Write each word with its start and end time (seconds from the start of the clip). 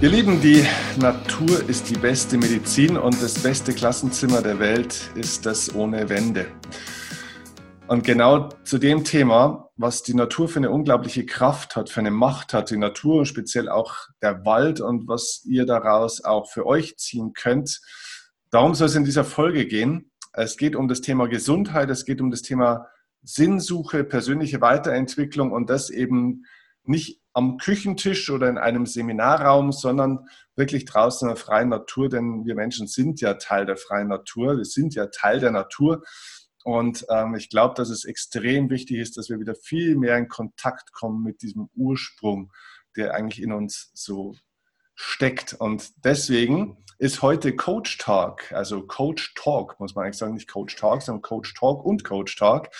Ihr 0.00 0.10
Lieben, 0.10 0.40
die 0.40 0.64
Natur 1.00 1.68
ist 1.68 1.90
die 1.90 1.98
beste 1.98 2.38
Medizin 2.38 2.96
und 2.96 3.20
das 3.20 3.42
beste 3.42 3.72
Klassenzimmer 3.72 4.40
der 4.42 4.60
Welt 4.60 5.10
ist 5.16 5.44
das 5.44 5.74
ohne 5.74 6.08
Wände. 6.08 6.46
Und 7.88 8.04
genau 8.04 8.48
zu 8.62 8.78
dem 8.78 9.02
Thema, 9.02 9.70
was 9.74 10.04
die 10.04 10.14
Natur 10.14 10.48
für 10.48 10.60
eine 10.60 10.70
unglaubliche 10.70 11.26
Kraft 11.26 11.74
hat, 11.74 11.90
für 11.90 11.98
eine 11.98 12.12
Macht 12.12 12.54
hat, 12.54 12.70
die 12.70 12.76
Natur 12.76 13.26
speziell 13.26 13.68
auch 13.68 13.92
der 14.22 14.44
Wald 14.44 14.80
und 14.80 15.08
was 15.08 15.42
ihr 15.44 15.66
daraus 15.66 16.22
auch 16.22 16.48
für 16.48 16.64
euch 16.64 16.96
ziehen 16.96 17.32
könnt, 17.32 17.80
darum 18.52 18.76
soll 18.76 18.86
es 18.86 18.94
in 18.94 19.04
dieser 19.04 19.24
Folge 19.24 19.66
gehen. 19.66 20.12
Es 20.32 20.56
geht 20.56 20.76
um 20.76 20.86
das 20.86 21.00
Thema 21.00 21.26
Gesundheit, 21.26 21.90
es 21.90 22.04
geht 22.04 22.20
um 22.20 22.30
das 22.30 22.42
Thema 22.42 22.86
Sinnsuche, 23.24 24.04
persönliche 24.04 24.60
Weiterentwicklung 24.60 25.50
und 25.50 25.68
das 25.68 25.90
eben 25.90 26.44
nicht 26.84 27.17
am 27.38 27.56
Küchentisch 27.56 28.30
oder 28.30 28.48
in 28.48 28.58
einem 28.58 28.84
Seminarraum, 28.84 29.70
sondern 29.70 30.28
wirklich 30.56 30.86
draußen 30.86 31.28
in 31.28 31.34
der 31.36 31.40
freien 31.40 31.68
Natur, 31.68 32.08
denn 32.08 32.44
wir 32.44 32.56
Menschen 32.56 32.88
sind 32.88 33.20
ja 33.20 33.34
Teil 33.34 33.64
der 33.64 33.76
freien 33.76 34.08
Natur, 34.08 34.56
wir 34.56 34.64
sind 34.64 34.96
ja 34.96 35.06
Teil 35.06 35.38
der 35.38 35.52
Natur. 35.52 36.02
Und 36.64 37.06
ähm, 37.08 37.36
ich 37.36 37.48
glaube, 37.48 37.76
dass 37.76 37.90
es 37.90 38.04
extrem 38.04 38.70
wichtig 38.70 38.98
ist, 38.98 39.16
dass 39.16 39.30
wir 39.30 39.38
wieder 39.38 39.54
viel 39.54 39.94
mehr 39.94 40.18
in 40.18 40.26
Kontakt 40.26 40.92
kommen 40.92 41.22
mit 41.22 41.40
diesem 41.42 41.68
Ursprung, 41.76 42.50
der 42.96 43.14
eigentlich 43.14 43.40
in 43.40 43.52
uns 43.52 43.92
so 43.94 44.34
steckt. 44.96 45.54
Und 45.54 45.92
deswegen 46.04 46.84
ist 46.98 47.22
heute 47.22 47.54
Coach 47.54 47.96
Talk, 47.98 48.50
also 48.50 48.82
Coach 48.82 49.32
Talk, 49.34 49.78
muss 49.78 49.94
man 49.94 50.04
eigentlich 50.04 50.18
sagen, 50.18 50.34
nicht 50.34 50.50
Coach 50.50 50.74
Talk, 50.74 51.00
sondern 51.00 51.22
Coach 51.22 51.54
Talk 51.54 51.84
und 51.84 52.02
Coach 52.02 52.34
Talk. 52.34 52.70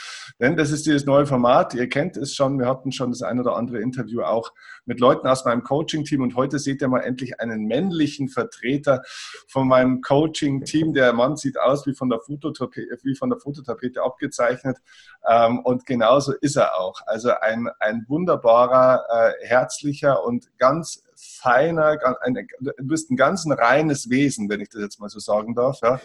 Denn 0.40 0.56
das 0.56 0.72
ist 0.72 0.86
dieses 0.86 1.06
neue 1.06 1.24
Format. 1.24 1.72
Ihr 1.74 1.88
kennt 1.88 2.16
es 2.16 2.34
schon. 2.34 2.58
Wir 2.58 2.66
hatten 2.66 2.90
schon 2.90 3.10
das 3.10 3.22
ein 3.22 3.38
oder 3.38 3.54
andere 3.54 3.78
Interview 3.80 4.22
auch 4.22 4.52
mit 4.86 4.98
Leuten 4.98 5.28
aus 5.28 5.44
meinem 5.44 5.62
Coaching-Team. 5.62 6.20
Und 6.20 6.34
heute 6.34 6.58
seht 6.58 6.82
ihr 6.82 6.88
mal 6.88 7.02
endlich 7.02 7.38
einen 7.38 7.66
männlichen 7.66 8.28
Vertreter 8.28 9.02
von 9.46 9.68
meinem 9.68 10.00
Coaching-Team. 10.00 10.94
Der 10.94 11.12
Mann 11.12 11.36
sieht 11.36 11.56
aus 11.60 11.86
wie 11.86 11.94
von 11.94 12.08
der 12.08 12.18
Fototapete, 12.18 12.98
wie 13.04 13.14
von 13.14 13.30
der 13.30 13.38
Fototapete 13.38 14.02
abgezeichnet. 14.02 14.78
Ähm, 15.28 15.60
und 15.60 15.86
genauso 15.86 16.32
ist 16.32 16.56
er 16.56 16.76
auch. 16.76 17.02
Also 17.06 17.30
ein, 17.40 17.68
ein 17.78 18.04
wunderbarer, 18.08 19.04
äh, 19.08 19.46
herzlicher 19.46 20.24
und 20.24 20.48
ganz 20.58 21.04
feiner, 21.18 21.98
ein, 22.22 22.46
du 22.60 22.72
bist 22.78 23.10
ein 23.10 23.16
ganz 23.16 23.44
reines 23.48 24.08
Wesen, 24.08 24.48
wenn 24.48 24.60
ich 24.60 24.68
das 24.68 24.82
jetzt 24.82 25.00
mal 25.00 25.08
so 25.08 25.18
sagen 25.18 25.54
darf. 25.54 25.80
Ja. 25.82 26.00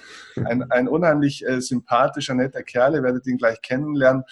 Ein, 0.46 0.72
ein 0.72 0.88
unheimlich 0.88 1.46
äh, 1.46 1.62
sympathischer, 1.62 2.34
netter 2.34 2.64
Kerl, 2.64 2.96
ihr 2.96 3.04
werdet 3.04 3.28
ihn 3.28 3.38
gleich 3.38 3.62
kennenlernen. 3.62 4.24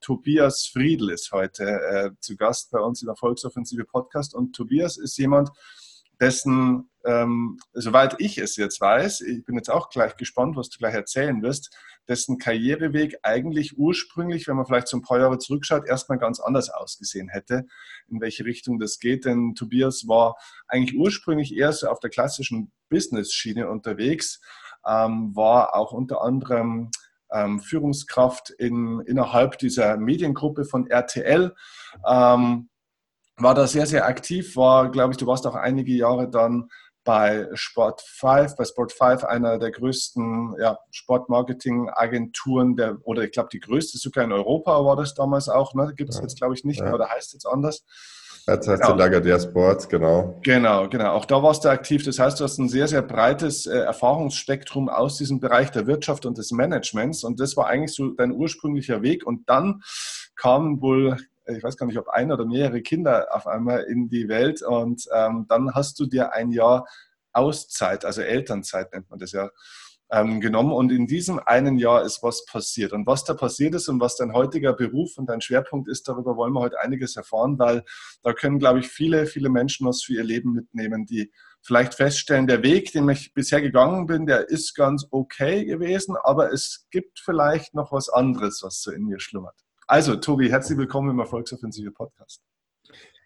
Tobias 0.00 0.66
Friedl 0.66 1.10
ist 1.10 1.32
heute 1.32 1.64
äh, 1.64 2.10
zu 2.20 2.36
Gast 2.36 2.70
bei 2.70 2.80
uns 2.80 3.02
im 3.02 3.08
Erfolgsoffensive 3.08 3.84
Podcast. 3.84 4.34
Und 4.34 4.54
Tobias 4.54 4.98
ist 4.98 5.16
jemand, 5.16 5.50
dessen, 6.20 6.90
ähm, 7.04 7.58
soweit 7.72 8.16
ich 8.18 8.38
es 8.38 8.56
jetzt 8.56 8.80
weiß, 8.80 9.22
ich 9.22 9.44
bin 9.44 9.56
jetzt 9.56 9.70
auch 9.70 9.90
gleich 9.90 10.16
gespannt, 10.16 10.56
was 10.56 10.68
du 10.68 10.78
gleich 10.78 10.94
erzählen 10.94 11.42
wirst, 11.42 11.76
dessen 12.08 12.38
Karriereweg 12.38 13.18
eigentlich 13.22 13.78
ursprünglich, 13.78 14.46
wenn 14.46 14.56
man 14.56 14.66
vielleicht 14.66 14.88
so 14.88 14.96
ein 14.96 15.02
paar 15.02 15.18
Jahre 15.18 15.38
zurückschaut, 15.38 15.86
erstmal 15.86 16.18
ganz 16.18 16.40
anders 16.40 16.70
ausgesehen 16.70 17.28
hätte, 17.28 17.66
in 18.08 18.20
welche 18.20 18.44
Richtung 18.44 18.78
das 18.78 18.98
geht. 18.98 19.24
Denn 19.24 19.54
Tobias 19.54 20.06
war 20.06 20.36
eigentlich 20.68 20.98
ursprünglich 20.98 21.54
eher 21.56 21.72
so 21.72 21.88
auf 21.88 22.00
der 22.00 22.10
klassischen 22.10 22.72
Business-Schiene 22.88 23.68
unterwegs, 23.68 24.40
ähm, 24.86 25.34
war 25.34 25.74
auch 25.74 25.92
unter 25.92 26.22
anderem 26.22 26.90
ähm, 27.32 27.60
Führungskraft 27.60 28.50
in, 28.50 29.00
innerhalb 29.00 29.58
dieser 29.58 29.96
Mediengruppe 29.96 30.64
von 30.64 30.86
RTL. 30.86 31.54
Ähm, 32.06 32.68
war 33.38 33.54
da 33.54 33.66
sehr, 33.66 33.86
sehr 33.86 34.06
aktiv, 34.06 34.56
war, 34.56 34.90
glaube 34.90 35.12
ich, 35.12 35.18
du 35.18 35.26
warst 35.26 35.46
auch 35.46 35.54
einige 35.56 35.92
Jahre 35.92 36.30
dann 36.30 36.70
bei 37.06 37.48
Sport 37.54 38.02
5, 38.02 38.56
bei 38.56 38.64
Sport 38.64 38.92
5, 38.92 39.24
einer 39.24 39.58
der 39.58 39.70
größten 39.70 40.56
ja, 40.58 40.78
Sportmarketing-Agenturen 40.90 42.76
der, 42.76 42.98
oder 43.04 43.22
ich 43.22 43.32
glaube 43.32 43.48
die 43.50 43.60
größte 43.60 43.96
sogar 43.96 44.24
in 44.24 44.32
Europa 44.32 44.84
war 44.84 44.96
das 44.96 45.14
damals 45.14 45.48
auch, 45.48 45.72
ne? 45.72 45.94
Gibt 45.96 46.10
es 46.10 46.16
ja. 46.16 46.22
jetzt 46.22 46.36
glaube 46.36 46.54
ich 46.54 46.64
nicht, 46.64 46.80
ja. 46.80 46.86
aber 46.86 46.98
da 46.98 47.08
heißt 47.08 47.28
es 47.28 47.32
jetzt 47.32 47.46
anders. 47.46 47.86
Jetzt 48.48 48.68
heißt 48.68 48.82
genau. 48.82 48.94
Lagardère 48.96 49.40
Sport, 49.42 49.88
genau. 49.88 50.38
Genau, 50.42 50.88
genau. 50.88 51.12
Auch 51.12 51.24
da 51.24 51.42
warst 51.42 51.64
du 51.64 51.68
aktiv. 51.68 52.04
Das 52.04 52.18
heißt, 52.18 52.38
du 52.38 52.44
hast 52.44 52.58
ein 52.58 52.68
sehr, 52.68 52.86
sehr 52.86 53.02
breites 53.02 53.66
äh, 53.66 53.76
Erfahrungsspektrum 53.78 54.88
aus 54.88 55.18
diesem 55.18 55.40
Bereich 55.40 55.72
der 55.72 55.88
Wirtschaft 55.88 56.26
und 56.26 56.38
des 56.38 56.52
Managements. 56.52 57.24
Und 57.24 57.40
das 57.40 57.56
war 57.56 57.66
eigentlich 57.66 57.92
so 57.92 58.10
dein 58.10 58.30
ursprünglicher 58.30 59.02
Weg. 59.02 59.26
Und 59.26 59.48
dann 59.48 59.82
kam 60.36 60.80
wohl 60.80 61.16
ich 61.46 61.62
weiß 61.62 61.76
gar 61.76 61.86
nicht, 61.86 61.98
ob 61.98 62.08
ein 62.08 62.32
oder 62.32 62.44
mehrere 62.44 62.82
Kinder 62.82 63.28
auf 63.30 63.46
einmal 63.46 63.82
in 63.84 64.08
die 64.08 64.28
Welt 64.28 64.62
und 64.62 65.04
ähm, 65.14 65.46
dann 65.48 65.74
hast 65.74 65.98
du 66.00 66.06
dir 66.06 66.32
ein 66.32 66.50
Jahr 66.50 66.86
Auszeit, 67.32 68.04
also 68.04 68.22
Elternzeit 68.22 68.92
nennt 68.92 69.10
man 69.10 69.18
das 69.18 69.32
ja, 69.32 69.50
ähm, 70.10 70.40
genommen 70.40 70.72
und 70.72 70.92
in 70.92 71.06
diesem 71.06 71.38
einen 71.38 71.78
Jahr 71.78 72.02
ist 72.04 72.22
was 72.22 72.44
passiert. 72.46 72.92
Und 72.92 73.06
was 73.06 73.24
da 73.24 73.34
passiert 73.34 73.74
ist 73.74 73.88
und 73.88 74.00
was 74.00 74.16
dein 74.16 74.32
heutiger 74.32 74.72
Beruf 74.72 75.18
und 75.18 75.26
dein 75.28 75.40
Schwerpunkt 75.40 75.88
ist, 75.88 76.08
darüber 76.08 76.36
wollen 76.36 76.52
wir 76.52 76.60
heute 76.60 76.80
einiges 76.80 77.16
erfahren, 77.16 77.58
weil 77.58 77.84
da 78.22 78.32
können, 78.32 78.58
glaube 78.58 78.80
ich, 78.80 78.88
viele, 78.88 79.26
viele 79.26 79.48
Menschen 79.48 79.86
was 79.86 80.02
für 80.02 80.14
ihr 80.14 80.24
Leben 80.24 80.52
mitnehmen, 80.52 81.06
die 81.06 81.32
vielleicht 81.60 81.94
feststellen, 81.94 82.46
der 82.46 82.62
Weg, 82.62 82.92
den 82.92 83.08
ich 83.08 83.34
bisher 83.34 83.60
gegangen 83.60 84.06
bin, 84.06 84.26
der 84.26 84.48
ist 84.48 84.74
ganz 84.74 85.06
okay 85.10 85.64
gewesen, 85.64 86.16
aber 86.22 86.52
es 86.52 86.86
gibt 86.90 87.18
vielleicht 87.18 87.74
noch 87.74 87.90
was 87.90 88.08
anderes, 88.08 88.60
was 88.62 88.80
so 88.80 88.92
in 88.92 89.04
mir 89.04 89.18
schlummert. 89.18 89.65
Also, 89.88 90.16
Tobi, 90.16 90.50
herzlich 90.50 90.76
willkommen 90.76 91.10
im 91.10 91.20
Erfolgsoffensive 91.20 91.92
Podcast. 91.92 92.42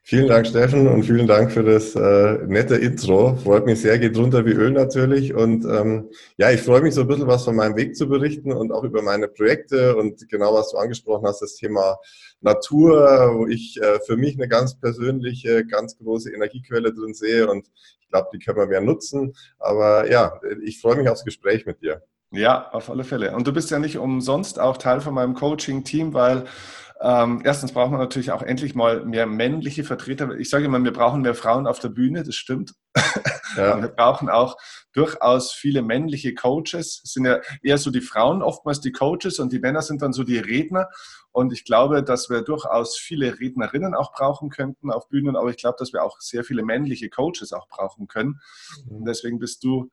Vielen 0.03 0.29
Dank, 0.29 0.47
Steffen, 0.47 0.89
und 0.89 1.05
vielen 1.05 1.27
Dank 1.27 1.53
für 1.53 1.63
das 1.63 1.95
äh, 1.95 2.47
nette 2.47 2.77
Intro. 2.77 3.35
Freut 3.37 3.65
mich 3.65 3.81
sehr, 3.81 3.99
geht 3.99 4.15
runter 4.19 4.45
wie 4.45 4.53
Öl 4.53 4.71
natürlich. 4.71 5.33
Und 5.33 5.65
ähm, 5.65 6.11
ja, 6.37 6.51
ich 6.51 6.61
freue 6.61 6.83
mich 6.83 6.93
so 6.93 7.01
ein 7.01 7.07
bisschen 7.07 7.27
was 7.27 7.45
von 7.47 7.57
meinem 7.57 7.77
Weg 7.77 7.97
zu 7.97 8.11
berichten 8.11 8.53
und 8.53 8.73
auch 8.73 8.85
über 8.85 9.01
meine 9.01 9.29
Projekte 9.29 9.97
und 9.97 10.29
genau 10.29 10.53
was 10.53 10.71
du 10.71 10.77
angesprochen 10.77 11.27
hast, 11.27 11.41
das 11.41 11.55
Thema 11.55 11.97
Natur, 12.43 13.33
wo 13.37 13.47
ich 13.47 13.81
äh, 13.81 13.99
für 14.01 14.19
mich 14.19 14.35
eine 14.35 14.49
ganz 14.49 14.79
persönliche, 14.79 15.65
ganz 15.65 15.97
große 15.97 16.31
Energiequelle 16.31 16.93
drin 16.93 17.15
sehe 17.15 17.49
und 17.49 17.71
ich 18.03 18.09
glaube, 18.09 18.29
die 18.35 18.39
können 18.39 18.59
wir 18.59 18.67
mehr 18.67 18.83
nutzen. 18.83 19.33
Aber 19.59 20.11
ja, 20.11 20.39
ich 20.63 20.79
freue 20.79 20.97
mich 20.97 21.09
aufs 21.09 21.25
Gespräch 21.25 21.65
mit 21.65 21.81
dir. 21.81 22.03
Ja, 22.33 22.71
auf 22.71 22.91
alle 22.91 23.05
Fälle. 23.05 23.35
Und 23.35 23.47
du 23.47 23.53
bist 23.53 23.71
ja 23.71 23.79
nicht 23.79 23.99
umsonst 23.99 24.61
auch 24.61 24.77
Teil 24.77 25.01
von 25.01 25.15
meinem 25.15 25.35
Coaching-Team, 25.35 26.15
weil 26.15 26.45
ähm, 27.03 27.41
erstens 27.45 27.73
brauchen 27.73 27.93
wir 27.93 27.99
natürlich 27.99 28.31
auch 28.31 28.43
endlich 28.43 28.75
mal 28.75 29.05
mehr 29.05 29.27
männliche 29.27 29.85
Vertreter. 29.85 30.31
Ich 30.39 30.51
sage 30.51 30.67
immer, 30.67 30.83
wir 30.85 30.93
brauchen 30.93 31.23
mehr 31.23 31.35
Frauen 31.35 31.67
auf 31.67 31.79
der 31.79 31.89
Bühne, 31.89 32.23
das 32.23 32.35
stimmt. 32.35 32.75
Ja. 33.57 33.83
wir 33.83 33.89
brauchen 33.89 34.29
auch 34.29 34.57
durchaus 34.93 35.53
viele 35.53 35.83
männliche 35.83 36.35
Coaches. 36.35 37.03
Es 37.03 37.13
sind 37.15 37.25
ja 37.25 37.41
eher 37.63 37.79
so 37.79 37.91
die 37.91 38.01
Frauen 38.01 38.43
oftmals 38.43 38.81
die 38.81 38.93
Coaches 38.93 39.41
und 39.41 39.53
die 39.53 39.59
Männer 39.59 39.83
sind 39.83 40.03
dann 40.03 40.13
so 40.13 40.23
die 40.23 40.39
Redner. 40.39 40.89
Und 41.33 41.53
ich 41.53 41.65
glaube, 41.65 42.05
dass 42.05 42.31
wir 42.31 42.43
durchaus 42.43 42.97
viele 42.97 43.41
Rednerinnen 43.41 43.97
auch 43.97 44.13
brauchen 44.13 44.51
könnten 44.51 44.93
auf 44.93 45.09
Bühnen, 45.09 45.35
aber 45.35 45.51
ich 45.51 45.57
glaube, 45.57 45.75
dass 45.81 45.93
wir 45.93 46.05
auch 46.05 46.21
sehr 46.21 46.45
viele 46.45 46.63
männliche 46.63 47.11
Coaches 47.11 47.53
auch 47.53 47.67
brauchen 47.67 48.07
können. 48.07 48.41
Mhm. 48.85 48.99
Und 48.99 49.05
deswegen 49.07 49.41
bist 49.41 49.65
du 49.65 49.91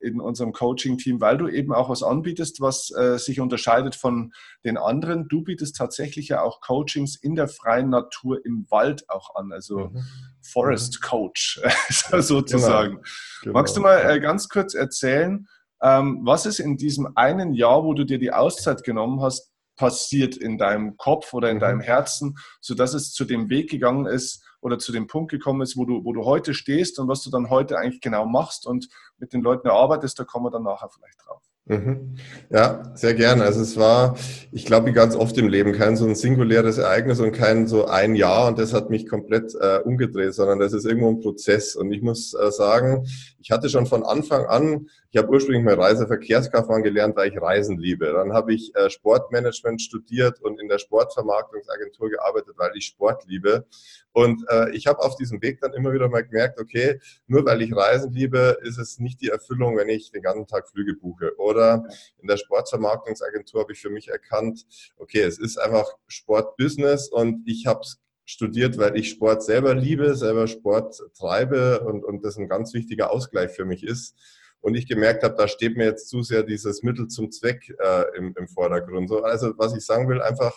in 0.00 0.20
unserem 0.20 0.52
Coaching-Team, 0.52 1.20
weil 1.20 1.36
du 1.36 1.48
eben 1.48 1.72
auch 1.72 1.88
was 1.88 2.02
anbietest, 2.02 2.60
was 2.60 2.90
äh, 2.92 3.18
sich 3.18 3.40
unterscheidet 3.40 3.96
von 3.96 4.32
den 4.64 4.76
anderen. 4.76 5.26
Du 5.28 5.42
bietest 5.42 5.76
tatsächlich 5.76 6.28
ja 6.28 6.42
auch 6.42 6.60
Coachings 6.60 7.16
in 7.16 7.34
der 7.34 7.48
freien 7.48 7.90
Natur 7.90 8.44
im 8.44 8.66
Wald 8.70 9.10
auch 9.10 9.34
an, 9.34 9.52
also 9.52 9.88
mhm. 9.88 10.04
Forest 10.40 11.00
mhm. 11.00 11.06
Coach 11.06 11.60
sozusagen. 12.12 12.96
Genau. 12.96 13.04
Genau. 13.42 13.52
Magst 13.54 13.76
du 13.76 13.80
mal 13.80 13.98
äh, 13.98 14.20
ganz 14.20 14.48
kurz 14.48 14.74
erzählen, 14.74 15.48
ähm, 15.82 16.20
was 16.22 16.46
ist 16.46 16.60
in 16.60 16.76
diesem 16.76 17.16
einen 17.16 17.54
Jahr, 17.54 17.84
wo 17.84 17.94
du 17.94 18.04
dir 18.04 18.18
die 18.18 18.32
Auszeit 18.32 18.84
genommen 18.84 19.22
hast, 19.22 19.50
passiert 19.76 20.36
in 20.36 20.58
deinem 20.58 20.96
Kopf 20.98 21.32
oder 21.32 21.48
in 21.48 21.56
mhm. 21.56 21.60
deinem 21.60 21.80
Herzen, 21.80 22.36
sodass 22.60 22.94
es 22.94 23.12
zu 23.12 23.24
dem 23.24 23.48
Weg 23.48 23.70
gegangen 23.70 24.06
ist, 24.06 24.44
oder 24.60 24.78
zu 24.78 24.92
dem 24.92 25.06
Punkt 25.06 25.30
gekommen 25.30 25.62
ist, 25.62 25.76
wo 25.76 25.84
du, 25.84 26.04
wo 26.04 26.12
du 26.12 26.24
heute 26.24 26.54
stehst 26.54 26.98
und 26.98 27.08
was 27.08 27.22
du 27.22 27.30
dann 27.30 27.50
heute 27.50 27.78
eigentlich 27.78 28.00
genau 28.00 28.26
machst 28.26 28.66
und 28.66 28.88
mit 29.18 29.32
den 29.32 29.42
Leuten 29.42 29.68
erarbeitest, 29.68 30.18
da 30.18 30.24
kommen 30.24 30.46
wir 30.46 30.50
dann 30.50 30.64
nachher 30.64 30.88
vielleicht 30.88 31.18
drauf. 31.26 31.42
Mhm. 31.66 32.16
Ja, 32.50 32.82
sehr 32.96 33.14
gerne. 33.14 33.44
Also 33.44 33.60
es 33.60 33.76
war, 33.76 34.16
ich 34.50 34.64
glaube, 34.64 34.88
wie 34.88 34.92
ganz 34.92 35.14
oft 35.14 35.38
im 35.38 35.46
Leben, 35.46 35.72
kein 35.72 35.96
so 35.96 36.04
ein 36.04 36.16
singuläres 36.16 36.78
Ereignis 36.78 37.20
und 37.20 37.30
kein 37.30 37.68
so 37.68 37.86
ein 37.86 38.16
Jahr 38.16 38.48
und 38.48 38.58
das 38.58 38.74
hat 38.74 38.90
mich 38.90 39.08
komplett 39.08 39.54
äh, 39.54 39.78
umgedreht, 39.78 40.34
sondern 40.34 40.58
das 40.58 40.72
ist 40.72 40.84
irgendwo 40.84 41.10
ein 41.10 41.20
Prozess. 41.20 41.76
Und 41.76 41.92
ich 41.92 42.02
muss 42.02 42.34
äh, 42.34 42.50
sagen, 42.50 43.06
ich 43.38 43.52
hatte 43.52 43.68
schon 43.68 43.86
von 43.86 44.02
Anfang 44.02 44.46
an, 44.46 44.88
ich 45.12 45.18
habe 45.18 45.28
ursprünglich 45.28 45.64
mal 45.64 45.74
Reiseverkehrskaufmann 45.74 46.84
gelernt, 46.84 47.16
weil 47.16 47.30
ich 47.30 47.40
Reisen 47.40 47.78
liebe. 47.78 48.06
Dann 48.12 48.32
habe 48.32 48.54
ich 48.54 48.74
äh, 48.76 48.88
Sportmanagement 48.90 49.82
studiert 49.82 50.40
und 50.40 50.60
in 50.60 50.68
der 50.68 50.78
Sportvermarktungsagentur 50.78 52.10
gearbeitet, 52.10 52.54
weil 52.56 52.70
ich 52.76 52.86
Sport 52.86 53.24
liebe. 53.26 53.66
Und 54.12 54.44
äh, 54.48 54.70
ich 54.70 54.86
habe 54.86 55.00
auf 55.00 55.16
diesem 55.16 55.42
Weg 55.42 55.60
dann 55.60 55.72
immer 55.72 55.92
wieder 55.92 56.08
mal 56.08 56.22
gemerkt, 56.22 56.60
okay, 56.60 57.00
nur 57.26 57.44
weil 57.44 57.60
ich 57.62 57.74
Reisen 57.74 58.12
liebe, 58.12 58.58
ist 58.62 58.78
es 58.78 59.00
nicht 59.00 59.20
die 59.20 59.30
Erfüllung, 59.30 59.76
wenn 59.76 59.88
ich 59.88 60.12
den 60.12 60.22
ganzen 60.22 60.46
Tag 60.46 60.68
Flüge 60.68 60.94
buche. 60.94 61.36
Oder 61.38 61.84
in 62.20 62.28
der 62.28 62.36
Sportvermarktungsagentur 62.36 63.62
habe 63.62 63.72
ich 63.72 63.80
für 63.80 63.90
mich 63.90 64.08
erkannt, 64.08 64.64
okay, 64.96 65.22
es 65.22 65.38
ist 65.38 65.58
einfach 65.58 65.88
Sportbusiness 66.06 67.08
und 67.08 67.42
ich 67.48 67.66
habe 67.66 67.80
es 67.80 68.00
studiert, 68.24 68.78
weil 68.78 68.96
ich 68.96 69.10
Sport 69.10 69.42
selber 69.42 69.74
liebe, 69.74 70.14
selber 70.14 70.46
Sport 70.46 71.02
treibe 71.18 71.80
und, 71.80 72.04
und 72.04 72.24
das 72.24 72.36
ein 72.36 72.48
ganz 72.48 72.74
wichtiger 72.74 73.10
Ausgleich 73.10 73.50
für 73.50 73.64
mich 73.64 73.82
ist. 73.82 74.14
Und 74.60 74.74
ich 74.74 74.86
gemerkt 74.86 75.22
habe, 75.22 75.34
da 75.36 75.48
steht 75.48 75.76
mir 75.76 75.86
jetzt 75.86 76.08
zu 76.08 76.22
sehr 76.22 76.42
dieses 76.42 76.82
Mittel 76.82 77.08
zum 77.08 77.30
Zweck 77.30 77.74
äh, 77.78 78.16
im, 78.16 78.34
im 78.36 78.48
Vordergrund. 78.48 79.08
So, 79.08 79.22
also 79.22 79.54
was 79.56 79.74
ich 79.74 79.84
sagen 79.84 80.08
will, 80.08 80.20
einfach, 80.20 80.52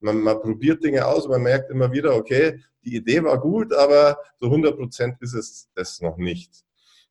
man, 0.00 0.20
man 0.20 0.40
probiert 0.40 0.84
Dinge 0.84 1.06
aus 1.06 1.24
und 1.24 1.32
man 1.32 1.42
merkt 1.42 1.70
immer 1.70 1.90
wieder, 1.92 2.14
okay, 2.14 2.60
die 2.84 2.96
Idee 2.96 3.22
war 3.24 3.40
gut, 3.40 3.72
aber 3.72 4.18
so 4.38 4.46
100 4.46 4.76
Prozent 4.76 5.16
ist 5.20 5.34
es 5.34 5.68
das 5.74 6.00
noch 6.00 6.16
nicht. 6.16 6.64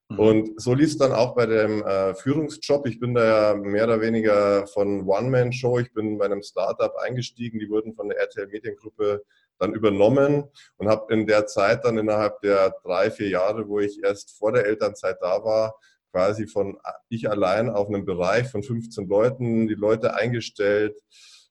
Mhm. 0.09 0.19
Und 0.19 0.61
so 0.61 0.73
lief 0.73 0.87
es 0.87 0.97
dann 0.97 1.11
auch 1.11 1.35
bei 1.35 1.45
dem 1.45 1.83
äh, 1.83 2.15
Führungsjob. 2.15 2.87
Ich 2.87 2.99
bin 2.99 3.13
da 3.13 3.25
ja 3.25 3.55
mehr 3.55 3.83
oder 3.83 4.01
weniger 4.01 4.67
von 4.67 5.05
One-Man-Show. 5.05 5.79
Ich 5.79 5.93
bin 5.93 6.17
bei 6.17 6.25
einem 6.25 6.41
Startup 6.41 6.95
eingestiegen. 6.97 7.59
Die 7.59 7.69
wurden 7.69 7.93
von 7.93 8.09
der 8.09 8.19
RTL 8.19 8.47
Mediengruppe 8.47 9.23
dann 9.59 9.73
übernommen 9.73 10.45
und 10.77 10.87
habe 10.87 11.13
in 11.13 11.25
der 11.25 11.47
Zeit 11.47 11.83
dann 11.83 11.97
innerhalb 11.97 12.39
der 12.41 12.75
drei, 12.83 13.09
vier 13.09 13.29
Jahre, 13.29 13.67
wo 13.67 13.79
ich 13.79 14.01
erst 14.03 14.37
vor 14.37 14.51
der 14.51 14.65
Elternzeit 14.65 15.17
da 15.19 15.43
war, 15.43 15.75
quasi 16.11 16.47
von 16.47 16.77
ich 17.09 17.29
allein 17.29 17.69
auf 17.69 17.87
einem 17.87 18.05
Bereich 18.05 18.49
von 18.49 18.63
15 18.63 19.07
Leuten 19.07 19.67
die 19.67 19.75
Leute 19.75 20.15
eingestellt, 20.15 20.99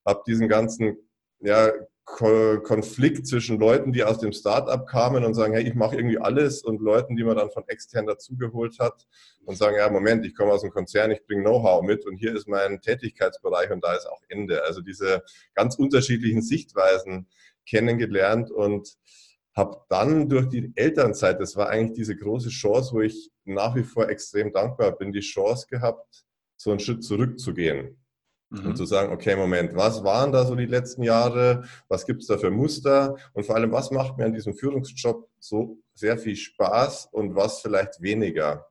habe 0.04 0.22
diesen 0.26 0.48
ganzen 0.48 0.96
ja, 1.40 1.72
Konflikt 2.06 3.26
zwischen 3.26 3.58
Leuten, 3.58 3.92
die 3.92 4.04
aus 4.04 4.18
dem 4.18 4.32
Startup 4.32 4.86
kamen 4.86 5.24
und 5.24 5.34
sagen, 5.34 5.54
hey, 5.54 5.66
ich 5.66 5.74
mache 5.74 5.96
irgendwie 5.96 6.18
alles 6.18 6.62
und 6.62 6.80
Leuten, 6.80 7.16
die 7.16 7.24
man 7.24 7.36
dann 7.36 7.50
von 7.50 7.64
extern 7.66 8.06
dazugeholt 8.06 8.78
hat 8.78 9.06
und 9.44 9.56
sagen, 9.56 9.76
ja, 9.76 9.90
Moment, 9.90 10.24
ich 10.24 10.36
komme 10.36 10.52
aus 10.52 10.62
dem 10.62 10.70
Konzern, 10.70 11.10
ich 11.10 11.26
bringe 11.26 11.42
Know-how 11.42 11.82
mit 11.82 12.06
und 12.06 12.16
hier 12.16 12.34
ist 12.34 12.46
mein 12.46 12.80
Tätigkeitsbereich 12.80 13.72
und 13.72 13.82
da 13.84 13.94
ist 13.94 14.06
auch 14.06 14.20
Ende. 14.28 14.62
Also 14.62 14.82
diese 14.82 15.24
ganz 15.54 15.74
unterschiedlichen 15.74 16.42
Sichtweisen 16.42 17.26
kennengelernt 17.68 18.52
und 18.52 18.96
habe 19.56 19.80
dann 19.88 20.28
durch 20.28 20.48
die 20.48 20.70
Elternzeit, 20.74 21.40
das 21.40 21.56
war 21.56 21.70
eigentlich 21.70 21.96
diese 21.96 22.16
große 22.16 22.50
Chance, 22.50 22.92
wo 22.92 23.00
ich 23.00 23.30
nach 23.44 23.74
wie 23.74 23.82
vor 23.82 24.08
extrem 24.08 24.52
dankbar 24.52 24.92
bin, 24.92 25.12
die 25.12 25.20
Chance 25.20 25.66
gehabt, 25.68 26.24
so 26.56 26.70
einen 26.70 26.80
Schritt 26.80 27.02
zurückzugehen. 27.02 27.96
Mhm. 28.50 28.66
Und 28.66 28.76
zu 28.76 28.84
sagen, 28.84 29.12
okay, 29.12 29.34
Moment, 29.34 29.74
was 29.74 30.04
waren 30.04 30.30
da 30.30 30.44
so 30.44 30.54
die 30.54 30.66
letzten 30.66 31.02
Jahre? 31.02 31.64
Was 31.88 32.06
gibt 32.06 32.22
es 32.22 32.28
da 32.28 32.38
für 32.38 32.50
Muster? 32.50 33.16
Und 33.32 33.44
vor 33.44 33.56
allem, 33.56 33.72
was 33.72 33.90
macht 33.90 34.18
mir 34.18 34.26
an 34.26 34.34
diesem 34.34 34.54
Führungsjob 34.54 35.28
so 35.40 35.78
sehr 35.94 36.18
viel 36.18 36.36
Spaß 36.36 37.08
und 37.10 37.34
was 37.34 37.60
vielleicht 37.60 38.00
weniger? 38.02 38.66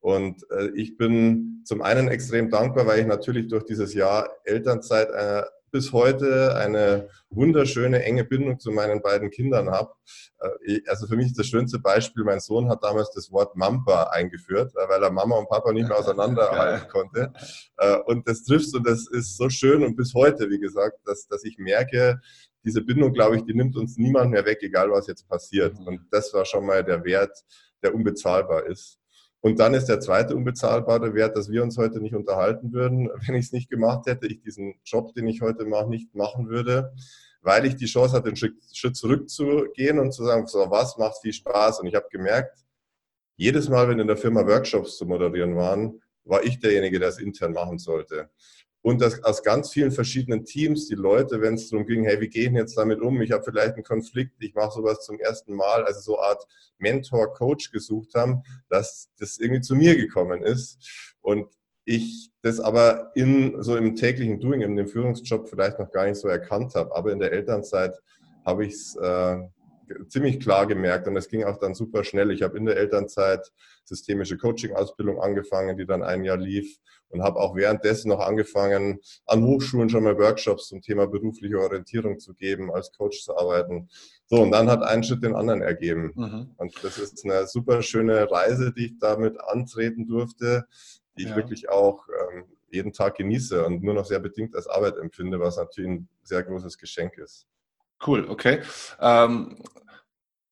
Und 0.00 0.42
äh, 0.50 0.70
ich 0.74 0.96
bin 0.96 1.62
zum 1.64 1.82
einen 1.82 2.08
extrem 2.08 2.50
dankbar, 2.50 2.86
weil 2.86 3.00
ich 3.00 3.06
natürlich 3.06 3.46
durch 3.46 3.64
dieses 3.64 3.94
Jahr 3.94 4.28
Elternzeit 4.44 5.08
äh, 5.10 5.44
bis 5.72 5.92
heute 5.92 6.54
eine 6.56 7.08
wunderschöne, 7.30 8.04
enge 8.04 8.24
Bindung 8.24 8.60
zu 8.60 8.70
meinen 8.70 9.02
beiden 9.02 9.30
Kindern 9.30 9.70
habe. 9.70 9.92
Äh, 10.38 10.80
also 10.86 11.06
für 11.06 11.16
mich 11.16 11.28
ist 11.28 11.38
das 11.38 11.46
schönste 11.46 11.78
Beispiel, 11.78 12.24
mein 12.24 12.40
Sohn 12.40 12.68
hat 12.68 12.84
damals 12.84 13.10
das 13.12 13.32
Wort 13.32 13.56
Mampa 13.56 14.04
eingeführt, 14.04 14.72
äh, 14.76 14.88
weil 14.88 15.02
er 15.02 15.10
Mama 15.10 15.36
und 15.36 15.48
Papa 15.48 15.72
nicht 15.72 15.88
mehr 15.88 15.98
auseinanderhalten 15.98 16.88
konnte. 16.92 17.32
Äh, 17.78 17.96
und 18.06 18.28
das 18.28 18.44
trifft 18.44 18.74
und 18.74 18.86
das 18.86 19.08
ist 19.08 19.36
so 19.36 19.48
schön 19.48 19.82
und 19.82 19.96
bis 19.96 20.14
heute, 20.14 20.50
wie 20.50 20.60
gesagt, 20.60 20.98
dass, 21.06 21.26
dass 21.26 21.42
ich 21.44 21.58
merke, 21.58 22.20
diese 22.64 22.82
Bindung, 22.82 23.12
glaube 23.12 23.36
ich, 23.36 23.44
die 23.44 23.54
nimmt 23.54 23.76
uns 23.76 23.96
niemand 23.96 24.30
mehr 24.30 24.44
weg, 24.44 24.58
egal 24.62 24.90
was 24.90 25.08
jetzt 25.08 25.28
passiert. 25.28 25.76
Und 25.84 26.06
das 26.12 26.32
war 26.32 26.44
schon 26.44 26.64
mal 26.64 26.84
der 26.84 27.04
Wert, 27.04 27.36
der 27.82 27.94
unbezahlbar 27.94 28.66
ist. 28.66 29.01
Und 29.42 29.58
dann 29.58 29.74
ist 29.74 29.86
der 29.86 29.98
zweite 29.98 30.36
unbezahlbare 30.36 31.14
Wert, 31.14 31.36
dass 31.36 31.50
wir 31.50 31.64
uns 31.64 31.76
heute 31.76 32.00
nicht 32.00 32.14
unterhalten 32.14 32.72
würden, 32.72 33.10
wenn 33.26 33.34
ich 33.34 33.46
es 33.46 33.52
nicht 33.52 33.68
gemacht 33.68 34.06
hätte, 34.06 34.26
ich 34.28 34.40
diesen 34.40 34.74
Job, 34.84 35.12
den 35.14 35.26
ich 35.26 35.42
heute 35.42 35.66
mache, 35.66 35.88
nicht 35.88 36.14
machen 36.14 36.48
würde, 36.48 36.94
weil 37.42 37.66
ich 37.66 37.74
die 37.74 37.86
Chance 37.86 38.16
hatte, 38.16 38.28
einen 38.28 38.36
Schritt 38.36 38.96
zurückzugehen 38.96 39.98
und 39.98 40.12
zu 40.12 40.24
sagen, 40.24 40.46
so, 40.46 40.70
was 40.70 40.96
macht 40.96 41.18
viel 41.20 41.32
Spaß? 41.32 41.80
Und 41.80 41.88
ich 41.88 41.96
habe 41.96 42.06
gemerkt, 42.10 42.56
jedes 43.36 43.68
Mal, 43.68 43.88
wenn 43.88 43.98
in 43.98 44.06
der 44.06 44.16
Firma 44.16 44.46
Workshops 44.46 44.96
zu 44.96 45.06
moderieren 45.06 45.56
waren, 45.56 46.00
war 46.24 46.44
ich 46.44 46.60
derjenige, 46.60 47.00
der 47.00 47.08
es 47.08 47.18
intern 47.18 47.52
machen 47.52 47.78
sollte 47.78 48.30
und 48.82 49.00
das 49.00 49.22
aus 49.22 49.42
ganz 49.42 49.70
vielen 49.70 49.92
verschiedenen 49.92 50.44
Teams, 50.44 50.88
die 50.88 50.96
Leute, 50.96 51.40
wenn 51.40 51.54
es 51.54 51.70
darum 51.70 51.86
ging, 51.86 52.04
hey, 52.04 52.20
wie 52.20 52.28
gehen 52.28 52.56
jetzt 52.56 52.76
damit 52.76 53.00
um? 53.00 53.20
Ich 53.22 53.30
habe 53.30 53.44
vielleicht 53.44 53.74
einen 53.74 53.84
Konflikt, 53.84 54.34
ich 54.40 54.54
mache 54.54 54.72
sowas 54.72 55.04
zum 55.04 55.20
ersten 55.20 55.54
Mal, 55.54 55.84
also 55.84 56.00
so 56.00 56.18
eine 56.18 56.28
Art 56.28 56.46
Mentor, 56.78 57.32
Coach 57.32 57.70
gesucht 57.70 58.14
haben, 58.14 58.42
dass 58.68 59.08
das 59.18 59.38
irgendwie 59.38 59.60
zu 59.60 59.76
mir 59.76 59.96
gekommen 59.96 60.42
ist 60.42 61.14
und 61.20 61.46
ich 61.84 62.30
das 62.42 62.60
aber 62.60 63.12
in 63.14 63.62
so 63.62 63.76
im 63.76 63.96
täglichen 63.96 64.40
Doing, 64.40 64.60
in 64.62 64.76
dem 64.76 64.88
Führungsjob 64.88 65.48
vielleicht 65.48 65.78
noch 65.78 65.90
gar 65.90 66.06
nicht 66.06 66.16
so 66.18 66.28
erkannt 66.28 66.74
habe, 66.74 66.94
aber 66.94 67.12
in 67.12 67.18
der 67.18 67.32
Elternzeit 67.32 67.94
habe 68.44 68.66
ich 68.66 68.74
es 68.74 68.96
äh, 68.96 69.38
ziemlich 70.08 70.40
klar 70.40 70.66
gemerkt 70.66 71.06
und 71.06 71.16
es 71.16 71.28
ging 71.28 71.44
auch 71.44 71.58
dann 71.58 71.74
super 71.74 72.04
schnell. 72.04 72.30
Ich 72.30 72.42
habe 72.42 72.56
in 72.58 72.66
der 72.66 72.76
Elternzeit 72.76 73.52
systemische 73.84 74.38
Coaching-Ausbildung 74.38 75.20
angefangen, 75.20 75.76
die 75.76 75.86
dann 75.86 76.02
ein 76.02 76.24
Jahr 76.24 76.36
lief 76.36 76.78
und 77.08 77.22
habe 77.22 77.38
auch 77.40 77.54
währenddessen 77.54 78.08
noch 78.08 78.20
angefangen, 78.20 79.00
an 79.26 79.44
Hochschulen 79.44 79.88
schon 79.88 80.04
mal 80.04 80.18
Workshops 80.18 80.68
zum 80.68 80.80
Thema 80.80 81.06
berufliche 81.06 81.58
Orientierung 81.58 82.18
zu 82.18 82.34
geben, 82.34 82.72
als 82.72 82.92
Coach 82.92 83.22
zu 83.22 83.36
arbeiten. 83.36 83.88
So, 84.26 84.40
und 84.42 84.50
dann 84.50 84.70
hat 84.70 84.82
ein 84.82 85.04
Schritt 85.04 85.22
den 85.22 85.34
anderen 85.34 85.62
ergeben. 85.62 86.12
Mhm. 86.14 86.50
Und 86.56 86.74
das 86.82 86.98
ist 86.98 87.24
eine 87.24 87.46
super 87.46 87.82
schöne 87.82 88.30
Reise, 88.30 88.72
die 88.72 88.86
ich 88.86 88.98
damit 88.98 89.38
antreten 89.40 90.06
durfte, 90.06 90.66
die 91.18 91.24
ich 91.24 91.30
ja. 91.30 91.36
wirklich 91.36 91.68
auch 91.68 92.08
ähm, 92.08 92.44
jeden 92.70 92.92
Tag 92.92 93.16
genieße 93.16 93.64
und 93.64 93.82
nur 93.82 93.94
noch 93.94 94.06
sehr 94.06 94.20
bedingt 94.20 94.56
als 94.56 94.66
Arbeit 94.66 94.96
empfinde, 94.96 95.38
was 95.38 95.58
natürlich 95.58 95.90
ein 95.90 96.08
sehr 96.22 96.42
großes 96.42 96.78
Geschenk 96.78 97.18
ist. 97.18 97.46
Cool, 98.04 98.26
okay. 98.28 98.62
Ähm, 99.00 99.62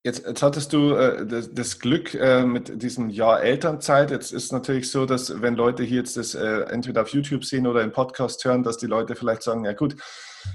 jetzt, 0.02 0.26
jetzt 0.26 0.42
hattest 0.42 0.72
du 0.72 0.94
äh, 0.94 1.26
das, 1.26 1.52
das, 1.52 1.78
Glück 1.78 2.14
äh, 2.14 2.44
mit 2.44 2.82
diesem 2.82 3.10
Jahr 3.10 3.42
Elternzeit. 3.42 4.10
Jetzt 4.10 4.32
ist 4.32 4.52
natürlich 4.52 4.90
so, 4.90 5.06
dass 5.06 5.42
wenn 5.42 5.56
Leute 5.56 5.82
hier 5.82 5.98
jetzt 5.98 6.16
das 6.16 6.34
äh, 6.34 6.62
entweder 6.70 7.02
auf 7.02 7.08
YouTube 7.08 7.44
sehen 7.44 7.66
oder 7.66 7.82
im 7.82 7.92
Podcast 7.92 8.44
hören, 8.44 8.62
dass 8.62 8.78
die 8.78 8.86
Leute 8.86 9.14
vielleicht 9.14 9.42
sagen, 9.42 9.64
ja 9.64 9.72
gut, 9.72 9.96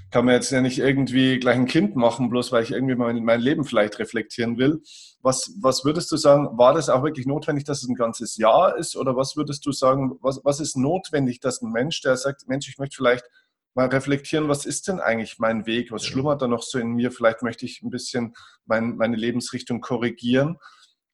kann 0.10 0.26
man 0.26 0.34
jetzt 0.34 0.52
ja 0.52 0.62
nicht 0.62 0.80
irgendwie 0.80 1.40
gleich 1.40 1.58
ein 1.58 1.68
Kind 1.68 1.96
machen, 1.96 2.30
bloß 2.30 2.52
weil 2.52 2.64
ich 2.64 2.72
irgendwie 2.72 2.96
mein, 2.96 3.24
mein 3.24 3.40
Leben 3.40 3.66
vielleicht 3.66 4.00
reflektieren 4.00 4.58
will. 4.58 4.82
Was, 5.22 5.54
was 5.62 5.86
würdest 5.86 6.12
du 6.12 6.18
sagen, 6.18 6.58
war 6.58 6.74
das 6.74 6.90
auch 6.90 7.04
wirklich 7.04 7.28
notwendig, 7.28 7.66
dass 7.66 7.84
es 7.84 7.90
ein 7.90 7.96
ganzes 7.96 8.38
Jahr 8.38 8.78
ist? 8.78 8.96
Oder 8.96 9.16
was 9.16 9.36
würdest 9.36 9.66
du 9.66 9.72
sagen, 9.72 10.18
was, 10.22 10.42
was 10.44 10.60
ist 10.60 10.76
notwendig, 10.76 11.40
dass 11.40 11.62
ein 11.62 11.72
Mensch, 11.72 12.02
der 12.02 12.18
sagt, 12.18 12.48
Mensch, 12.48 12.68
ich 12.68 12.80
möchte 12.80 12.96
vielleicht 12.96 13.26
mal 13.76 13.88
reflektieren, 13.88 14.48
was 14.48 14.66
ist 14.66 14.88
denn 14.88 15.00
eigentlich 15.00 15.38
mein 15.38 15.66
Weg? 15.66 15.92
Was 15.92 16.06
schlummert 16.06 16.42
da 16.42 16.48
noch 16.48 16.64
so 16.64 16.80
in 16.80 16.92
mir? 16.92 17.12
Vielleicht 17.12 17.44
möchte 17.44 17.66
ich 17.66 17.82
ein 17.82 17.90
bisschen 17.90 18.34
mein, 18.66 18.96
meine 18.96 19.18
Lebensrichtung 19.18 19.82
korrigieren. 19.82 20.58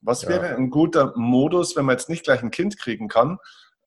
Was 0.01 0.24
ja. 0.24 0.30
wäre 0.30 0.56
ein 0.56 0.70
guter 0.70 1.13
Modus, 1.15 1.75
wenn 1.75 1.86
man 1.86 1.98
jetzt 1.98 2.10
nicht 2.10 2.24
gleich 2.24 2.41
ein 2.41 2.51
Kind 2.51 2.77
kriegen 2.77 3.08
kann, 3.08 3.39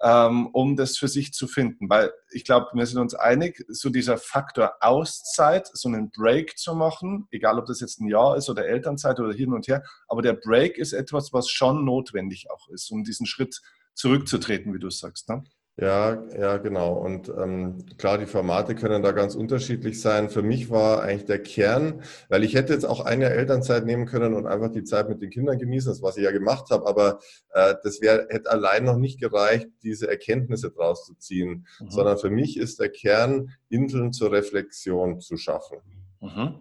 ähm, 0.03 0.49
um 0.49 0.77
das 0.77 0.99
für 0.99 1.07
sich 1.07 1.33
zu 1.33 1.47
finden? 1.47 1.89
Weil 1.89 2.13
ich 2.31 2.45
glaube, 2.45 2.67
wir 2.75 2.87
sind 2.87 2.99
uns 2.99 3.15
einig, 3.15 3.65
so 3.69 3.91
dieser 3.91 4.19
Faktor 4.19 4.75
Auszeit, 4.81 5.69
so 5.73 5.89
einen 5.89 6.11
Break 6.11 6.59
zu 6.59 6.75
machen, 6.75 7.29
egal 7.31 7.59
ob 7.59 7.67
das 7.67 7.81
jetzt 7.81 8.01
ein 8.01 8.09
Jahr 8.09 8.37
ist 8.37 8.49
oder 8.51 8.67
Elternzeit 8.67 9.21
oder 9.21 9.33
hin 9.33 9.53
und 9.53 9.69
her, 9.69 9.85
aber 10.09 10.23
der 10.23 10.35
Break 10.35 10.79
ist 10.79 10.93
etwas, 10.93 11.33
was 11.33 11.49
schon 11.49 11.85
notwendig 11.85 12.51
auch 12.51 12.69
ist, 12.69 12.91
um 12.91 13.05
diesen 13.05 13.27
Schritt 13.27 13.61
zurückzutreten, 13.95 14.75
wie 14.75 14.81
du 14.81 14.91
sagst. 14.91 15.29
Ne? 15.29 15.45
Ja, 15.77 16.23
ja, 16.39 16.59
genau. 16.59 16.93
Und 16.93 17.29
ähm, 17.29 17.85
klar, 17.99 18.17
die 18.19 18.27
Formate 18.27 18.77
können 18.77 19.03
da 19.03 19.11
ganz 19.11 19.35
unterschiedlich 19.35 20.01
sein. 20.01 20.31
Für 20.31 20.43
mich 20.43 20.71
war 20.71 21.03
eigentlich 21.03 21.25
der 21.25 21.43
Kern, 21.43 22.03
weil 22.29 22.45
ich 22.45 22.55
hätte 22.55 22.73
jetzt 22.73 22.85
auch 22.85 23.01
ein 23.01 23.21
Jahr 23.21 23.33
Elternzeit 23.33 23.85
nehmen 23.85 24.07
können 24.07 24.35
und 24.35 24.47
einfach 24.47 24.71
die 24.71 24.85
Zeit 24.85 25.09
mit 25.09 25.21
den 25.21 25.31
Kindern 25.31 25.59
genießen, 25.59 25.91
das 25.91 26.01
was 26.01 26.17
ich 26.17 26.23
ja 26.23 26.31
gemacht 26.31 26.71
habe, 26.71 26.87
aber 26.87 27.19
äh, 27.55 27.75
das 27.83 28.01
wäre 28.01 28.29
hätte 28.31 28.53
allein 28.53 28.85
noch 28.85 28.99
nicht 28.99 29.19
gereicht, 29.19 29.67
diese 29.83 30.09
Erkenntnisse 30.09 30.71
draus 30.71 31.07
zu 31.07 31.15
ziehen, 31.15 31.67
mhm. 31.81 31.91
sondern 31.91 32.19
für 32.19 32.31
mich 32.31 32.57
ist 32.57 32.79
der 32.79 32.91
Kern, 32.91 33.51
Inseln 33.69 34.13
zur 34.13 34.31
Reflexion 34.31 35.21
zu 35.21 35.37
schaffen. 35.37 35.79
Mhm 36.21 36.61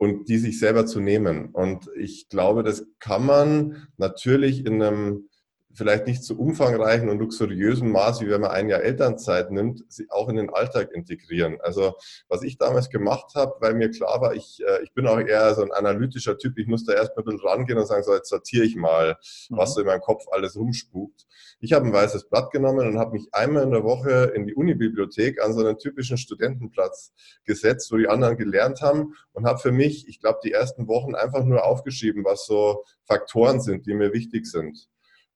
und 0.00 0.30
die 0.30 0.38
sich 0.38 0.58
selber 0.58 0.86
zu 0.86 0.98
nehmen. 0.98 1.50
Und 1.50 1.90
ich 1.94 2.30
glaube, 2.30 2.62
das 2.62 2.86
kann 3.00 3.26
man 3.26 3.86
natürlich 3.98 4.64
in 4.64 4.82
einem 4.82 5.28
vielleicht 5.72 6.06
nicht 6.06 6.24
so 6.24 6.34
umfangreichen 6.34 7.08
und 7.08 7.18
luxuriösen 7.18 7.90
Maß, 7.90 8.20
wie 8.20 8.28
wenn 8.28 8.40
man 8.40 8.50
ein 8.50 8.68
Jahr 8.68 8.80
Elternzeit 8.80 9.50
nimmt, 9.50 9.84
sie 9.88 10.10
auch 10.10 10.28
in 10.28 10.36
den 10.36 10.50
Alltag 10.50 10.92
integrieren. 10.92 11.58
Also 11.60 11.94
was 12.28 12.42
ich 12.42 12.58
damals 12.58 12.90
gemacht 12.90 13.34
habe, 13.34 13.54
weil 13.60 13.74
mir 13.74 13.90
klar 13.90 14.20
war, 14.20 14.34
ich, 14.34 14.60
äh, 14.66 14.82
ich 14.82 14.92
bin 14.92 15.06
auch 15.06 15.20
eher 15.20 15.54
so 15.54 15.62
ein 15.62 15.72
analytischer 15.72 16.36
Typ, 16.38 16.58
ich 16.58 16.66
muss 16.66 16.84
da 16.84 16.94
erstmal 16.94 17.24
ein 17.24 17.36
bisschen 17.36 17.48
rangehen 17.48 17.78
und 17.78 17.86
sagen, 17.86 18.02
so 18.02 18.14
jetzt 18.14 18.28
sortiere 18.28 18.64
ich 18.64 18.76
mal, 18.76 19.16
was 19.50 19.70
mhm. 19.70 19.74
so 19.74 19.80
in 19.80 19.86
meinem 19.86 20.00
Kopf 20.00 20.24
alles 20.32 20.56
rumspukt. 20.56 21.26
Ich 21.60 21.72
habe 21.72 21.86
ein 21.86 21.92
weißes 21.92 22.28
Blatt 22.28 22.50
genommen 22.50 22.86
und 22.86 22.98
habe 22.98 23.12
mich 23.12 23.28
einmal 23.32 23.62
in 23.62 23.70
der 23.70 23.84
Woche 23.84 24.32
in 24.34 24.46
die 24.46 24.54
Unibibliothek 24.54 25.42
an 25.42 25.52
so 25.52 25.60
einen 25.60 25.78
typischen 25.78 26.16
Studentenplatz 26.16 27.12
gesetzt, 27.44 27.92
wo 27.92 27.96
die 27.96 28.08
anderen 28.08 28.36
gelernt 28.36 28.80
haben 28.80 29.14
und 29.32 29.46
habe 29.46 29.58
für 29.58 29.72
mich, 29.72 30.08
ich 30.08 30.20
glaube, 30.20 30.40
die 30.42 30.52
ersten 30.52 30.88
Wochen 30.88 31.14
einfach 31.14 31.44
nur 31.44 31.64
aufgeschrieben, 31.64 32.24
was 32.24 32.46
so 32.46 32.84
Faktoren 33.04 33.60
sind, 33.60 33.86
die 33.86 33.94
mir 33.94 34.12
wichtig 34.12 34.46
sind. 34.46 34.88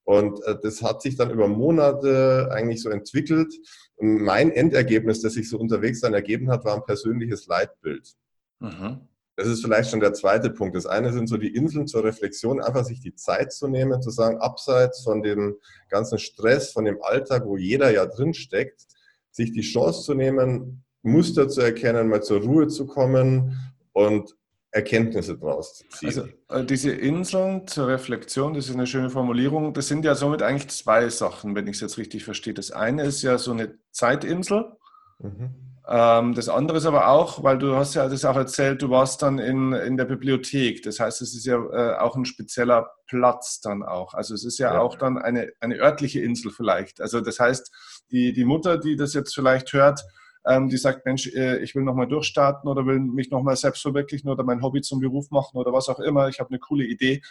Und 0.04 0.42
äh, 0.44 0.56
das 0.62 0.82
hat 0.82 1.02
sich 1.02 1.16
dann 1.16 1.30
über 1.30 1.48
Monate 1.48 2.48
eigentlich 2.52 2.82
so 2.82 2.90
entwickelt. 2.90 3.52
Und 3.96 4.22
mein 4.22 4.50
Endergebnis, 4.50 5.22
das 5.22 5.34
sich 5.34 5.48
so 5.48 5.58
unterwegs 5.58 6.00
dann 6.00 6.14
ergeben 6.14 6.50
hat, 6.50 6.64
war 6.64 6.74
ein 6.74 6.84
persönliches 6.84 7.46
Leitbild. 7.46 8.14
Mhm. 8.60 9.00
das 9.36 9.48
ist 9.48 9.62
vielleicht 9.62 9.90
schon 9.90 10.00
der 10.00 10.14
zweite 10.14 10.48
Punkt. 10.50 10.76
Das 10.76 10.86
eine 10.86 11.12
sind 11.12 11.28
so 11.28 11.36
die 11.36 11.54
Inseln 11.54 11.86
zur 11.86 12.04
Reflexion, 12.04 12.60
einfach 12.60 12.84
sich 12.84 13.00
die 13.00 13.14
Zeit 13.14 13.52
zu 13.52 13.66
nehmen, 13.66 14.00
zu 14.00 14.10
sagen, 14.10 14.38
abseits 14.38 15.02
von 15.02 15.22
dem 15.22 15.56
ganzen 15.88 16.18
Stress, 16.18 16.72
von 16.72 16.84
dem 16.84 17.02
Alltag, 17.02 17.44
wo 17.46 17.56
jeder 17.56 17.90
ja 17.90 18.06
drin 18.06 18.32
steckt, 18.32 18.86
sich 19.32 19.52
die 19.52 19.62
Chance 19.62 20.04
zu 20.04 20.14
nehmen, 20.14 20.84
Muster 21.02 21.48
zu 21.48 21.60
erkennen, 21.60 22.08
mal 22.08 22.22
zur 22.22 22.42
Ruhe 22.42 22.68
zu 22.68 22.86
kommen 22.86 23.58
und 23.92 24.36
Erkenntnisse 24.74 25.38
daraus 25.38 25.76
zu 25.76 25.88
ziehen. 25.88 26.08
Also 26.08 26.28
äh, 26.48 26.64
diese 26.64 26.90
Inseln 26.90 27.66
zur 27.68 27.86
Reflexion, 27.86 28.54
das 28.54 28.68
ist 28.68 28.74
eine 28.74 28.88
schöne 28.88 29.08
Formulierung, 29.08 29.72
das 29.72 29.86
sind 29.86 30.04
ja 30.04 30.16
somit 30.16 30.42
eigentlich 30.42 30.68
zwei 30.70 31.08
Sachen, 31.08 31.54
wenn 31.54 31.68
ich 31.68 31.76
es 31.76 31.80
jetzt 31.80 31.96
richtig 31.96 32.24
verstehe. 32.24 32.54
Das 32.54 32.72
eine 32.72 33.04
ist 33.04 33.22
ja 33.22 33.38
so 33.38 33.52
eine 33.52 33.78
Zeitinsel. 33.92 34.72
Mhm. 35.20 35.54
Ähm, 35.86 36.34
das 36.34 36.48
andere 36.48 36.78
ist 36.78 36.86
aber 36.86 37.08
auch, 37.08 37.44
weil 37.44 37.56
du 37.58 37.76
hast 37.76 37.94
ja 37.94 38.08
das 38.08 38.24
auch 38.24 38.36
erzählt, 38.36 38.82
du 38.82 38.90
warst 38.90 39.22
dann 39.22 39.38
in, 39.38 39.72
in 39.74 39.96
der 39.96 40.06
Bibliothek. 40.06 40.82
Das 40.82 40.98
heißt, 40.98 41.22
es 41.22 41.36
ist 41.36 41.46
ja 41.46 41.56
äh, 41.56 41.98
auch 41.98 42.16
ein 42.16 42.24
spezieller 42.24 42.90
Platz 43.06 43.60
dann 43.60 43.84
auch. 43.84 44.14
Also 44.14 44.34
es 44.34 44.44
ist 44.44 44.58
ja, 44.58 44.74
ja, 44.74 44.80
auch 44.80 44.96
dann 44.96 45.18
eine, 45.18 45.52
eine 45.60 45.76
örtliche 45.76 46.20
Insel 46.20 46.50
vielleicht. 46.50 47.00
Also 47.00 47.20
das 47.20 47.38
heißt, 47.38 47.70
die, 48.10 48.32
die 48.32 48.44
Mutter, 48.44 48.76
die 48.78 48.96
das 48.96 49.14
jetzt 49.14 49.34
vielleicht 49.34 49.72
hört, 49.72 50.02
ähm, 50.46 50.68
die 50.68 50.76
sagt, 50.76 51.06
Mensch, 51.06 51.26
äh, 51.34 51.58
ich 51.58 51.74
will 51.74 51.82
nochmal 51.82 52.08
durchstarten 52.08 52.68
oder 52.68 52.86
will 52.86 52.98
mich 53.00 53.30
nochmal 53.30 53.56
selbst 53.56 53.82
verwirklichen 53.82 54.28
oder 54.28 54.44
mein 54.44 54.62
Hobby 54.62 54.80
zum 54.82 55.00
Beruf 55.00 55.30
machen 55.30 55.56
oder 55.56 55.72
was 55.72 55.88
auch 55.88 56.00
immer, 56.00 56.28
ich 56.28 56.40
habe 56.40 56.50
eine 56.50 56.58
coole 56.58 56.84
Idee, 56.84 57.22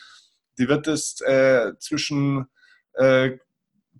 die 0.57 0.67
wird 0.67 0.87
es 0.87 1.21
äh, 1.21 1.73
zwischen 1.79 2.45
äh, 2.93 3.37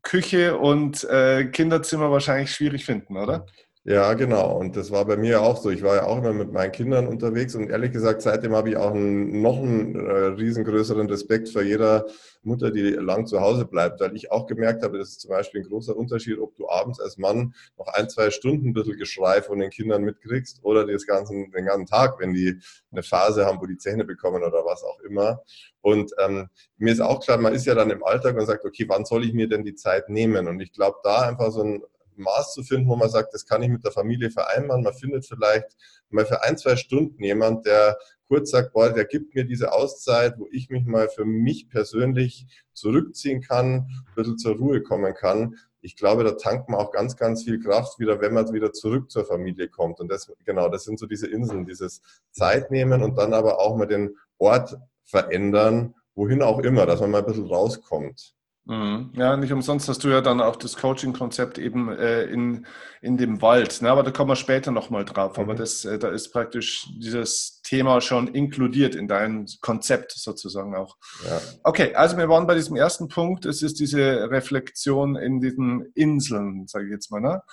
Küche 0.02 0.58
und 0.58 1.04
äh, 1.06 1.46
Kinderzimmer 1.46 2.12
wahrscheinlich 2.12 2.52
schwierig 2.52 2.86
finden, 2.86 3.18
oder? 3.18 3.46
Ja, 3.86 4.14
genau. 4.14 4.58
Und 4.58 4.78
das 4.78 4.92
war 4.92 5.04
bei 5.04 5.18
mir 5.18 5.42
auch 5.42 5.58
so. 5.58 5.70
Ich 5.70 5.84
war 5.84 5.96
ja 5.98 6.06
auch 6.06 6.18
immer 6.20 6.32
mit 6.32 6.54
meinen 6.54 6.72
Kindern 6.72 7.06
unterwegs 7.06 7.54
und 7.54 7.70
ehrlich 7.70 7.92
gesagt, 7.92 8.22
seitdem 8.22 8.56
habe 8.56 8.70
ich 8.70 8.78
auch 8.78 8.92
einen, 8.94 9.42
noch 9.42 9.58
einen 9.58 9.96
äh, 9.96 10.10
riesengrößeren 10.28 11.10
Respekt 11.10 11.50
vor 11.50 11.64
jeder 11.64 12.06
Mutter, 12.44 12.72
die 12.72 12.82
lang 12.92 13.26
zu 13.28 13.42
Hause 13.42 13.66
bleibt, 13.66 14.00
weil 14.00 14.16
ich 14.16 14.32
auch 14.32 14.48
gemerkt 14.48 14.84
habe, 14.84 14.98
das 15.00 15.10
ist 15.10 15.22
zum 15.22 15.32
Beispiel 15.32 15.62
ein 15.62 15.68
großer 15.68 15.98
Unterschied, 15.98 16.40
ob 16.40 16.56
du 16.56 16.70
abends 16.70 17.02
als 17.02 17.18
Mann 17.18 17.56
noch 17.78 17.88
ein, 17.88 18.10
zwei 18.10 18.32
Stunden 18.32 18.70
ein 18.70 18.74
bisschen 18.74 18.98
Geschrei 18.98 19.42
von 19.42 19.60
den 19.60 19.70
Kindern 19.70 20.04
mitkriegst 20.04 20.64
oder 20.64 20.88
das 20.88 21.06
ganzen, 21.06 21.52
den 21.52 21.66
ganzen 21.66 21.86
Tag, 21.86 22.20
wenn 22.22 22.34
die 22.34 22.62
eine 22.90 23.04
Phase 23.04 23.46
haben, 23.46 23.60
wo 23.60 23.66
die 23.66 23.78
Zähne 23.78 24.06
bekommen 24.06 24.44
oder 24.44 24.64
was 24.66 24.82
auch 24.86 25.00
immer. 25.02 25.42
Und 25.82 26.14
ähm, 26.24 26.48
mir 26.78 26.94
ist 26.94 27.02
auch 27.02 27.20
klar, 27.20 27.38
man 27.38 27.54
ist 27.54 27.66
ja 27.66 27.76
dann 27.76 27.90
im 27.90 28.04
Alltag 28.06 28.38
und 28.38 28.46
sagt, 28.46 28.64
okay, 28.64 28.86
wann 28.88 29.04
soll 29.04 29.26
ich 29.26 29.34
mir 29.34 29.50
denn 29.50 29.66
die 29.66 29.76
Zeit 29.76 30.08
nehmen? 30.08 30.48
Und 30.48 30.62
ich 30.62 30.72
glaube, 30.72 31.00
da 31.04 31.24
einfach 31.28 31.52
so 31.52 31.64
ein 31.64 31.84
Maß 32.18 32.54
zu 32.54 32.64
finden, 32.64 32.88
wo 32.88 32.96
man 32.96 33.10
sagt, 33.10 33.34
das 33.34 33.46
kann 33.46 33.64
ich 33.64 33.70
mit 33.70 33.84
der 33.84 33.92
Familie 33.92 34.30
vereinbaren. 34.30 34.84
Man 34.84 34.94
findet 34.94 35.26
vielleicht 35.26 35.76
mal 36.10 36.26
für 36.26 36.44
ein, 36.44 36.58
zwei 36.58 36.76
Stunden 36.76 37.24
jemand, 37.24 37.66
der 37.66 37.98
kurz 38.28 38.52
sagt, 38.52 38.74
boah, 38.74 38.90
der 38.90 39.06
gibt 39.06 39.36
mir 39.36 39.46
diese 39.46 39.72
Auszeit, 39.74 40.40
wo 40.40 40.48
ich 40.52 40.70
mich 40.70 40.86
mal 40.86 41.10
für 41.10 41.26
mich 41.26 41.70
persönlich 41.70 42.48
zurückziehen 42.74 43.42
kann, 43.42 43.88
ein 43.88 44.16
bisschen 44.16 44.38
zur 44.38 44.56
Ruhe 44.56 44.82
kommen 44.82 45.14
kann. 45.14 45.56
Ich 45.82 45.96
glaube, 45.96 46.24
da 46.24 46.32
tankt 46.32 46.70
man 46.70 46.80
auch 46.80 46.92
ganz, 46.92 47.18
ganz 47.18 47.44
viel 47.44 47.60
Kraft 47.60 48.00
wieder, 48.00 48.22
wenn 48.22 48.34
man 48.34 48.52
wieder 48.54 48.72
zurück 48.72 49.12
zur 49.12 49.26
Familie 49.26 49.68
kommt. 49.68 50.00
Und 50.00 50.10
das, 50.10 50.32
genau, 50.46 50.70
das 50.70 50.86
sind 50.86 50.98
so 50.98 51.06
diese 51.06 51.28
Inseln, 51.28 51.66
dieses 51.66 52.02
Zeit 52.32 52.72
nehmen 52.72 53.04
und 53.04 53.18
dann 53.18 53.34
aber 53.34 53.60
auch 53.60 53.76
mal 53.76 53.86
den 53.86 54.16
Ort 54.38 54.78
verändern, 55.04 55.94
wohin 56.16 56.42
auch 56.42 56.60
immer, 56.60 56.86
dass 56.86 57.02
man 57.02 57.12
mal 57.12 57.20
ein 57.20 57.26
bisschen 57.26 57.48
rauskommt. 57.48 58.34
Mhm. 58.66 59.12
Ja, 59.16 59.36
nicht 59.36 59.52
umsonst 59.52 59.90
hast 59.90 60.06
du 60.06 60.10
ja 60.10 60.22
dann 60.22 60.40
auch 60.40 60.56
das 60.56 60.78
Coaching-Konzept 60.78 61.58
eben 61.58 61.90
äh, 61.90 62.24
in, 62.24 62.66
in 63.02 63.18
dem 63.18 63.42
Wald. 63.42 63.82
Ne? 63.82 63.90
Aber 63.90 64.04
da 64.04 64.12
kommen 64.12 64.30
wir 64.30 64.38
später 64.38 64.72
nochmal 64.72 65.04
drauf. 65.04 65.38
Mhm. 65.38 65.44
Aber 65.44 65.56
das, 65.56 65.84
äh, 65.84 66.00
da 66.00 66.10
ist 66.10 66.32
praktisch 66.32 66.88
dieses 66.96 67.62
Thema 67.64 68.00
schon 68.00 68.28
inkludiert 68.28 68.96
in 68.96 69.10
dein 69.10 69.48
Konzept 69.60 70.14
sozusagen 70.14 70.76
auch. 70.76 70.96
Ja. 71.26 71.42
Okay, 71.64 71.94
also 71.94 72.18
wir 72.18 72.30
waren 72.30 72.48
bei 72.48 72.56
diesem 72.56 72.78
ersten 72.78 73.10
Punkt. 73.10 73.46
Es 73.46 73.62
ist 73.62 73.80
diese 73.82 74.30
Reflexion 74.30 75.18
in 75.18 75.42
diesen 75.42 75.92
Inseln, 75.94 76.66
sage 76.68 76.86
ich 76.86 76.92
jetzt 76.92 77.12
mal. 77.12 77.20
Ne? 77.20 77.44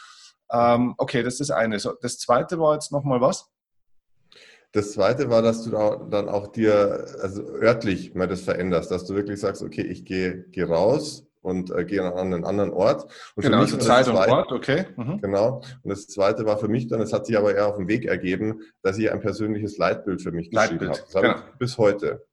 Ähm, 0.53 0.95
okay, 0.97 1.25
das 1.25 1.35
ist 1.35 1.51
das 1.51 1.51
eine. 1.51 1.81
So, 1.81 1.93
das 2.01 2.19
zweite 2.19 2.61
war 2.61 2.75
jetzt 2.75 2.93
nochmal 2.93 3.21
was? 3.21 3.51
Das 4.73 4.93
zweite 4.93 5.31
war, 5.31 5.43
dass 5.43 5.65
du 5.65 5.71
da 5.71 5.97
dann 5.97 6.29
auch 6.29 6.47
dir, 6.47 7.07
also 7.21 7.43
örtlich 7.43 8.15
mal 8.15 8.29
das 8.29 8.43
veränderst, 8.43 8.91
dass 8.91 9.05
du 9.05 9.15
wirklich 9.15 9.41
sagst, 9.41 9.63
okay, 9.63 9.83
ich 9.83 10.05
gehe, 10.05 10.45
gehe 10.51 10.69
raus 10.69 11.27
und 11.43 11.71
äh, 11.71 11.85
gehe 11.85 12.03
an 12.03 12.33
einen 12.33 12.45
anderen 12.45 12.71
Ort. 12.71 13.11
Und 13.35 13.43
genau, 13.43 13.59
also 13.59 13.79
Zeit 13.79 14.07
und 14.09 14.17
Ort, 14.17 14.53
okay. 14.53 14.87
Mhm. 14.97 15.21
Genau. 15.21 15.63
Und 15.83 15.91
das 15.91 16.07
zweite 16.07 16.45
war 16.47 16.59
für 16.59 16.69
mich 16.69 16.87
dann, 16.87 17.01
es 17.01 17.13
hat 17.13 17.27
sich 17.27 17.37
aber 17.37 17.55
eher 17.55 17.67
auf 17.67 17.77
dem 17.77 17.89
Weg 17.89 18.05
ergeben, 18.05 18.61
dass 18.83 18.99
ich 18.99 19.11
ein 19.11 19.21
persönliches 19.21 19.77
Leitbild 19.79 20.23
für 20.23 20.33
mich 20.33 20.51
geschrieben 20.51 20.89
habe. 20.89 21.01
Das 21.01 21.13
genau. 21.13 21.37
bis 21.59 21.79
heute. 21.79 22.27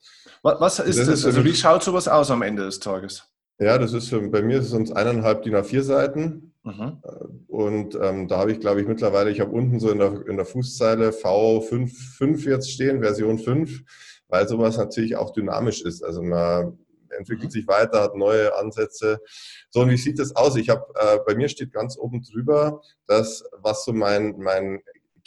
Was, 0.44 0.60
was 0.60 0.80
ist 0.80 1.00
das? 1.00 1.08
das? 1.08 1.20
Ist 1.20 1.26
also 1.26 1.44
wie 1.44 1.56
schaut 1.56 1.84
sowas 1.84 2.08
aus 2.08 2.30
am 2.30 2.42
Ende 2.42 2.66
des 2.66 2.80
Tages? 2.80 3.28
Ja, 3.60 3.78
das 3.78 3.94
ist 3.94 4.10
für, 4.10 4.22
bei 4.30 4.42
mir 4.42 4.60
ist 4.60 4.68
es 4.68 4.74
uns 4.74 4.92
eineinhalb 4.92 5.42
DIN 5.44 5.56
A4 5.56 5.82
Seiten. 5.82 6.54
Mhm. 6.64 7.02
Und 7.48 7.98
ähm, 8.02 8.28
da 8.28 8.40
habe 8.40 8.52
ich, 8.52 8.60
glaube 8.60 8.82
ich, 8.82 8.88
mittlerweile, 8.88 9.32
ich 9.32 9.40
habe 9.40 9.52
unten 9.52 9.80
so 9.80 9.90
in 9.90 10.00
der, 10.00 10.28
in 10.28 10.36
der 10.36 10.46
Fußzeile 10.46 11.10
V5 11.10 11.88
5 12.18 12.46
jetzt 12.46 12.72
stehen, 12.72 13.02
Version 13.02 13.40
5, 13.40 13.84
weil 14.28 14.48
sowas 14.48 14.78
natürlich 14.78 15.16
auch 15.16 15.32
dynamisch 15.32 15.82
ist. 15.82 16.04
Also 16.04 16.22
man 16.22 16.78
entwickelt 17.10 17.50
mhm. 17.50 17.52
sich 17.52 17.68
weiter, 17.68 18.02
hat 18.02 18.16
neue 18.16 18.56
Ansätze. 18.56 19.22
So, 19.70 19.82
und 19.82 19.90
wie 19.90 19.98
sieht 19.98 20.20
das 20.20 20.36
aus? 20.36 20.56
Ich 20.56 20.70
habe, 20.70 20.86
äh, 20.96 21.20
bei 21.26 21.36
mir 21.36 21.50
steht 21.50 21.74
ganz 21.74 21.98
oben 21.98 22.22
drüber, 22.22 22.82
dass 23.08 23.44
was 23.62 23.86
so 23.86 23.94
mein, 23.94 24.36
mein 24.38 24.82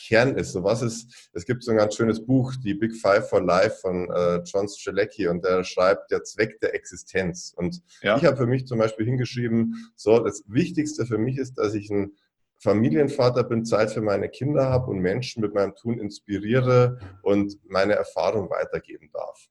Kern 0.06 0.36
ist. 0.36 0.52
So 0.52 0.64
was 0.64 0.82
ist, 0.82 1.30
es 1.32 1.44
gibt 1.44 1.62
so 1.62 1.70
ein 1.70 1.76
ganz 1.76 1.96
schönes 1.96 2.24
Buch, 2.24 2.54
die 2.56 2.74
Big 2.74 2.94
Five 2.94 3.28
for 3.28 3.42
Life 3.42 3.76
von 3.80 4.10
äh, 4.10 4.42
John 4.44 4.68
Strelecki 4.68 5.28
und 5.28 5.44
der 5.44 5.64
schreibt 5.64 6.10
der 6.10 6.22
Zweck 6.22 6.60
der 6.60 6.74
Existenz. 6.74 7.52
Und 7.56 7.82
ja. 8.02 8.16
ich 8.16 8.24
habe 8.24 8.36
für 8.36 8.46
mich 8.46 8.66
zum 8.66 8.78
Beispiel 8.78 9.06
hingeschrieben, 9.06 9.92
so 9.96 10.18
das 10.20 10.44
Wichtigste 10.46 11.06
für 11.06 11.18
mich 11.18 11.38
ist, 11.38 11.54
dass 11.54 11.74
ich 11.74 11.90
ein 11.90 12.12
Familienvater 12.58 13.44
bin, 13.44 13.64
Zeit 13.64 13.90
für 13.90 14.02
meine 14.02 14.28
Kinder 14.28 14.68
habe 14.68 14.90
und 14.90 14.98
Menschen 14.98 15.40
mit 15.40 15.54
meinem 15.54 15.74
Tun 15.74 15.98
inspiriere 15.98 16.98
und 17.22 17.58
meine 17.68 17.94
Erfahrung 17.94 18.50
weitergeben 18.50 19.10
darf. 19.12 19.48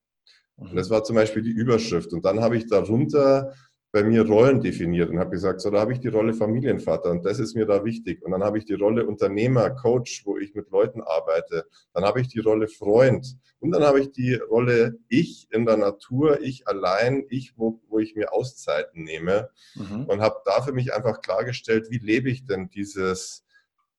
Und 0.57 0.75
das 0.75 0.89
war 0.89 1.03
zum 1.03 1.15
Beispiel 1.15 1.41
die 1.41 1.51
Überschrift. 1.51 2.13
Und 2.13 2.25
dann 2.25 2.41
habe 2.41 2.57
ich 2.57 2.67
darunter 2.67 3.53
bei 3.91 4.03
mir 4.03 4.25
Rollen 4.25 4.61
definiert 4.61 5.09
und 5.09 5.19
habe 5.19 5.31
gesagt, 5.31 5.61
so 5.61 5.71
da 5.71 5.79
habe 5.79 5.93
ich 5.93 5.99
die 5.99 6.09
Rolle 6.09 6.33
Familienvater 6.33 7.09
und 7.09 7.25
das 7.25 7.39
ist 7.39 7.55
mir 7.55 7.65
da 7.65 7.83
wichtig. 7.83 8.21
Und 8.23 8.31
dann 8.31 8.43
habe 8.43 8.59
ich 8.59 8.65
die 8.65 8.75
Rolle 8.75 9.07
Unternehmer, 9.07 9.71
Coach, 9.71 10.25
wo 10.25 10.37
ich 10.37 10.53
mit 10.53 10.69
Leuten 10.69 11.01
arbeite. 11.01 11.65
Dann 11.93 12.03
habe 12.03 12.21
ich 12.21 12.27
die 12.27 12.39
Rolle 12.39 12.67
Freund 12.67 13.35
und 13.59 13.71
dann 13.71 13.83
habe 13.83 13.99
ich 13.99 14.11
die 14.11 14.35
Rolle 14.35 14.99
ich 15.07 15.47
in 15.51 15.65
der 15.65 15.77
Natur, 15.77 16.39
ich 16.41 16.67
allein, 16.67 17.25
ich, 17.29 17.57
wo, 17.57 17.81
wo 17.89 17.97
ich 17.97 18.15
mir 18.15 18.31
Auszeiten 18.31 19.03
nehme 19.03 19.49
mhm. 19.73 20.05
und 20.05 20.21
habe 20.21 20.41
da 20.45 20.61
für 20.61 20.71
mich 20.71 20.93
einfach 20.93 21.21
klargestellt, 21.21 21.87
wie 21.89 21.97
lebe 21.97 22.29
ich 22.29 22.45
denn 22.45 22.69
dieses, 22.69 23.43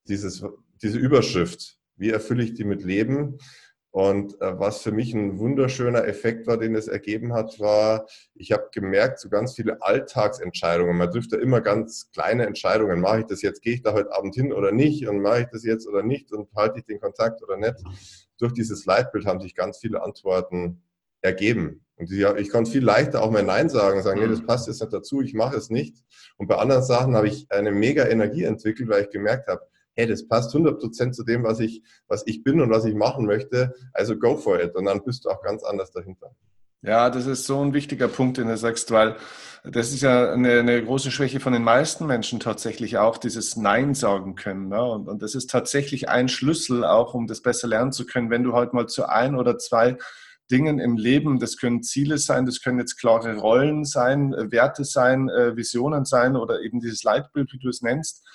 dieses, 0.06 0.44
diese 0.82 0.99
Überschrift? 0.99 1.78
Wie 1.97 2.11
erfülle 2.11 2.44
ich 2.44 2.54
die 2.54 2.64
mit 2.64 2.82
Leben? 2.82 3.38
Und 3.92 4.40
äh, 4.40 4.59
was 4.59 4.82
für 4.82 4.92
mich 4.92 5.12
ein 5.14 5.38
wunderschöner 5.38 6.06
Effekt 6.06 6.47
war, 6.47 6.59
den 6.59 6.76
es 6.76 6.87
ergeben 6.87 7.32
hat, 7.32 7.59
war, 7.59 8.06
ich 8.35 8.52
habe 8.52 8.68
gemerkt, 8.73 9.18
so 9.18 9.28
ganz 9.28 9.54
viele 9.54 9.82
Alltagsentscheidungen. 9.82 10.97
Man 10.97 11.11
trifft 11.11 11.32
ja 11.32 11.38
immer 11.38 11.61
ganz 11.61 12.11
kleine 12.12 12.47
Entscheidungen. 12.47 13.00
Mache 13.00 13.20
ich 13.20 13.26
das 13.26 13.42
jetzt, 13.42 13.62
gehe 13.62 13.75
ich 13.75 13.82
da 13.82 13.92
heute 13.92 14.14
Abend 14.14 14.35
hin 14.37 14.52
oder 14.52 14.70
nicht? 14.70 15.09
Und 15.09 15.20
mache 15.20 15.40
ich 15.40 15.47
das 15.50 15.64
jetzt 15.64 15.88
oder 15.88 16.04
nicht? 16.04 16.32
Und 16.32 16.49
halte 16.54 16.78
ich 16.78 16.85
den 16.85 17.00
Kontakt 17.00 17.42
oder 17.42 17.56
nicht? 17.56 17.76
Durch 18.38 18.52
dieses 18.52 18.87
Leitbild 18.87 19.26
haben 19.26 19.40
sich 19.40 19.56
ganz 19.56 19.78
viele 19.78 20.02
Antworten 20.02 20.82
ergeben. 21.20 21.85
Und 21.97 22.11
ich, 22.12 22.25
ich 22.25 22.50
konnte 22.50 22.70
viel 22.70 22.85
leichter 22.85 23.23
auch 23.23 23.30
mal 23.30 23.42
Nein 23.42 23.68
sagen, 23.68 24.02
sagen, 24.02 24.20
nee, 24.20 24.28
das 24.28 24.47
passt 24.47 24.68
jetzt 24.68 24.80
nicht 24.80 24.92
dazu, 24.92 25.20
ich 25.20 25.35
mache 25.35 25.56
es 25.56 25.68
nicht. 25.68 26.02
Und 26.38 26.47
bei 26.47 26.56
anderen 26.56 26.82
Sachen 26.82 27.14
habe 27.14 27.28
ich 27.28 27.50
eine 27.50 27.73
mega 27.73 28.06
Energie 28.06 28.44
entwickelt, 28.44 28.88
weil 28.88 29.02
ich 29.02 29.11
gemerkt 29.11 29.49
habe, 29.49 29.62
hey, 29.94 30.06
das 30.06 30.26
passt 30.26 30.54
100% 30.54 31.12
zu 31.12 31.25
dem, 31.25 31.44
was 31.44 31.61
ich, 31.61 31.82
was 32.09 32.26
ich 32.26 32.42
bin 32.42 32.61
und 32.61 32.70
was 32.70 32.85
ich 32.85 32.94
machen 32.94 33.26
möchte. 33.26 33.75
Also 33.92 34.16
go 34.16 34.37
for 34.37 34.61
it. 34.61 34.75
Und 34.75 34.87
dann 34.87 35.02
bist 35.04 35.25
du 35.25 35.30
auch 35.30 35.42
ganz 35.42 35.62
anders 35.62 35.90
dahinter. 35.92 36.35
Ja, 36.82 37.11
das 37.11 37.26
ist 37.26 37.44
so 37.44 37.62
ein 37.62 37.75
wichtiger 37.75 38.09
Punkt, 38.09 38.38
den 38.38 38.49
du 38.49 38.56
sagst, 38.56 38.90
weil 38.90 39.16
das 39.64 39.92
ist 39.92 40.00
ja 40.00 40.32
eine, 40.32 40.61
eine 40.61 40.82
große 40.82 41.11
Schwäche 41.11 41.38
von 41.38 41.52
den 41.52 41.62
meisten 41.62 42.06
Menschen 42.06 42.40
tatsächlich 42.40 42.97
auch, 42.97 43.18
dieses 43.18 43.56
Nein 43.56 43.94
sagen 43.94 44.35
können. 44.35 44.68
Ne? 44.68 44.82
Und, 44.82 45.06
und 45.06 45.20
das 45.20 45.35
ist 45.35 45.50
tatsächlich 45.50 46.09
ein 46.09 46.28
Schlüssel 46.28 46.85
auch, 46.85 47.12
um 47.12 47.26
das 47.26 47.42
besser 47.42 47.68
lernen 47.68 47.92
zu 47.92 48.06
können, 48.06 48.30
wenn 48.30 48.44
du 48.44 48.54
halt 48.54 48.73
mal 48.73 48.87
zu 48.87 49.06
ein 49.06 49.35
oder 49.35 49.59
zwei 49.59 49.99
Dingen 50.50 50.78
im 50.78 50.97
Leben, 50.97 51.38
das 51.38 51.59
können 51.59 51.82
Ziele 51.82 52.16
sein, 52.16 52.47
das 52.47 52.62
können 52.62 52.78
jetzt 52.78 52.99
klare 52.99 53.37
Rollen 53.37 53.85
sein, 53.85 54.32
Werte 54.50 54.85
sein, 54.85 55.28
äh, 55.28 55.56
Visionen 55.56 56.06
sein 56.06 56.35
oder 56.35 56.62
eben 56.62 56.80
dieses 56.80 57.04
Leitbild, 57.04 57.52
wie 57.52 57.59
du 57.59 57.68
es 57.68 57.82
nennst, 57.82 58.26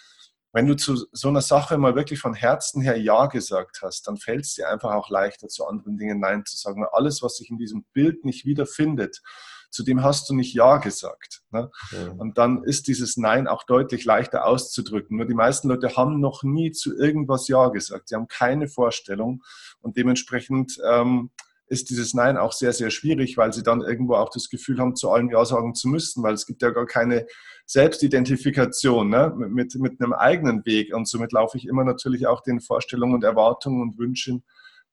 wenn 0.56 0.68
du 0.68 0.78
zu 0.78 1.06
so 1.12 1.28
einer 1.28 1.42
Sache 1.42 1.78
mal 1.78 1.96
wirklich 1.96 2.20
von 2.20 2.34
Herzen 2.34 2.82
her 2.82 2.96
Ja 2.96 3.26
gesagt 3.26 3.82
hast, 3.82 4.08
dann 4.08 4.16
fällt 4.16 4.46
es 4.46 4.54
dir 4.54 4.70
einfach 4.70 4.94
auch 4.94 5.10
leichter, 5.10 5.50
zu 5.50 5.68
anderen 5.68 5.98
Dingen 5.98 6.22
Nein 6.22 6.46
zu 6.46 6.56
sagen. 6.56 6.82
Weil 6.82 6.88
alles, 6.94 7.22
was 7.22 7.36
sich 7.36 7.50
in 7.50 7.58
diesem 7.58 7.84
Bild 7.92 8.24
nicht 8.24 8.46
wiederfindet, 8.46 9.22
zu 9.70 9.84
dem 9.84 10.02
hast 10.02 10.30
du 10.30 10.34
nicht 10.34 10.54
Ja 10.54 10.78
gesagt. 10.78 11.42
Ne? 11.52 11.70
Ja. 11.92 12.12
Und 12.12 12.38
dann 12.38 12.64
ist 12.64 12.88
dieses 12.88 13.18
Nein 13.18 13.50
auch 13.50 13.64
deutlich 13.64 14.06
leichter 14.06 14.46
auszudrücken. 14.46 15.18
Nur 15.18 15.26
die 15.26 15.34
meisten 15.34 15.68
Leute 15.68 15.98
haben 15.98 16.22
noch 16.22 16.44
nie 16.44 16.72
zu 16.72 16.98
irgendwas 16.98 17.50
Ja 17.50 17.68
gesagt. 17.68 18.08
Sie 18.08 18.16
haben 18.16 18.30
keine 18.30 18.70
Vorstellung 18.70 19.44
und 19.82 19.98
dementsprechend 19.98 20.80
ähm, 20.90 21.32
ist 21.68 21.90
dieses 21.90 22.14
Nein 22.14 22.38
auch 22.38 22.52
sehr, 22.52 22.74
sehr 22.74 22.92
schwierig, 22.92 23.38
weil 23.38 23.54
sie 23.54 23.64
dann 23.64 23.82
irgendwo 23.82 24.16
auch 24.16 24.30
das 24.30 24.50
Gefühl 24.50 24.80
haben, 24.80 24.96
zu 24.96 25.10
allem 25.10 25.30
Ja 25.30 25.44
sagen 25.46 25.74
zu 25.74 25.88
müssen, 25.88 26.24
weil 26.24 26.34
es 26.34 26.46
gibt 26.46 26.62
ja 26.62 26.70
gar 26.70 26.86
keine 26.86 27.26
Selbstidentifikation 27.66 29.10
ne? 29.10 29.34
mit, 29.36 29.76
mit 29.76 30.00
einem 30.00 30.14
eigenen 30.14 30.66
Weg. 30.66 30.94
Und 30.94 31.08
somit 31.08 31.32
laufe 31.32 31.58
ich 31.58 31.68
immer 31.68 31.84
natürlich 31.84 32.28
auch 32.28 32.42
den 32.42 32.60
Vorstellungen 32.60 33.16
und 33.16 33.24
Erwartungen 33.24 33.82
und 33.82 33.98
Wünschen 33.98 34.44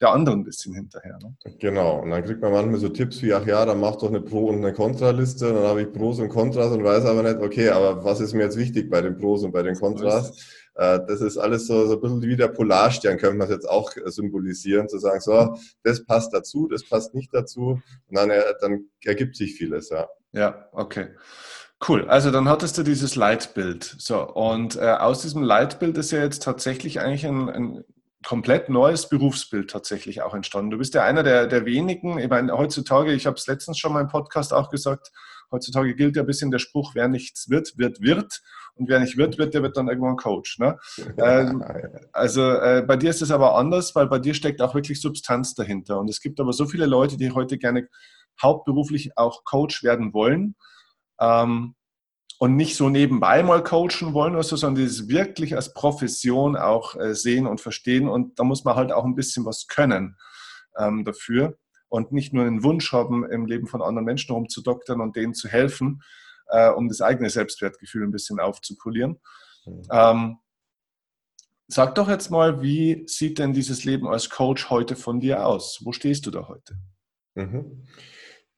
der 0.03 0.11
anderen 0.11 0.41
ein 0.41 0.45
bisschen 0.45 0.75
hinterher. 0.75 1.19
Ne? 1.23 1.35
Genau, 1.59 2.01
und 2.01 2.11
dann 2.11 2.25
kriegt 2.25 2.43
man 2.43 2.53
manchmal 2.53 2.81
so 2.81 2.89
Tipps 2.89 3.23
wie, 3.23 3.33
ach 3.33 3.47
ja, 3.47 3.65
dann 3.65 3.81
mach 3.81 3.97
doch 3.97 4.09
eine 4.09 4.21
Pro- 4.21 4.49
und 4.49 4.57
eine 4.57 4.73
Kontraliste, 4.73 5.53
dann 5.53 5.63
habe 5.63 5.83
ich 5.83 5.93
Pros 5.93 6.19
und 6.19 6.29
Kontras 6.29 6.73
und 6.73 6.83
weiß 6.85 7.05
aber 7.05 7.23
nicht, 7.23 7.37
okay, 7.37 7.71
aber 7.71 8.05
was 8.05 8.21
ist 8.21 8.35
mir 8.35 8.43
jetzt 8.43 8.59
wichtig 8.59 8.91
bei 8.91 9.01
den 9.01 9.17
Pros 9.17 9.45
und 9.45 9.53
bei 9.53 9.63
den 9.63 9.77
Kontras? 9.77 10.37
Äh, 10.75 11.01
das 11.07 11.21
ist 11.21 11.39
alles 11.39 11.67
so, 11.67 11.87
so 11.87 11.95
ein 11.95 12.01
bisschen 12.01 12.23
wie 12.23 12.37
der 12.37 12.49
Polarstern, 12.49 13.17
könnte 13.17 13.37
man 13.37 13.47
es 13.47 13.55
jetzt 13.55 13.69
auch 13.69 13.93
symbolisieren, 14.07 14.89
zu 14.89 14.99
sagen, 14.99 15.21
so, 15.21 15.57
das 15.85 16.05
passt 16.05 16.35
dazu, 16.35 16.69
das 16.69 16.85
passt 16.85 17.15
nicht 17.15 17.33
dazu, 17.33 17.81
und 18.09 18.17
dann, 18.17 18.31
äh, 18.31 18.43
dann 18.61 18.87
ergibt 19.05 19.37
sich 19.37 19.55
vieles, 19.55 19.91
ja. 19.91 20.09
Ja, 20.33 20.69
okay. 20.73 21.09
Cool, 21.87 22.09
also 22.09 22.31
dann 22.31 22.49
hattest 22.49 22.79
du 22.79 22.85
dieses 22.85 23.17
Leitbild. 23.17 23.97
So, 23.99 24.25
und 24.25 24.77
äh, 24.77 24.93
aus 24.93 25.23
diesem 25.23 25.43
Leitbild 25.43 25.99
ist 25.99 26.13
ja 26.13 26.23
jetzt 26.23 26.43
tatsächlich 26.43 27.01
eigentlich 27.01 27.27
ein, 27.27 27.49
ein 27.49 27.85
komplett 28.25 28.69
neues 28.69 29.09
Berufsbild 29.09 29.71
tatsächlich 29.71 30.23
auch 30.23 30.35
entstanden. 30.35 30.71
Du 30.71 30.79
bist 30.79 30.95
ja 30.95 31.05
einer 31.05 31.23
der, 31.23 31.47
der 31.47 31.65
wenigen, 31.65 32.19
ich 32.19 32.29
meine, 32.29 32.53
heutzutage, 32.53 33.13
ich 33.13 33.27
habe 33.27 33.37
es 33.37 33.47
letztens 33.47 33.79
schon 33.79 33.93
mal 33.93 34.01
im 34.01 34.09
Podcast 34.09 34.53
auch 34.53 34.71
gesagt, 34.71 35.11
heutzutage 35.51 35.95
gilt 35.95 36.17
ja 36.17 36.23
ein 36.23 36.27
bisschen 36.27 36.51
der 36.51 36.59
Spruch, 36.59 36.95
wer 36.95 37.09
nichts 37.09 37.51
wird, 37.51 37.77
wird, 37.77 38.01
wird. 38.01 38.41
Und 38.75 38.89
wer 38.89 39.01
nicht 39.01 39.19
wird, 39.19 39.37
wird, 39.37 39.53
der 39.53 39.63
wird 39.63 39.77
dann 39.77 39.89
irgendwann 39.89 40.17
Coach. 40.17 40.59
Ne? 40.59 40.79
ähm, 41.19 41.63
also 42.13 42.53
äh, 42.53 42.83
bei 42.87 42.97
dir 42.97 43.11
ist 43.11 43.21
es 43.21 43.31
aber 43.31 43.57
anders, 43.57 43.95
weil 43.95 44.07
bei 44.07 44.19
dir 44.19 44.35
steckt 44.35 44.63
auch 44.63 44.75
wirklich 44.75 45.01
Substanz 45.01 45.55
dahinter. 45.55 45.99
Und 45.99 46.09
es 46.09 46.21
gibt 46.21 46.41
aber 46.41 46.53
so 46.53 46.67
viele 46.67 46.87
Leute, 46.87 47.19
die 47.19 47.33
heute 47.33 47.59
gerne 47.59 47.89
hauptberuflich 48.41 49.19
auch 49.19 49.45
Coach 49.45 49.83
werden 49.83 50.15
wollen. 50.15 50.57
Ähm, 51.21 51.75
und 52.43 52.57
nicht 52.57 52.75
so 52.75 52.89
nebenbei 52.89 53.45
mal 53.45 53.63
coachen 53.63 54.15
wollen 54.15 54.35
oder 54.35 54.43
so, 54.43 54.57
sondern 54.57 54.85
das 54.85 55.07
wirklich 55.07 55.55
als 55.55 55.73
Profession 55.75 56.57
auch 56.57 56.97
äh, 56.97 57.15
sehen 57.15 57.47
und 57.47 57.61
verstehen. 57.61 58.09
Und 58.09 58.37
da 58.37 58.43
muss 58.43 58.65
man 58.65 58.75
halt 58.75 58.91
auch 58.91 59.05
ein 59.05 59.15
bisschen 59.15 59.47
was 59.47 59.69
können 59.69 60.17
ähm, 60.77 61.05
dafür 61.05 61.57
und 61.87 62.11
nicht 62.11 62.33
nur 62.33 62.45
einen 62.45 62.65
Wunsch 62.65 62.93
haben, 62.93 63.25
im 63.31 63.47
Leben 63.47 63.69
von 63.69 63.81
anderen 63.81 64.07
Menschen 64.07 64.35
rumzudoktern 64.35 65.01
und 65.01 65.15
denen 65.15 65.35
zu 65.35 65.49
helfen, 65.49 66.03
äh, 66.49 66.69
um 66.71 66.89
das 66.89 67.01
eigene 67.01 67.31
Selbstwertgefühl 67.31 68.03
ein 68.03 68.11
bisschen 68.11 68.41
aufzupolieren. 68.41 69.21
Mhm. 69.65 69.83
Ähm, 69.93 70.39
sag 71.69 71.95
doch 71.95 72.09
jetzt 72.09 72.33
mal, 72.33 72.61
wie 72.61 73.05
sieht 73.07 73.39
denn 73.39 73.53
dieses 73.53 73.85
Leben 73.85 74.09
als 74.09 74.31
Coach 74.31 74.69
heute 74.69 74.97
von 74.97 75.21
dir 75.21 75.47
aus? 75.47 75.79
Wo 75.85 75.93
stehst 75.93 76.27
du 76.27 76.33
da 76.33 76.49
heute? 76.49 76.75
Mhm. 77.37 77.87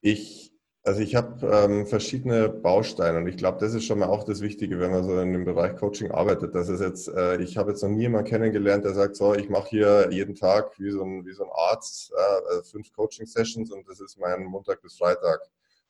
Ich 0.01 0.54
also 0.85 1.01
ich 1.01 1.15
habe 1.15 1.47
ähm, 1.47 1.87
verschiedene 1.87 2.49
Bausteine 2.51 3.19
und 3.19 3.27
ich 3.27 3.39
glaube, 3.39 3.59
das 3.59 3.73
ist 3.73 3.85
schon 3.85 4.01
mal 4.01 4.09
auch 4.09 4.23
das 4.25 4.43
Wichtige, 4.43 4.79
wenn 4.79 4.91
man 4.91 5.03
so 5.05 5.19
in 5.19 5.33
dem 5.33 5.45
Bereich 5.47 5.77
Coaching 5.77 6.11
arbeitet. 6.11 6.55
Das 6.55 6.69
ist 6.69 6.81
jetzt, 6.81 7.09
äh, 7.09 7.41
ich 7.41 7.57
habe 7.57 7.71
jetzt 7.71 7.83
noch 7.83 7.89
nie 7.89 8.03
jemanden 8.03 8.29
kennengelernt, 8.29 8.85
der 8.85 8.93
sagt, 8.93 9.17
so, 9.17 9.35
ich 9.35 9.49
mache 9.49 9.69
hier 9.71 10.09
jeden 10.11 10.35
Tag 10.35 10.79
wie 10.79 10.91
so 10.91 11.03
ein, 11.03 11.25
wie 11.25 11.33
so 11.33 11.45
ein 11.45 11.51
Arzt 11.55 12.13
äh, 12.13 12.63
fünf 12.65 12.93
Coaching-Sessions 12.93 13.73
und 13.73 13.89
das 13.89 14.01
ist 14.01 14.19
mein 14.19 14.45
Montag 14.45 14.83
bis 14.83 14.99
Freitag 14.99 15.41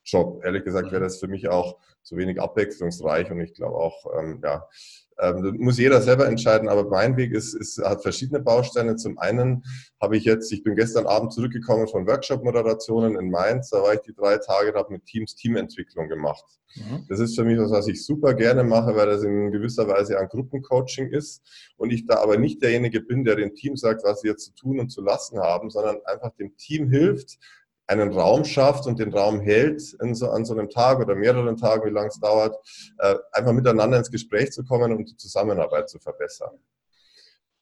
Job. 0.04 0.42
Ehrlich 0.44 0.64
gesagt 0.64 0.92
wäre 0.92 1.00
mhm. 1.00 1.04
das 1.04 1.18
für 1.18 1.28
mich 1.28 1.48
auch 1.48 1.78
zu 2.02 2.16
wenig 2.16 2.40
abwechslungsreich 2.40 3.30
und 3.30 3.40
ich 3.40 3.54
glaube 3.54 3.76
auch, 3.76 4.06
ähm, 4.18 4.40
ja, 4.42 4.68
ähm, 5.18 5.56
muss 5.58 5.78
jeder 5.78 6.02
selber 6.02 6.26
entscheiden, 6.26 6.68
aber 6.68 6.88
mein 6.88 7.16
Weg 7.16 7.32
ist, 7.32 7.54
ist, 7.54 7.78
hat 7.78 8.02
verschiedene 8.02 8.40
Bausteine. 8.40 8.96
Zum 8.96 9.18
einen 9.18 9.64
habe 10.00 10.16
ich 10.16 10.24
jetzt, 10.24 10.52
ich 10.52 10.62
bin 10.62 10.74
gestern 10.74 11.06
Abend 11.06 11.32
zurückgekommen 11.32 11.86
von 11.86 12.06
Workshop-Moderationen 12.06 13.16
in 13.16 13.30
Mainz, 13.30 13.70
da 13.70 13.82
war 13.82 13.94
ich 13.94 14.00
die 14.00 14.14
drei 14.14 14.38
Tage, 14.38 14.72
da 14.72 14.80
habe 14.80 14.92
mit 14.92 15.06
Teams 15.06 15.36
Teamentwicklung 15.36 16.08
gemacht. 16.08 16.44
Mhm. 16.74 17.06
Das 17.08 17.20
ist 17.20 17.36
für 17.36 17.44
mich 17.44 17.58
was, 17.58 17.70
was 17.70 17.86
ich 17.86 18.04
super 18.04 18.34
gerne 18.34 18.64
mache, 18.64 18.96
weil 18.96 19.06
das 19.06 19.22
in 19.22 19.52
gewisser 19.52 19.86
Weise 19.86 20.18
ein 20.18 20.28
Gruppencoaching 20.28 21.10
ist 21.10 21.42
und 21.76 21.92
ich 21.92 22.06
da 22.06 22.16
aber 22.16 22.36
nicht 22.36 22.62
derjenige 22.62 23.00
bin, 23.00 23.24
der 23.24 23.36
dem 23.36 23.54
Team 23.54 23.76
sagt, 23.76 24.02
was 24.04 24.20
sie 24.20 24.28
jetzt 24.28 24.44
zu 24.44 24.54
tun 24.54 24.80
und 24.80 24.88
zu 24.88 25.00
lassen 25.00 25.38
haben, 25.38 25.70
sondern 25.70 25.98
einfach 26.06 26.34
dem 26.34 26.56
Team 26.56 26.90
hilft, 26.90 27.38
einen 27.86 28.12
Raum 28.12 28.44
schafft 28.44 28.86
und 28.86 28.98
den 28.98 29.12
Raum 29.12 29.40
hält 29.40 29.80
so, 29.80 30.30
an 30.30 30.44
so 30.44 30.54
einem 30.54 30.70
Tag 30.70 31.00
oder 31.00 31.14
mehreren 31.14 31.56
Tagen, 31.56 31.84
wie 31.86 31.92
lange 31.92 32.08
es 32.08 32.18
dauert, 32.18 32.56
äh, 32.98 33.16
einfach 33.32 33.52
miteinander 33.52 33.98
ins 33.98 34.10
Gespräch 34.10 34.52
zu 34.52 34.64
kommen 34.64 34.92
und 34.92 35.10
die 35.10 35.16
Zusammenarbeit 35.16 35.88
zu 35.88 35.98
verbessern. 35.98 36.58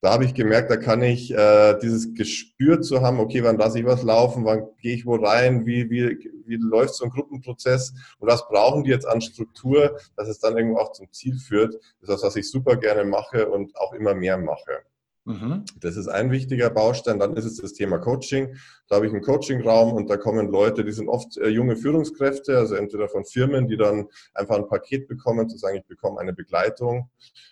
Da 0.00 0.12
habe 0.12 0.24
ich 0.24 0.34
gemerkt, 0.34 0.68
da 0.68 0.76
kann 0.76 1.00
ich 1.00 1.32
äh, 1.32 1.78
dieses 1.78 2.12
Gespür 2.14 2.80
zu 2.80 3.02
haben, 3.02 3.20
okay, 3.20 3.44
wann 3.44 3.56
lasse 3.56 3.78
ich 3.78 3.84
was 3.84 4.02
laufen, 4.02 4.44
wann 4.44 4.66
gehe 4.80 4.96
ich 4.96 5.06
wo 5.06 5.14
rein, 5.14 5.64
wie, 5.64 5.88
wie, 5.90 6.28
wie 6.44 6.56
läuft 6.56 6.94
so 6.94 7.04
ein 7.04 7.10
Gruppenprozess 7.10 7.94
und 8.18 8.28
was 8.28 8.48
brauchen 8.48 8.82
die 8.82 8.90
jetzt 8.90 9.06
an 9.06 9.20
Struktur, 9.20 9.96
dass 10.16 10.26
es 10.26 10.40
dann 10.40 10.56
irgendwo 10.56 10.78
auch 10.78 10.90
zum 10.90 11.12
Ziel 11.12 11.38
führt. 11.38 11.74
Das 11.74 12.02
ist 12.02 12.08
das, 12.08 12.22
was 12.24 12.36
ich 12.36 12.50
super 12.50 12.74
gerne 12.76 13.04
mache 13.04 13.48
und 13.48 13.76
auch 13.76 13.92
immer 13.92 14.12
mehr 14.12 14.38
mache. 14.38 14.82
Mhm. 15.24 15.64
Das 15.80 15.96
ist 15.96 16.08
ein 16.08 16.32
wichtiger 16.32 16.68
Baustein. 16.70 17.20
Dann 17.20 17.36
ist 17.36 17.44
es 17.44 17.56
das 17.56 17.74
Thema 17.74 17.98
Coaching. 17.98 18.56
Da 18.88 18.96
habe 18.96 19.06
ich 19.06 19.12
einen 19.12 19.22
Coachingraum 19.22 19.92
und 19.92 20.10
da 20.10 20.16
kommen 20.16 20.48
Leute, 20.48 20.84
die 20.84 20.90
sind 20.90 21.08
oft 21.08 21.36
äh, 21.38 21.48
junge 21.48 21.76
Führungskräfte, 21.76 22.58
also 22.58 22.74
entweder 22.74 23.08
von 23.08 23.24
Firmen, 23.24 23.68
die 23.68 23.76
dann 23.76 24.08
einfach 24.34 24.56
ein 24.56 24.66
Paket 24.66 25.06
bekommen, 25.06 25.48
zu 25.48 25.56
sagen, 25.56 25.76
ich 25.76 25.86
bekomme 25.86 26.20
eine 26.20 26.32
Begleitung. 26.32 27.08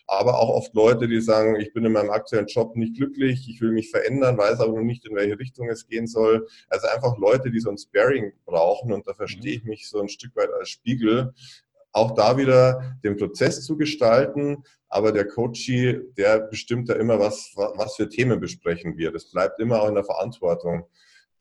Aber 0.08 0.40
auch 0.40 0.48
oft 0.48 0.74
Leute, 0.74 1.06
die 1.06 1.20
sagen, 1.20 1.56
ich 1.60 1.72
bin 1.72 1.84
in 1.84 1.92
meinem 1.92 2.10
aktuellen 2.10 2.46
Job 2.46 2.74
nicht 2.74 2.96
glücklich, 2.96 3.48
ich 3.48 3.60
will 3.60 3.70
mich 3.70 3.90
verändern, 3.90 4.36
weiß 4.36 4.60
aber 4.60 4.72
noch 4.72 4.84
nicht, 4.84 5.06
in 5.06 5.14
welche 5.14 5.38
Richtung 5.38 5.68
es 5.70 5.86
gehen 5.86 6.08
soll. 6.08 6.48
Also 6.68 6.88
einfach 6.88 7.16
Leute, 7.18 7.50
die 7.52 7.60
so 7.60 7.70
ein 7.70 7.78
Sparing 7.78 8.32
brauchen 8.44 8.92
und 8.92 9.06
da 9.06 9.14
verstehe 9.14 9.54
ich 9.54 9.64
mich 9.64 9.88
so 9.88 10.00
ein 10.00 10.08
Stück 10.08 10.34
weit 10.34 10.50
als 10.52 10.68
Spiegel, 10.68 11.32
auch 11.92 12.12
da 12.12 12.36
wieder 12.36 12.96
den 13.02 13.16
Prozess 13.16 13.64
zu 13.64 13.76
gestalten. 13.76 14.62
Aber 14.88 15.12
der 15.12 15.26
Coachie, 15.26 16.00
der 16.16 16.40
bestimmt 16.40 16.88
ja 16.88 16.96
immer, 16.96 17.18
was, 17.18 17.52
was 17.54 17.96
für 17.96 18.08
Themen 18.08 18.40
besprechen 18.40 18.96
wir. 18.96 19.12
Das 19.12 19.30
bleibt 19.30 19.60
immer 19.60 19.82
auch 19.82 19.88
in 19.88 19.94
der 19.94 20.04
Verantwortung 20.04 20.86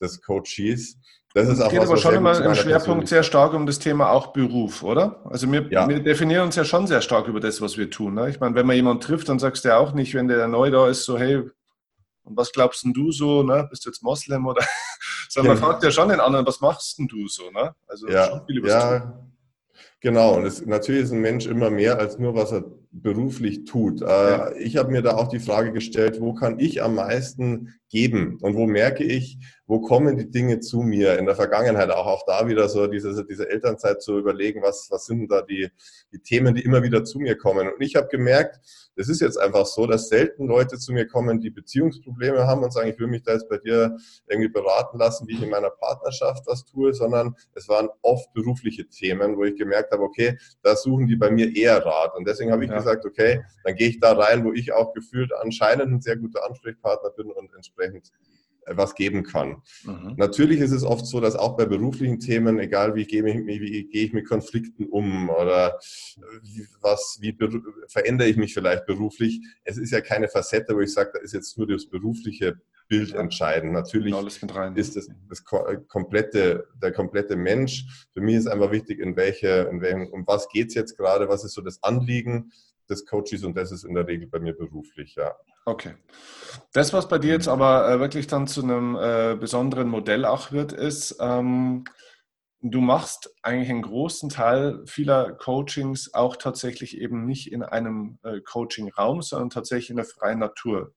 des 0.02 0.22
Coaches. 0.22 0.98
Das 1.34 1.48
ist 1.48 1.62
auch 1.62 1.70
geht 1.70 1.80
was, 1.82 1.90
aber 1.90 1.98
schon 1.98 2.16
immer 2.16 2.44
im 2.44 2.56
Schwerpunkt 2.56 3.08
sehr 3.08 3.22
stark 3.22 3.54
um 3.54 3.68
das 3.68 3.78
Thema 3.78 4.10
auch 4.12 4.28
Beruf, 4.28 4.82
oder? 4.82 5.24
Also 5.26 5.52
wir, 5.52 5.68
ja. 5.70 5.88
wir, 5.88 6.00
definieren 6.00 6.46
uns 6.46 6.56
ja 6.56 6.66
schon 6.66 6.88
sehr 6.88 7.02
stark 7.02 7.28
über 7.28 7.40
das, 7.40 7.62
was 7.62 7.78
wir 7.78 7.90
tun. 7.90 8.16
Ne? 8.16 8.30
Ich 8.30 8.40
meine, 8.40 8.56
wenn 8.56 8.66
man 8.66 8.76
jemanden 8.76 9.02
trifft, 9.02 9.30
dann 9.30 9.38
sagst 9.38 9.64
du 9.64 9.70
ja 9.70 9.78
auch 9.78 9.94
nicht, 9.94 10.16
wenn 10.16 10.28
der 10.28 10.48
neu 10.48 10.72
da 10.72 10.88
ist, 10.88 11.06
so, 11.06 11.20
hey, 11.20 11.44
und 12.24 12.38
was 12.38 12.52
glaubst 12.52 12.84
denn 12.84 12.94
du 12.94 13.12
so, 13.12 13.44
ne? 13.44 13.68
Bist 13.70 13.86
du 13.86 13.90
jetzt 13.90 14.04
Moslem 14.04 14.46
oder? 14.46 14.64
Sondern 15.30 15.54
man 15.54 15.64
fragt 15.64 15.84
ja 15.84 15.92
schon 15.92 16.10
den 16.10 16.20
anderen, 16.20 16.46
was 16.46 16.62
machst 16.62 16.98
denn 16.98 17.08
du 17.08 17.28
so, 17.28 17.50
ne? 17.52 17.76
Also 17.88 18.08
ja, 18.08 18.28
schon 18.28 18.46
viel 18.46 18.58
über 18.58 18.70
ja, 18.70 19.00
tun. 19.00 19.29
Genau, 20.02 20.38
und 20.38 20.46
es, 20.46 20.66
natürlich 20.66 21.04
ist 21.04 21.12
ein 21.12 21.20
Mensch 21.20 21.46
immer 21.46 21.70
mehr 21.70 22.00
als 22.00 22.18
nur, 22.20 22.34
was 22.34 22.54
er 22.54 22.64
beruflich 22.92 23.66
tut. 23.66 24.02
Äh, 24.02 24.06
ja. 24.06 24.52
Ich 24.56 24.78
habe 24.78 24.92
mir 24.92 25.02
da 25.02 25.16
auch 25.16 25.28
die 25.28 25.40
Frage 25.40 25.74
gestellt, 25.74 26.22
wo 26.22 26.34
kann 26.34 26.60
ich 26.60 26.82
am 26.82 26.96
meisten 26.96 27.74
geben 27.90 28.38
und 28.42 28.56
wo 28.56 28.66
merke 28.66 29.04
ich, 29.04 29.38
wo 29.70 29.80
kommen 29.82 30.18
die 30.18 30.32
Dinge 30.32 30.62
zu 30.62 30.82
mir 30.82 31.20
in 31.20 31.28
der 31.28 31.36
Vergangenheit, 31.36 31.92
auch, 31.92 32.08
auch 32.08 32.26
da 32.26 32.48
wieder 32.48 32.68
so 32.68 32.88
diese, 32.88 33.24
diese 33.24 33.48
Elternzeit 33.48 34.02
zu 34.02 34.18
überlegen, 34.18 34.64
was, 34.64 34.88
was 34.90 35.06
sind 35.06 35.32
da 35.32 35.44
die, 35.44 35.70
die 36.12 36.18
Themen, 36.18 36.56
die 36.56 36.64
immer 36.64 36.82
wieder 36.82 37.04
zu 37.04 37.20
mir 37.20 37.38
kommen. 37.38 37.68
Und 37.68 37.80
ich 37.80 37.96
habe 37.96 38.08
gemerkt, 38.08 38.60
es 38.96 39.10
ist 39.10 39.22
jetzt 39.22 39.38
einfach 39.38 39.68
so, 39.68 39.86
dass 39.86 40.10
selten 40.10 40.48
Leute 40.48 40.80
zu 40.80 40.92
mir 40.92 41.06
kommen, 41.06 41.40
die 41.40 41.52
Beziehungsprobleme 41.52 42.48
haben 42.48 42.64
und 42.64 42.74
sagen, 42.74 42.90
ich 42.90 42.98
will 42.98 43.06
mich 43.06 43.22
da 43.22 43.34
jetzt 43.34 43.48
bei 43.48 43.60
dir 43.60 43.96
irgendwie 44.28 44.50
beraten 44.50 44.98
lassen, 44.98 45.28
wie 45.28 45.34
ich 45.34 45.44
in 45.44 45.52
meiner 45.52 45.70
Partnerschaft 45.70 46.48
was 46.48 46.66
tue, 46.66 46.92
sondern 46.96 47.36
es 47.54 47.70
waren 47.70 47.90
oft 48.02 48.34
berufliche 48.34 48.88
Themen, 48.90 49.38
wo 49.38 49.44
ich 49.44 49.56
gemerkt 49.56 49.92
habe, 49.92 50.02
okay, 50.02 50.36
da 50.64 50.76
suchen 50.76 51.06
die 51.06 51.16
bei 51.16 51.30
mir 51.30 51.56
eher 51.56 51.86
Rat. 51.86 52.16
Und 52.16 52.28
deswegen 52.28 52.52
habe 52.52 52.64
ich 52.64 52.72
ja. 52.72 52.78
gesagt, 52.78 53.06
okay, 53.06 53.44
dann 53.64 53.76
gehe 53.76 53.90
ich 53.90 54.00
da 54.00 54.14
rein, 54.14 54.44
wo 54.44 54.52
ich 54.52 54.74
auch 54.74 54.94
gefühlt 54.94 55.32
anscheinend 55.32 55.92
ein 55.92 56.02
sehr 56.02 56.18
guter 56.18 56.44
Ansprechpartner 56.50 57.12
bin 57.12 57.32
und 57.32 57.54
entsprechend 57.54 58.12
was 58.72 58.96
geben 58.96 59.24
kann. 59.24 59.62
Mhm. 59.84 60.16
Natürlich 60.18 60.60
ist 60.60 60.72
es 60.72 60.84
oft 60.84 61.06
so, 61.06 61.20
dass 61.20 61.36
auch 61.36 61.58
bei 61.58 61.66
beruflichen 61.66 62.20
Themen, 62.20 62.60
egal 62.60 62.96
wie 62.96 63.06
gehe 63.06 63.28
ich, 63.28 63.46
wie 63.46 63.86
gehe 63.86 64.06
ich 64.06 64.14
mit 64.14 64.28
Konflikten 64.28 64.86
um 64.88 65.30
oder 65.30 65.80
wie, 66.44 66.66
was, 66.82 67.18
wie 67.22 67.38
verändere 67.88 68.30
ich 68.30 68.38
mich 68.38 68.54
vielleicht 68.54 68.86
beruflich, 68.86 69.42
es 69.64 69.78
ist 69.78 69.92
ja 69.92 70.02
keine 70.02 70.28
Facette, 70.28 70.76
wo 70.76 70.82
ich 70.82 70.94
sage, 70.94 71.12
da 71.14 71.20
ist 71.20 71.34
jetzt 71.34 71.58
nur 71.58 71.68
das 71.68 71.88
berufliche 71.88 72.60
Bild 72.90 73.14
entscheidend. 73.14 73.72
Natürlich 73.72 74.14
ist 74.76 74.96
das, 74.96 75.08
das 75.30 75.46
komplette, 75.46 76.68
der 76.82 76.92
komplette 76.92 77.36
Mensch. 77.36 78.08
Für 78.14 78.20
mich 78.20 78.36
ist 78.36 78.48
einfach 78.48 78.72
wichtig, 78.72 79.00
in 79.00 79.16
welche, 79.16 79.70
in 79.72 79.80
welchem, 79.80 80.08
um 80.08 80.26
was 80.26 80.50
geht 80.50 80.70
es 80.70 80.74
jetzt 80.74 80.98
gerade, 80.98 81.30
was 81.30 81.46
ist 81.46 81.54
so 81.54 81.62
das 81.62 81.82
Anliegen 81.84 82.52
des 82.89 83.06
Coaches 83.06 83.43
und 83.43 83.56
das 83.56 83.71
ist 83.71 83.84
in 83.84 83.93
der 83.93 84.08
Regel 84.08 84.28
bei 84.28 84.39
mir 84.39 84.54
beruflich, 84.54 85.15
ja. 85.15 85.36
Okay. 85.65 85.95
Das, 86.73 86.93
was 86.93 87.08
bei 87.08 87.19
dir 87.19 87.34
jetzt 87.34 87.47
aber 87.47 87.89
äh, 87.89 87.99
wirklich 87.99 88.28
dann 88.28 88.47
zu 88.47 88.63
einem 88.63 88.95
äh, 88.95 89.36
besonderen 89.39 89.88
Modell 89.88 90.25
auch 90.25 90.52
wird, 90.52 90.71
ist, 90.71 91.17
ähm, 91.19 91.84
du 92.62 92.82
machst 92.82 93.30
eigentlich 93.41 93.69
einen 93.69 93.82
großen 93.82 94.30
Teil 94.30 94.82
vieler 94.86 95.34
Coachings 95.34 96.13
auch 96.13 96.36
tatsächlich 96.36 96.97
eben 96.97 97.25
nicht 97.25 97.52
in 97.52 97.63
einem 97.63 98.19
äh, 98.23 98.41
Coaching-Raum, 98.41 99.21
sondern 99.21 99.49
tatsächlich 99.49 99.91
in 99.91 99.97
der 99.97 100.06
freien 100.06 100.39
Natur. 100.39 100.93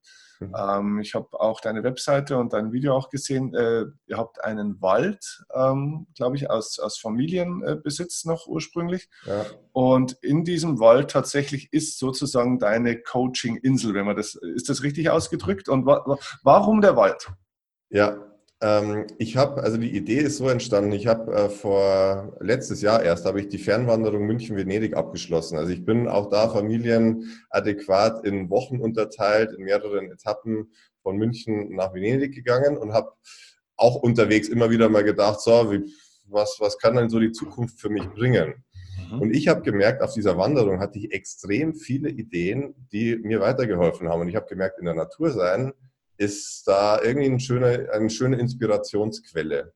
Mhm. 0.49 0.55
Ähm, 0.57 1.01
ich 1.01 1.15
habe 1.15 1.41
auch 1.41 1.61
deine 1.61 1.83
Webseite 1.83 2.37
und 2.39 2.53
dein 2.53 2.73
Video 2.73 2.95
auch 2.97 3.11
gesehen. 3.11 3.55
Äh, 3.55 3.87
ihr 4.07 4.17
habt 4.17 4.43
einen 4.45 4.81
Wald, 4.81 5.45
ähm, 5.55 6.07
glaube 6.15 6.37
ich, 6.37 6.51
aus, 6.51 6.79
aus 6.79 6.99
Familienbesitz 6.99 8.25
noch 8.25 8.47
ursprünglich. 8.47 9.09
Ja. 9.27 9.45
Und 9.73 10.13
in 10.23 10.45
diesem 10.45 10.81
Wald 10.81 11.11
tatsächlich 11.11 11.73
ist 11.73 11.99
sozusagen 11.99 12.59
deine 12.59 13.01
Coaching-Insel, 13.01 13.95
wenn 13.95 14.07
man 14.07 14.17
das, 14.17 14.35
ist 14.35 14.69
das 14.69 14.83
richtig 14.83 15.11
ausgedrückt? 15.11 15.69
Und 15.69 15.87
wa 15.87 16.19
warum 16.43 16.81
der 16.81 16.97
Wald? 16.97 17.31
Ja, 17.91 18.32
ähm, 18.63 19.07
ich 19.19 19.37
habe, 19.37 19.63
also 19.63 19.77
die 19.77 19.95
Idee 19.95 20.19
ist 20.19 20.39
so 20.39 20.49
entstanden, 20.49 20.93
ich 20.93 21.09
habe 21.09 21.33
äh, 21.35 21.49
vor 21.49 22.37
letztes 22.41 22.81
Jahr 22.81 23.03
erst, 23.03 23.27
habe 23.27 23.41
ich 23.41 23.49
die 23.49 23.59
Fernwanderung 23.59 24.25
München-Venedig 24.25 24.95
abgeschlossen. 24.95 25.59
Also 25.59 25.73
ich 25.73 25.85
bin 25.85 26.07
auch 26.09 26.31
da 26.31 26.49
familienadäquat 26.49 28.25
in 28.25 28.49
Wochen 28.51 28.81
unterteilt, 28.81 29.53
in 29.53 29.65
mehreren 29.65 30.13
Etappen 30.13 30.73
von 31.03 31.17
München 31.17 31.75
nach 31.75 31.93
Venedig 31.93 32.35
gegangen 32.35 32.77
und 32.77 32.93
habe 32.93 33.11
auch 33.77 33.97
unterwegs 33.97 34.49
immer 34.49 34.71
wieder 34.71 34.89
mal 34.89 35.03
gedacht, 35.03 35.41
so, 35.41 35.73
wie, 35.73 35.83
was, 36.29 36.59
was 36.61 36.79
kann 36.79 36.95
denn 36.95 37.11
so 37.11 37.19
die 37.19 37.33
Zukunft 37.33 37.81
für 37.81 37.91
mich 37.91 38.09
bringen? 38.11 38.65
Mhm. 39.11 39.21
Und 39.23 39.37
ich 39.37 39.49
habe 39.49 39.63
gemerkt, 39.63 40.03
auf 40.03 40.15
dieser 40.15 40.39
Wanderung 40.39 40.79
hatte 40.79 41.01
ich 41.01 41.13
extrem 41.13 41.75
viele 41.75 42.11
Ideen, 42.11 42.75
die 42.93 43.17
mir 43.17 43.41
weitergeholfen 43.41 44.09
haben. 44.09 44.21
Und 44.21 44.29
ich 44.29 44.37
habe 44.37 44.47
gemerkt, 44.47 44.79
in 44.79 44.85
der 44.85 44.95
Natur 44.95 45.31
sein, 45.31 45.73
ist 46.23 46.63
da 46.67 47.03
irgendwie 47.03 47.27
eine 47.27 47.41
schöne, 47.41 47.89
eine 47.93 48.11
schöne 48.11 48.39
Inspirationsquelle. 48.39 49.73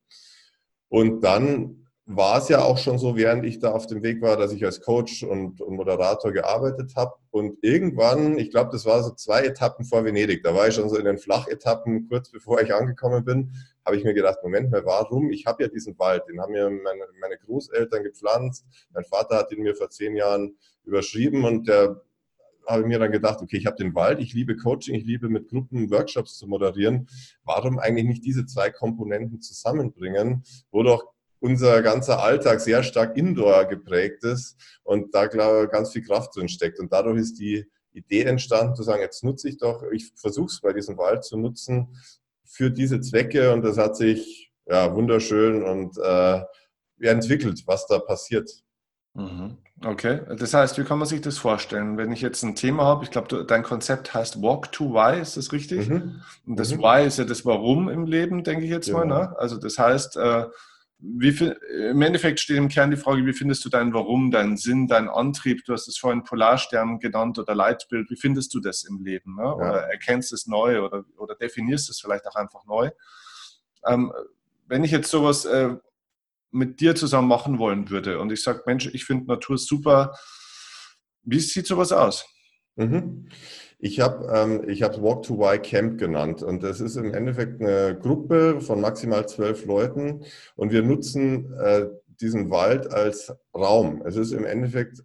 Und 0.89 1.21
dann 1.21 1.87
war 2.09 2.37
es 2.37 2.47
ja 2.47 2.63
auch 2.63 2.77
schon 2.77 2.97
so, 2.97 3.17
während 3.17 3.45
ich 3.45 3.59
da 3.59 3.71
auf 3.71 3.85
dem 3.85 4.01
Weg 4.01 4.21
war, 4.21 4.37
dass 4.37 4.53
ich 4.53 4.63
als 4.63 4.79
Coach 4.79 5.23
und, 5.23 5.59
und 5.59 5.75
Moderator 5.75 6.31
gearbeitet 6.31 6.93
habe. 6.95 7.15
Und 7.31 7.57
irgendwann, 7.61 8.37
ich 8.37 8.49
glaube, 8.49 8.69
das 8.71 8.85
war 8.85 9.03
so 9.03 9.11
zwei 9.11 9.43
Etappen 9.43 9.83
vor 9.83 10.05
Venedig, 10.05 10.41
da 10.41 10.55
war 10.55 10.69
ich 10.69 10.75
schon 10.75 10.87
so 10.87 10.95
in 10.95 11.03
den 11.03 11.17
Flachetappen, 11.17 12.07
kurz 12.07 12.31
bevor 12.31 12.61
ich 12.61 12.73
angekommen 12.73 13.25
bin, 13.25 13.51
habe 13.85 13.97
ich 13.97 14.05
mir 14.05 14.13
gedacht, 14.13 14.39
Moment 14.41 14.71
mal, 14.71 14.85
warum? 14.85 15.31
Ich 15.31 15.45
habe 15.45 15.63
ja 15.63 15.69
diesen 15.69 15.99
Wald, 15.99 16.23
den 16.29 16.39
haben 16.39 16.53
mir 16.53 16.69
meine, 16.69 17.03
meine 17.19 17.37
Großeltern 17.37 18.03
gepflanzt. 18.03 18.65
Mein 18.93 19.03
Vater 19.03 19.35
hat 19.35 19.51
ihn 19.51 19.63
mir 19.63 19.75
vor 19.75 19.89
zehn 19.89 20.15
Jahren 20.15 20.55
überschrieben 20.85 21.43
und 21.43 21.67
der 21.67 22.01
habe 22.67 22.81
ich 22.81 22.87
mir 22.87 22.99
dann 22.99 23.11
gedacht, 23.11 23.41
okay, 23.41 23.57
ich 23.57 23.65
habe 23.65 23.77
den 23.77 23.95
Wald, 23.95 24.19
ich 24.19 24.33
liebe 24.33 24.55
Coaching, 24.57 24.95
ich 24.95 25.05
liebe 25.05 25.29
mit 25.29 25.49
Gruppen 25.49 25.89
Workshops 25.89 26.37
zu 26.37 26.47
moderieren. 26.47 27.07
Warum 27.43 27.79
eigentlich 27.79 28.05
nicht 28.05 28.25
diese 28.25 28.45
zwei 28.45 28.69
Komponenten 28.69 29.41
zusammenbringen, 29.41 30.43
wo 30.71 30.83
doch 30.83 31.13
unser 31.39 31.81
ganzer 31.81 32.21
Alltag 32.21 32.59
sehr 32.59 32.83
stark 32.83 33.15
indoor 33.15 33.65
geprägt 33.65 34.23
ist 34.23 34.57
und 34.83 35.13
da, 35.13 35.27
glaube 35.27 35.65
ich, 35.65 35.71
ganz 35.71 35.91
viel 35.91 36.03
Kraft 36.03 36.35
drin 36.35 36.49
steckt. 36.49 36.79
Und 36.79 36.91
dadurch 36.91 37.19
ist 37.19 37.39
die 37.39 37.65
Idee 37.93 38.23
entstanden, 38.23 38.75
zu 38.75 38.83
sagen, 38.83 39.01
jetzt 39.01 39.23
nutze 39.23 39.49
ich 39.49 39.57
doch, 39.57 39.83
ich 39.91 40.11
versuche 40.15 40.47
es 40.47 40.61
bei 40.61 40.73
diesem 40.73 40.97
Wald 40.97 41.23
zu 41.23 41.37
nutzen 41.37 41.95
für 42.43 42.71
diese 42.71 43.01
Zwecke 43.01 43.53
und 43.53 43.63
das 43.63 43.77
hat 43.77 43.95
sich 43.97 44.51
ja, 44.65 44.93
wunderschön 44.93 45.63
und 45.63 45.97
äh, 45.97 46.41
entwickelt, 46.99 47.63
was 47.65 47.87
da 47.87 47.99
passiert. 47.99 48.49
Mhm. 49.17 49.57
Okay, 49.83 50.21
das 50.37 50.53
heißt, 50.53 50.77
wie 50.79 50.83
kann 50.83 50.97
man 50.97 51.07
sich 51.07 51.21
das 51.21 51.37
vorstellen? 51.37 51.97
Wenn 51.97 52.11
ich 52.11 52.21
jetzt 52.21 52.43
ein 52.43 52.55
Thema 52.55 52.83
habe, 52.83 53.03
ich 53.03 53.11
glaube, 53.11 53.45
dein 53.45 53.63
Konzept 53.63 54.13
heißt 54.13 54.41
Walk 54.41 54.71
to 54.71 54.93
Why, 54.93 55.19
ist 55.19 55.37
das 55.37 55.51
richtig? 55.51 55.89
Mhm. 55.89 56.21
Und 56.47 56.59
das 56.59 56.73
mhm. 56.73 56.79
Why 56.79 57.05
ist 57.05 57.19
ja 57.19 57.25
das 57.25 57.45
Warum 57.45 57.89
im 57.89 58.05
Leben, 58.05 58.43
denke 58.43 58.65
ich 58.65 58.71
jetzt 58.71 58.87
genau. 58.87 59.05
mal. 59.05 59.05
Ne? 59.05 59.35
Also 59.37 59.57
das 59.57 59.77
heißt, 59.77 60.17
äh, 60.17 60.45
wie 60.99 61.29
im 61.91 62.01
Endeffekt 62.01 62.39
steht 62.39 62.57
im 62.57 62.69
Kern 62.69 62.89
die 62.89 62.97
Frage, 62.97 63.23
wie 63.25 63.33
findest 63.33 63.63
du 63.65 63.69
dein 63.69 63.93
Warum, 63.93 64.31
deinen 64.31 64.57
Sinn, 64.57 64.87
deinen 64.87 65.09
Antrieb? 65.09 65.63
Du 65.65 65.73
hast 65.73 65.87
es 65.87 65.97
vorhin 65.97 66.23
Polarstern 66.23 66.97
genannt 66.97 67.37
oder 67.37 67.53
Leitbild. 67.53 68.09
Wie 68.09 68.15
findest 68.15 68.53
du 68.55 68.59
das 68.59 68.83
im 68.83 69.03
Leben? 69.03 69.35
Ne? 69.35 69.55
Oder 69.55 69.81
ja. 69.81 69.87
erkennst 69.89 70.33
es 70.33 70.47
neu 70.47 70.81
oder, 70.83 71.03
oder 71.17 71.35
definierst 71.35 71.89
es 71.91 72.01
vielleicht 72.01 72.27
auch 72.27 72.35
einfach 72.35 72.65
neu? 72.65 72.89
Ähm, 73.85 74.11
wenn 74.67 74.83
ich 74.83 74.91
jetzt 74.91 75.11
sowas 75.11 75.45
äh, 75.45 75.75
mit 76.57 76.79
dir 76.79 76.95
zusammen 76.95 77.27
machen 77.27 77.59
wollen 77.59 77.89
würde 77.89 78.19
und 78.19 78.31
ich 78.31 78.43
sage, 78.43 78.63
Mensch, 78.65 78.89
ich 78.93 79.05
finde 79.05 79.27
Natur 79.27 79.57
super, 79.57 80.13
wie 81.23 81.39
sieht 81.39 81.67
sowas 81.67 81.91
aus? 81.91 82.25
Mhm. 82.75 83.27
Ich 83.79 83.99
habe 83.99 84.25
ähm, 84.33 84.61
Walk 85.03 85.23
to 85.23 85.35
Y 85.35 85.61
Camp 85.61 85.99
genannt 85.99 86.41
und 86.41 86.63
das 86.63 86.81
ist 86.81 86.95
im 86.95 87.13
Endeffekt 87.13 87.61
eine 87.61 87.97
Gruppe 87.97 88.59
von 88.59 88.81
maximal 88.81 89.27
zwölf 89.27 89.65
Leuten 89.65 90.25
und 90.55 90.71
wir 90.71 90.81
nutzen 90.81 91.53
äh, 91.53 91.85
diesen 92.19 92.49
Wald 92.49 92.91
als 92.91 93.31
Raum. 93.53 94.01
Es 94.05 94.15
ist 94.15 94.31
im 94.31 94.45
Endeffekt 94.45 95.03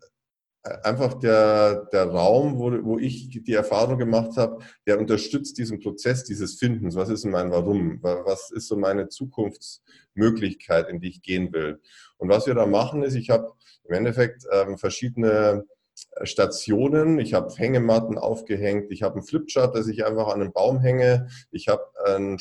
einfach 0.62 1.14
der, 1.14 1.88
der 1.92 2.06
Raum, 2.06 2.58
wo, 2.58 2.70
wo 2.84 2.98
ich 2.98 3.42
die 3.42 3.54
Erfahrung 3.54 3.98
gemacht 3.98 4.36
habe, 4.36 4.62
der 4.86 4.98
unterstützt 4.98 5.58
diesen 5.58 5.80
Prozess 5.80 6.24
dieses 6.24 6.58
Findens. 6.58 6.94
Was 6.94 7.08
ist 7.08 7.24
mein 7.24 7.50
Warum? 7.50 7.98
Was 8.02 8.50
ist 8.50 8.68
so 8.68 8.76
meine 8.76 9.08
Zukunftsmöglichkeit, 9.08 10.88
in 10.88 11.00
die 11.00 11.08
ich 11.08 11.22
gehen 11.22 11.52
will? 11.52 11.80
Und 12.16 12.28
was 12.28 12.46
wir 12.46 12.54
da 12.54 12.66
machen, 12.66 13.02
ist, 13.02 13.14
ich 13.14 13.30
habe 13.30 13.52
im 13.84 13.94
Endeffekt 13.94 14.44
ähm, 14.52 14.78
verschiedene 14.78 15.64
Stationen, 16.22 17.18
ich 17.18 17.34
habe 17.34 17.52
Hängematten 17.54 18.16
aufgehängt, 18.16 18.90
ich 18.90 19.02
habe 19.02 19.16
einen 19.16 19.24
Flipchart, 19.24 19.74
dass 19.74 19.88
ich 19.88 20.06
einfach 20.06 20.28
an 20.28 20.40
einen 20.40 20.52
Baum 20.52 20.80
hänge, 20.80 21.28
ich 21.50 21.68
habe 21.68 21.84
einen 22.06 22.38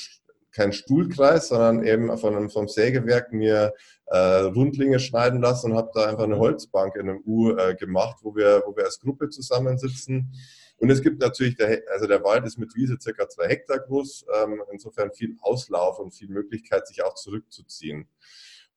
kein 0.51 0.73
Stuhlkreis, 0.73 1.47
sondern 1.47 1.85
eben 1.85 2.15
von 2.17 2.35
einem, 2.35 2.49
vom 2.49 2.67
Sägewerk 2.67 3.33
mir 3.33 3.73
äh, 4.11 4.43
Rundlinge 4.43 4.99
schneiden 4.99 5.41
lassen 5.41 5.71
und 5.71 5.77
habe 5.77 5.91
da 5.93 6.09
einfach 6.09 6.25
eine 6.25 6.37
Holzbank 6.37 6.95
in 6.95 7.09
einem 7.09 7.23
U 7.25 7.55
äh, 7.55 7.75
gemacht, 7.75 8.17
wo 8.21 8.35
wir, 8.35 8.61
wo 8.65 8.75
wir 8.75 8.83
als 8.83 8.99
Gruppe 8.99 9.29
zusammensitzen. 9.29 10.33
Und 10.77 10.89
es 10.89 11.01
gibt 11.01 11.21
natürlich, 11.21 11.55
der, 11.55 11.81
also 11.93 12.07
der 12.07 12.23
Wald 12.23 12.45
ist 12.45 12.57
mit 12.57 12.75
Wiese 12.75 12.97
circa 12.99 13.29
zwei 13.29 13.47
Hektar 13.47 13.79
groß, 13.79 14.25
ähm, 14.43 14.61
insofern 14.71 15.13
viel 15.13 15.37
Auslauf 15.41 15.99
und 15.99 16.13
viel 16.13 16.27
Möglichkeit, 16.27 16.87
sich 16.87 17.03
auch 17.03 17.13
zurückzuziehen. 17.13 18.09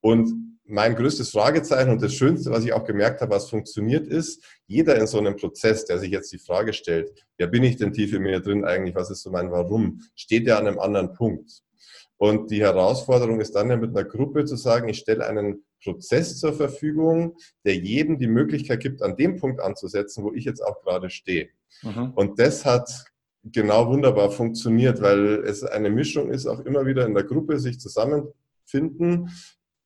Und 0.04 0.58
mein 0.66 0.96
größtes 0.96 1.30
Fragezeichen 1.30 1.90
und 1.90 2.02
das 2.02 2.12
Schönste, 2.12 2.50
was 2.50 2.62
ich 2.62 2.74
auch 2.74 2.84
gemerkt 2.84 3.22
habe, 3.22 3.34
was 3.34 3.48
funktioniert, 3.48 4.06
ist, 4.06 4.44
jeder 4.66 4.96
in 4.96 5.06
so 5.06 5.16
einem 5.16 5.34
Prozess, 5.34 5.86
der 5.86 5.98
sich 5.98 6.10
jetzt 6.10 6.30
die 6.30 6.38
Frage 6.38 6.74
stellt, 6.74 7.24
wer 7.38 7.46
bin 7.46 7.62
ich 7.62 7.76
denn 7.76 7.94
tief 7.94 8.12
in 8.12 8.20
mir 8.20 8.40
drin 8.40 8.66
eigentlich, 8.66 8.94
was 8.94 9.10
ist 9.10 9.22
so 9.22 9.30
mein 9.30 9.50
Warum, 9.50 10.02
steht 10.14 10.46
ja 10.46 10.58
an 10.58 10.66
einem 10.66 10.78
anderen 10.78 11.14
Punkt. 11.14 11.62
Und 12.18 12.50
die 12.50 12.60
Herausforderung 12.60 13.40
ist 13.40 13.54
dann 13.54 13.70
ja 13.70 13.78
mit 13.78 13.96
einer 13.96 14.06
Gruppe 14.06 14.44
zu 14.44 14.56
sagen, 14.56 14.90
ich 14.90 14.98
stelle 14.98 15.26
einen 15.26 15.64
Prozess 15.82 16.38
zur 16.38 16.52
Verfügung, 16.52 17.38
der 17.64 17.76
jedem 17.76 18.18
die 18.18 18.26
Möglichkeit 18.26 18.80
gibt, 18.80 19.00
an 19.00 19.16
dem 19.16 19.38
Punkt 19.38 19.62
anzusetzen, 19.62 20.22
wo 20.22 20.34
ich 20.34 20.44
jetzt 20.44 20.60
auch 20.60 20.82
gerade 20.82 21.08
stehe. 21.08 21.48
Mhm. 21.82 22.12
Und 22.14 22.38
das 22.38 22.66
hat 22.66 23.06
genau 23.42 23.88
wunderbar 23.88 24.30
funktioniert, 24.30 25.00
weil 25.00 25.44
es 25.46 25.64
eine 25.64 25.88
Mischung 25.88 26.30
ist, 26.30 26.46
auch 26.46 26.60
immer 26.60 26.84
wieder 26.84 27.06
in 27.06 27.14
der 27.14 27.24
Gruppe 27.24 27.58
sich 27.58 27.80
zusammenfinden, 27.80 29.30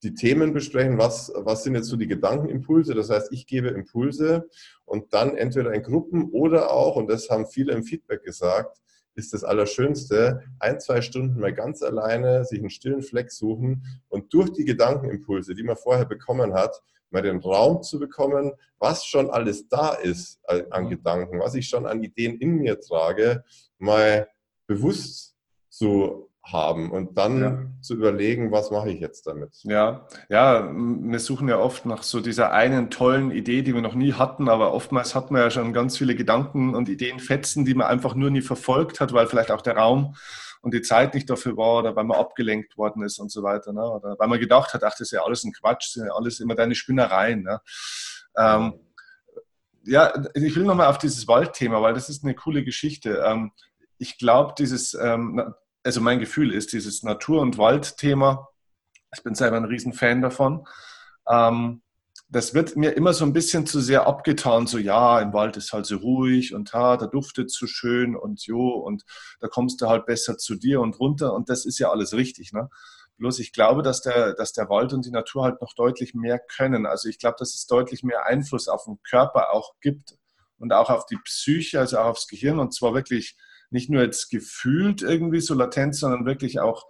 die 0.03 0.15
Themen 0.15 0.53
besprechen, 0.53 0.99
was, 0.99 1.33
was 1.35 1.65
sind 1.65 1.75
jetzt 1.75 1.89
so 1.89 1.97
die 1.97 2.07
Gedankenimpulse. 2.07 2.95
Das 2.95 3.11
heißt, 3.11 3.33
ich 3.33 3.47
gebe 3.47 3.69
Impulse 3.69 4.49
und 4.85 5.13
dann 5.13 5.37
entweder 5.37 5.73
in 5.73 5.83
Gruppen 5.83 6.31
oder 6.31 6.71
auch, 6.71 6.97
und 6.97 7.09
das 7.09 7.29
haben 7.31 7.47
viele 7.47 7.73
im 7.73 7.83
Feedback 7.83 8.23
gesagt, 8.23 8.79
ist 9.15 9.33
das 9.33 9.43
Allerschönste, 9.43 10.45
ein, 10.61 10.79
zwei 10.79 11.01
Stunden 11.01 11.41
mal 11.41 11.53
ganz 11.53 11.83
alleine 11.83 12.45
sich 12.45 12.61
einen 12.61 12.71
stillen 12.71 13.03
Fleck 13.03 13.33
suchen 13.33 13.85
und 14.09 14.33
durch 14.33 14.53
die 14.53 14.65
Gedankenimpulse, 14.65 15.57
die 15.57 15.65
man 15.65 15.77
vorher 15.77 16.05
bekommen 16.05 16.55
hat, 16.55 16.81
mal 17.11 17.23
den 17.23 17.39
Raum 17.39 17.83
zu 17.83 17.99
bekommen, 17.99 18.53
was 18.79 19.05
schon 19.05 19.31
alles 19.31 19.69
da 19.69 19.95
ist 19.95 20.41
an 20.71 20.85
mhm. 20.85 20.91
Gedanken, 20.91 21.41
was 21.41 21.55
ich 21.55 21.69
schon 21.69 21.87
an 21.87 22.03
Ideen 22.03 22.39
in 22.39 22.59
mir 22.59 22.81
trage, 22.81 23.45
mal 23.79 24.29
bewusst 24.67 25.37
zu 25.69 26.28
haben 26.53 26.91
und 26.91 27.19
dann 27.19 27.41
ja. 27.41 27.59
zu 27.81 27.95
überlegen, 27.95 28.51
was 28.53 28.71
mache 28.71 28.91
ich 28.91 29.01
jetzt 29.01 29.27
damit. 29.27 29.51
Ja, 29.63 30.07
ja, 30.29 30.71
wir 30.73 31.19
suchen 31.19 31.49
ja 31.49 31.59
oft 31.59 31.87
nach 31.87 32.03
so 32.03 32.21
dieser 32.21 32.53
einen 32.53 32.91
tollen 32.91 33.31
Idee, 33.31 33.63
die 33.63 33.75
wir 33.75 33.83
noch 33.83 33.95
nie 33.95 34.13
hatten, 34.15 34.49
aber 34.49 34.73
oftmals 34.73 35.15
hat 35.15 35.31
man 35.31 35.43
ja 35.43 35.51
schon 35.51 35.73
ganz 35.73 35.99
viele 35.99 36.15
Gedanken 36.15 36.75
und 36.75 36.89
Ideenfetzen, 36.89 37.65
die 37.65 37.75
man 37.75 37.87
einfach 37.87 38.15
nur 38.15 38.31
nie 38.31 38.43
verfolgt 38.43 39.01
hat, 39.01 39.13
weil 39.13 39.27
vielleicht 39.27 39.51
auch 39.51 39.63
der 39.63 39.77
Raum 39.77 40.15
und 40.61 40.75
die 40.75 40.83
Zeit 40.83 41.15
nicht 41.15 41.31
dafür 41.31 41.57
war 41.57 41.79
oder 41.79 41.97
weil 41.97 42.05
man 42.05 42.19
abgelenkt 42.19 42.77
worden 42.77 43.03
ist 43.03 43.19
und 43.19 43.31
so 43.31 43.43
weiter. 43.43 43.73
Ne? 43.73 43.89
Oder 43.89 44.17
weil 44.19 44.29
man 44.29 44.41
gedacht 44.41 44.75
hat, 44.75 44.83
ach, 44.85 44.93
das 44.93 45.01
ist 45.01 45.13
ja 45.13 45.23
alles 45.23 45.45
ein 45.45 45.53
Quatsch, 45.53 45.87
das 45.87 45.93
sind 45.93 46.07
ja 46.07 46.13
alles 46.13 46.41
immer 46.41 46.55
deine 46.55 46.75
Spinnereien. 46.75 47.43
Ne? 47.43 47.61
Ähm, 48.37 48.75
ja, 49.85 50.13
ich 50.35 50.57
will 50.57 50.65
nochmal 50.65 50.89
auf 50.89 50.99
dieses 50.99 51.29
Waldthema, 51.29 51.81
weil 51.81 51.95
das 51.95 52.09
ist 52.09 52.25
eine 52.25 52.35
coole 52.35 52.65
Geschichte. 52.65 53.23
Ähm, 53.25 53.53
ich 53.99 54.19
glaube, 54.19 54.55
dieses, 54.59 54.95
ähm, 54.95 55.55
also 55.89 56.03
mein 56.03 56.19
Gefühl 56.19 56.53
ist 56.53 56.75
dieses 56.75 57.03
Natur- 57.03 57.41
und 57.41 57.57
Waldthema, 57.57 58.47
ich 59.17 59.23
bin 59.23 59.35
selber 59.35 59.57
ein 59.57 59.65
Riesenfan 59.65 60.21
davon, 60.21 60.67
ähm, 61.27 61.81
das 62.29 62.53
wird 62.53 62.77
mir 62.77 62.91
immer 62.91 63.15
so 63.15 63.25
ein 63.25 63.33
bisschen 63.33 63.65
zu 63.65 63.81
sehr 63.81 64.07
abgetan, 64.07 64.67
so 64.67 64.77
ja, 64.77 65.19
im 65.19 65.33
Wald 65.33 65.57
ist 65.57 65.73
halt 65.73 65.87
so 65.87 65.97
ruhig 65.97 66.53
und 66.53 66.75
ha, 66.75 66.99
da 66.99 67.07
duftet 67.07 67.51
so 67.51 67.67
schön 67.67 68.17
und 68.17 68.45
jo, 68.45 68.69
und 68.69 69.05
da 69.41 69.49
kommst 69.49 69.81
du 69.81 69.89
halt 69.89 70.05
besser 70.05 70.37
zu 70.37 70.57
dir 70.57 70.83
und 70.83 71.01
runter 71.01 71.33
und 71.33 71.49
das 71.49 71.65
ist 71.65 71.79
ja 71.79 71.91
alles 71.91 72.13
richtig. 72.13 72.53
Ne? 72.53 72.69
Bloß 73.17 73.39
ich 73.39 73.55
glaube, 73.55 73.81
dass 73.81 74.03
der, 74.03 74.35
dass 74.35 74.53
der 74.53 74.69
Wald 74.69 74.93
und 74.93 75.07
die 75.07 75.11
Natur 75.11 75.45
halt 75.45 75.63
noch 75.63 75.73
deutlich 75.73 76.13
mehr 76.13 76.39
können. 76.39 76.85
Also 76.85 77.09
ich 77.09 77.19
glaube, 77.19 77.37
dass 77.39 77.55
es 77.55 77.67
deutlich 77.67 78.03
mehr 78.03 78.27
Einfluss 78.27 78.69
auf 78.69 78.85
den 78.85 78.99
Körper 79.09 79.55
auch 79.55 79.73
gibt 79.81 80.19
und 80.59 80.71
auch 80.75 80.91
auf 80.91 81.07
die 81.07 81.17
Psyche, 81.25 81.81
also 81.81 81.97
auch 81.97 82.09
aufs 82.09 82.29
Gehirn. 82.29 82.59
Und 82.59 82.75
zwar 82.75 82.93
wirklich 82.93 83.39
nicht 83.71 83.91
nur 83.91 84.03
jetzt 84.03 84.31
gefühlt 84.31 85.03
irgendwie 85.03 85.41
so 85.41 85.55
latent, 85.55 85.95
sondern 85.95 86.27
wirklich 86.27 86.61
auch 86.61 86.87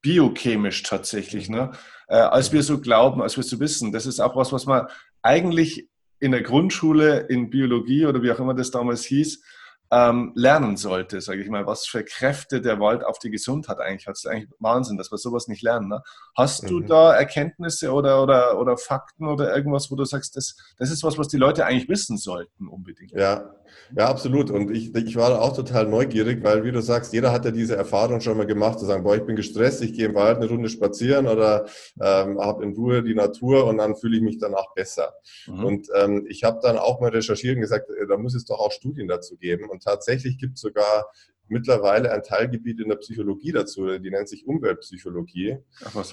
biochemisch 0.00 0.82
tatsächlich, 0.82 1.48
ne? 1.48 1.72
Äh, 2.08 2.16
als 2.16 2.52
wir 2.52 2.62
so 2.62 2.80
glauben, 2.80 3.20
als 3.20 3.36
wir 3.36 3.44
so 3.44 3.60
wissen. 3.60 3.92
Das 3.92 4.06
ist 4.06 4.20
auch 4.20 4.36
was, 4.36 4.52
was 4.52 4.66
man 4.66 4.86
eigentlich 5.22 5.88
in 6.20 6.32
der 6.32 6.42
Grundschule 6.42 7.26
in 7.28 7.50
Biologie 7.50 8.06
oder 8.06 8.22
wie 8.22 8.30
auch 8.32 8.38
immer 8.38 8.54
das 8.54 8.70
damals 8.70 9.04
hieß, 9.04 9.42
ähm, 9.90 10.32
lernen 10.34 10.76
sollte, 10.76 11.20
sage 11.20 11.42
ich 11.42 11.48
mal, 11.48 11.66
was 11.66 11.86
für 11.86 12.04
Kräfte 12.04 12.60
der 12.60 12.78
Wald 12.78 13.04
auf 13.04 13.18
die 13.18 13.30
Gesundheit 13.30 13.78
eigentlich 13.78 14.06
hat. 14.06 14.12
Das 14.12 14.24
ist 14.24 14.30
eigentlich 14.30 14.50
Wahnsinn, 14.58 14.98
dass 14.98 15.10
wir 15.10 15.16
sowas 15.16 15.48
nicht 15.48 15.62
lernen. 15.62 15.88
Ne? 15.88 16.02
Hast 16.36 16.64
mhm. 16.64 16.68
du 16.68 16.80
da 16.80 17.14
Erkenntnisse 17.14 17.92
oder, 17.92 18.22
oder, 18.22 18.58
oder 18.58 18.76
Fakten 18.76 19.26
oder 19.26 19.54
irgendwas, 19.54 19.90
wo 19.90 19.96
du 19.96 20.04
sagst, 20.04 20.36
das, 20.36 20.56
das 20.78 20.90
ist 20.90 21.02
was, 21.02 21.16
was 21.16 21.28
die 21.28 21.38
Leute 21.38 21.64
eigentlich 21.64 21.88
wissen 21.88 22.18
sollten 22.18 22.68
unbedingt? 22.68 23.12
Ja, 23.12 23.54
ja, 23.96 24.08
absolut. 24.08 24.50
Und 24.50 24.70
ich, 24.70 24.94
ich 24.94 25.16
war 25.16 25.40
auch 25.40 25.54
total 25.54 25.86
neugierig, 25.86 26.42
weil, 26.42 26.64
wie 26.64 26.72
du 26.72 26.80
sagst, 26.80 27.12
jeder 27.12 27.32
hat 27.32 27.44
ja 27.44 27.50
diese 27.50 27.76
Erfahrung 27.76 28.20
schon 28.20 28.36
mal 28.36 28.46
gemacht, 28.46 28.78
zu 28.78 28.86
sagen, 28.86 29.04
boah, 29.04 29.16
ich 29.16 29.24
bin 29.24 29.36
gestresst, 29.36 29.82
ich 29.82 29.94
gehe 29.94 30.06
im 30.06 30.14
Wald 30.14 30.38
eine 30.38 30.48
Runde 30.48 30.68
spazieren 30.68 31.26
oder 31.26 31.66
ähm, 32.00 32.38
habe 32.40 32.64
in 32.64 32.74
Ruhe 32.74 33.02
die 33.02 33.14
Natur 33.14 33.66
und 33.66 33.78
dann 33.78 33.96
fühle 33.96 34.16
ich 34.16 34.22
mich 34.22 34.38
danach 34.38 34.74
besser. 34.74 35.14
Mhm. 35.46 35.64
Und 35.64 35.88
ähm, 35.94 36.26
ich 36.28 36.44
habe 36.44 36.60
dann 36.62 36.78
auch 36.78 37.00
mal 37.00 37.10
recherchiert 37.10 37.56
und 37.56 37.62
gesagt, 37.62 37.90
äh, 37.90 38.06
da 38.06 38.16
muss 38.16 38.34
es 38.34 38.44
doch 38.44 38.58
auch 38.58 38.72
Studien 38.72 39.08
dazu 39.08 39.36
geben. 39.36 39.68
Und 39.68 39.82
tatsächlich 39.82 40.38
gibt 40.38 40.56
es 40.56 40.60
sogar 40.60 41.06
mittlerweile 41.50 42.12
ein 42.12 42.22
Teilgebiet 42.22 42.80
in 42.80 42.88
der 42.88 42.96
Psychologie 42.96 43.52
dazu, 43.52 43.98
die 43.98 44.10
nennt 44.10 44.28
sich 44.28 44.46
Umweltpsychologie, 44.46 45.58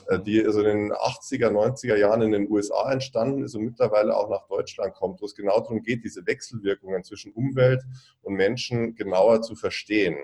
äh, 0.07 0.19
die 0.19 0.43
also 0.43 0.59
in 0.61 0.65
den 0.65 0.93
80er, 0.93 1.49
90er 1.49 1.95
Jahren 1.95 2.21
in 2.21 2.31
den 2.31 2.49
USA 2.49 2.91
entstanden 2.91 3.43
ist 3.43 3.55
und 3.55 3.65
mittlerweile 3.65 4.15
auch 4.15 4.29
nach 4.29 4.47
Deutschland 4.47 4.93
kommt, 4.93 5.21
wo 5.21 5.25
es 5.25 5.35
genau 5.35 5.59
darum 5.59 5.81
geht, 5.81 6.03
diese 6.03 6.25
Wechselwirkungen 6.25 7.03
zwischen 7.03 7.31
Umwelt 7.33 7.83
und 8.21 8.35
Menschen 8.35 8.95
genauer 8.95 9.41
zu 9.41 9.55
verstehen. 9.55 10.17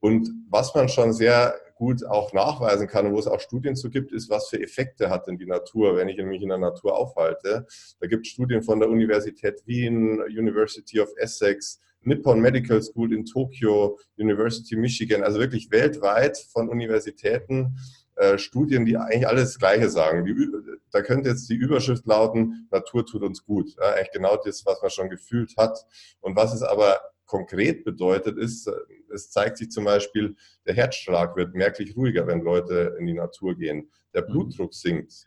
Und 0.00 0.28
was 0.50 0.74
man 0.74 0.88
schon 0.88 1.12
sehr 1.12 1.54
gut 1.76 2.04
auch 2.04 2.32
nachweisen 2.32 2.88
kann 2.88 3.06
und 3.06 3.12
wo 3.12 3.18
es 3.20 3.28
auch 3.28 3.40
Studien 3.40 3.76
zu 3.76 3.88
gibt, 3.88 4.12
ist, 4.12 4.30
was 4.30 4.48
für 4.48 4.60
Effekte 4.60 5.10
hat 5.10 5.26
denn 5.26 5.38
die 5.38 5.46
Natur, 5.46 5.96
wenn 5.96 6.08
ich 6.08 6.16
mich 6.18 6.42
in 6.42 6.48
der 6.48 6.58
Natur 6.58 6.96
aufhalte. 6.96 7.66
Da 8.00 8.06
gibt 8.08 8.26
es 8.26 8.32
Studien 8.32 8.62
von 8.62 8.80
der 8.80 8.88
Universität 8.88 9.62
Wien, 9.66 10.20
University 10.22 11.00
of 11.00 11.08
Essex, 11.16 11.80
Nippon 12.04 12.40
Medical 12.40 12.82
School 12.82 13.12
in 13.12 13.24
Tokio, 13.24 13.98
University 14.16 14.76
Michigan, 14.76 15.22
also 15.22 15.38
wirklich 15.38 15.70
weltweit 15.70 16.36
von 16.52 16.68
Universitäten 16.68 17.76
äh, 18.16 18.38
Studien, 18.38 18.84
die 18.84 18.96
eigentlich 18.96 19.26
alles 19.26 19.58
Gleiche 19.58 19.88
sagen. 19.88 20.24
Die, 20.24 20.34
da 20.90 21.02
könnte 21.02 21.30
jetzt 21.30 21.48
die 21.48 21.54
Überschrift 21.54 22.06
lauten, 22.06 22.68
Natur 22.70 23.06
tut 23.06 23.22
uns 23.22 23.44
gut. 23.44 23.74
Ja, 23.80 23.94
eigentlich 23.94 24.12
genau 24.12 24.36
das, 24.36 24.66
was 24.66 24.82
man 24.82 24.90
schon 24.90 25.08
gefühlt 25.08 25.56
hat. 25.56 25.78
Und 26.20 26.36
was 26.36 26.54
es 26.54 26.62
aber 26.62 27.00
konkret 27.24 27.84
bedeutet, 27.84 28.36
ist, 28.36 28.70
es 29.12 29.30
zeigt 29.30 29.56
sich 29.56 29.70
zum 29.70 29.84
Beispiel, 29.84 30.36
der 30.66 30.74
Herzschlag 30.74 31.34
wird 31.36 31.54
merklich 31.54 31.96
ruhiger, 31.96 32.26
wenn 32.26 32.42
Leute 32.42 32.96
in 32.98 33.06
die 33.06 33.14
Natur 33.14 33.54
gehen. 33.54 33.90
Der 34.14 34.22
mhm. 34.22 34.32
Blutdruck 34.32 34.74
sinkt. 34.74 35.26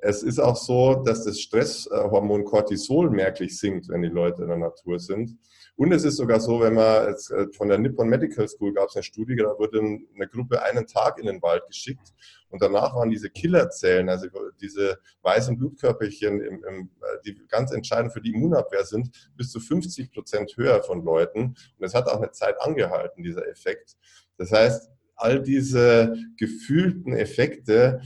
Es 0.00 0.22
ist 0.22 0.38
auch 0.38 0.56
so, 0.56 0.96
dass 0.96 1.24
das 1.24 1.40
Stresshormon 1.40 2.44
Cortisol 2.44 3.10
merklich 3.10 3.58
sinkt, 3.58 3.88
wenn 3.88 4.02
die 4.02 4.08
Leute 4.08 4.42
in 4.42 4.48
der 4.48 4.58
Natur 4.58 5.00
sind. 5.00 5.36
Und 5.78 5.92
es 5.92 6.02
ist 6.02 6.16
sogar 6.16 6.40
so, 6.40 6.60
wenn 6.60 6.74
man 6.74 7.06
jetzt 7.06 7.30
äh, 7.30 7.46
von 7.52 7.68
der 7.68 7.78
Nippon 7.78 8.08
Medical 8.08 8.48
School 8.48 8.74
gab 8.74 8.88
es 8.88 8.96
eine 8.96 9.04
Studie, 9.04 9.36
da 9.36 9.56
wurde 9.56 9.78
eine 9.78 10.26
Gruppe 10.26 10.60
einen 10.60 10.88
Tag 10.88 11.20
in 11.20 11.26
den 11.26 11.40
Wald 11.40 11.68
geschickt 11.68 12.12
und 12.48 12.60
danach 12.60 12.96
waren 12.96 13.10
diese 13.10 13.30
Killerzellen, 13.30 14.08
also 14.08 14.26
diese 14.60 14.98
weißen 15.22 15.56
Blutkörperchen, 15.56 16.40
im, 16.40 16.64
im, 16.64 16.90
äh, 17.00 17.18
die 17.24 17.40
ganz 17.46 17.70
entscheidend 17.70 18.12
für 18.12 18.20
die 18.20 18.32
Immunabwehr 18.32 18.84
sind, 18.84 19.30
bis 19.36 19.52
zu 19.52 19.60
50 19.60 20.10
Prozent 20.10 20.56
höher 20.56 20.82
von 20.82 21.04
Leuten. 21.04 21.54
Und 21.78 21.86
es 21.86 21.94
hat 21.94 22.08
auch 22.08 22.16
eine 22.16 22.32
Zeit 22.32 22.60
angehalten, 22.60 23.22
dieser 23.22 23.46
Effekt. 23.46 23.96
Das 24.36 24.50
heißt, 24.50 24.90
all 25.14 25.40
diese 25.40 26.16
gefühlten 26.36 27.12
Effekte, 27.12 28.00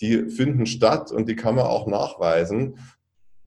die 0.00 0.30
finden 0.30 0.64
statt 0.64 1.12
und 1.12 1.28
die 1.28 1.36
kann 1.36 1.56
man 1.56 1.66
auch 1.66 1.86
nachweisen. 1.86 2.78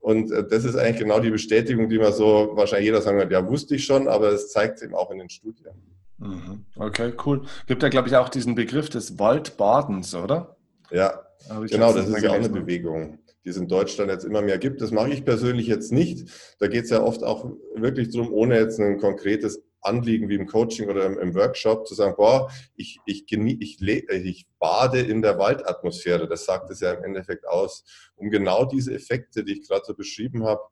Und 0.02 0.32
äh, 0.32 0.44
das 0.46 0.64
ist 0.64 0.74
eigentlich 0.74 0.98
genau 0.98 1.20
die 1.20 1.30
Bestätigung, 1.30 1.88
die 1.88 1.98
man 1.98 2.12
so 2.12 2.50
wahrscheinlich 2.54 2.86
jeder 2.86 3.00
sagen 3.00 3.18
wird, 3.18 3.30
ja, 3.30 3.48
wusste 3.48 3.76
ich 3.76 3.84
schon, 3.84 4.08
aber 4.08 4.32
es 4.32 4.50
zeigt 4.50 4.78
es 4.78 4.82
eben 4.82 4.96
auch 4.96 5.12
in 5.12 5.18
den 5.18 5.30
Studien. 5.30 5.72
Mhm. 6.18 6.64
Okay, 6.76 7.12
cool. 7.24 7.42
Gibt 7.68 7.84
ja, 7.84 7.88
glaube 7.88 8.08
ich, 8.08 8.16
auch 8.16 8.28
diesen 8.28 8.56
Begriff 8.56 8.88
des 8.88 9.20
Waldbadens, 9.20 10.14
oder? 10.16 10.56
Ja, 10.90 11.22
genau, 11.70 11.92
das 11.92 12.08
ist 12.08 12.20
ja 12.20 12.30
auch 12.30 12.34
eine 12.34 12.48
Bewegung, 12.48 13.20
die 13.44 13.50
es 13.50 13.56
in 13.56 13.68
Deutschland 13.68 14.10
jetzt 14.10 14.24
immer 14.24 14.42
mehr 14.42 14.58
gibt. 14.58 14.82
Das 14.82 14.90
mache 14.90 15.10
ich 15.10 15.24
persönlich 15.24 15.68
jetzt 15.68 15.92
nicht. 15.92 16.28
Da 16.58 16.66
geht 16.66 16.84
es 16.84 16.90
ja 16.90 17.00
oft 17.00 17.22
auch 17.22 17.52
wirklich 17.76 18.10
darum, 18.10 18.32
ohne 18.32 18.58
jetzt 18.58 18.80
ein 18.80 18.98
konkretes 18.98 19.62
Anliegen 19.82 20.28
wie 20.28 20.36
im 20.36 20.46
Coaching 20.46 20.88
oder 20.88 21.06
im, 21.06 21.18
im 21.18 21.34
Workshop 21.34 21.86
zu 21.86 21.94
sagen, 21.94 22.14
boah, 22.16 22.50
ich, 22.76 22.98
ich, 23.04 23.26
ich, 23.30 23.80
ich 23.82 24.46
bade 24.58 25.00
in 25.00 25.22
der 25.22 25.38
Waldatmosphäre. 25.38 26.28
Das 26.28 26.44
sagt 26.44 26.70
es 26.70 26.80
ja 26.80 26.92
im 26.92 27.04
Endeffekt 27.04 27.46
aus, 27.46 27.84
um 28.16 28.30
genau 28.30 28.64
diese 28.64 28.94
Effekte, 28.94 29.44
die 29.44 29.54
ich 29.54 29.68
gerade 29.68 29.84
so 29.84 29.94
beschrieben 29.94 30.44
habe, 30.44 30.62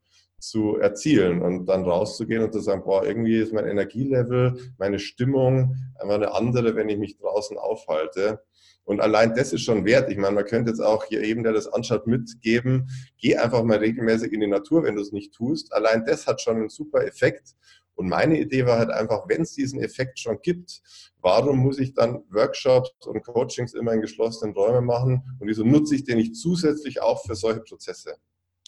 zu 0.40 0.78
erzielen 0.78 1.42
und 1.42 1.66
dann 1.66 1.84
rauszugehen 1.84 2.42
und 2.42 2.52
zu 2.52 2.60
sagen, 2.60 2.82
boah, 2.82 3.04
irgendwie 3.04 3.36
ist 3.36 3.52
mein 3.52 3.66
Energielevel, 3.66 4.72
meine 4.78 4.98
Stimmung 4.98 5.76
einfach 5.98 6.14
eine 6.14 6.32
andere, 6.32 6.74
wenn 6.76 6.88
ich 6.88 6.98
mich 6.98 7.18
draußen 7.18 7.58
aufhalte. 7.58 8.42
Und 8.84 9.00
allein 9.00 9.34
das 9.34 9.52
ist 9.52 9.62
schon 9.62 9.84
wert. 9.84 10.10
Ich 10.10 10.16
meine, 10.16 10.34
man 10.34 10.44
könnte 10.44 10.70
jetzt 10.70 10.80
auch 10.80 11.04
hier 11.04 11.22
eben, 11.22 11.44
der 11.44 11.52
das 11.52 11.68
anschaut, 11.68 12.06
mitgeben, 12.06 12.88
geh 13.18 13.36
einfach 13.36 13.62
mal 13.62 13.78
regelmäßig 13.78 14.32
in 14.32 14.40
die 14.40 14.46
Natur, 14.46 14.82
wenn 14.82 14.96
du 14.96 15.02
es 15.02 15.12
nicht 15.12 15.32
tust. 15.32 15.72
Allein 15.72 16.04
das 16.04 16.26
hat 16.26 16.40
schon 16.40 16.56
einen 16.56 16.70
super 16.70 17.06
Effekt. 17.06 17.54
Und 18.00 18.08
meine 18.08 18.40
Idee 18.40 18.64
war 18.64 18.78
halt 18.78 18.88
einfach, 18.88 19.28
wenn 19.28 19.42
es 19.42 19.52
diesen 19.52 19.78
Effekt 19.82 20.18
schon 20.18 20.40
gibt, 20.40 20.80
warum 21.20 21.58
muss 21.58 21.78
ich 21.78 21.92
dann 21.92 22.24
Workshops 22.30 23.06
und 23.06 23.22
Coachings 23.22 23.74
immer 23.74 23.92
in 23.92 24.00
geschlossenen 24.00 24.54
Räumen 24.54 24.86
machen? 24.86 25.36
Und 25.38 25.46
wieso 25.46 25.64
nutze 25.64 25.96
ich 25.96 26.04
den 26.04 26.16
nicht 26.16 26.34
zusätzlich 26.34 27.02
auch 27.02 27.22
für 27.22 27.34
solche 27.34 27.60
Prozesse? 27.60 28.16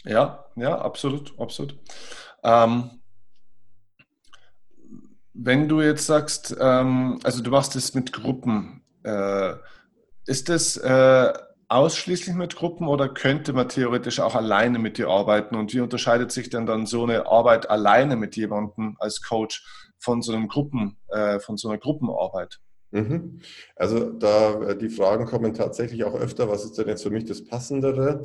Ja, 0.04 0.44
ja, 0.56 0.78
absolut, 0.78 1.32
absolut. 1.40 1.78
Ähm, 2.44 2.90
wenn 5.32 5.66
du 5.66 5.80
jetzt 5.80 6.04
sagst, 6.04 6.54
ähm, 6.60 7.18
also 7.22 7.42
du 7.42 7.50
machst 7.50 7.74
es 7.74 7.94
mit 7.94 8.12
Gruppen, 8.12 8.84
äh, 9.02 9.54
ist 10.26 10.50
das 10.50 10.76
äh, 10.76 11.32
ausschließlich 11.72 12.36
mit 12.36 12.54
Gruppen 12.56 12.86
oder 12.86 13.08
könnte 13.08 13.52
man 13.52 13.68
theoretisch 13.68 14.20
auch 14.20 14.34
alleine 14.34 14.78
mit 14.78 14.98
dir 14.98 15.08
arbeiten? 15.08 15.56
Und 15.56 15.72
wie 15.72 15.80
unterscheidet 15.80 16.30
sich 16.30 16.50
denn 16.50 16.66
dann 16.66 16.86
so 16.86 17.04
eine 17.04 17.26
Arbeit 17.26 17.70
alleine 17.70 18.16
mit 18.16 18.36
jemandem 18.36 18.96
als 18.98 19.22
Coach 19.22 19.64
von 19.98 20.22
so 20.22 20.32
einem 20.32 20.48
Gruppen, 20.48 20.98
äh, 21.08 21.40
von 21.40 21.56
so 21.56 21.68
einer 21.68 21.78
Gruppenarbeit? 21.78 22.60
Mhm. 22.90 23.40
Also 23.74 24.10
da 24.10 24.60
äh, 24.62 24.76
die 24.76 24.90
Fragen 24.90 25.24
kommen 25.24 25.54
tatsächlich 25.54 26.04
auch 26.04 26.14
öfter, 26.14 26.48
was 26.48 26.64
ist 26.64 26.76
denn 26.76 26.88
jetzt 26.88 27.02
für 27.02 27.10
mich 27.10 27.24
das 27.24 27.44
Passendere? 27.44 28.22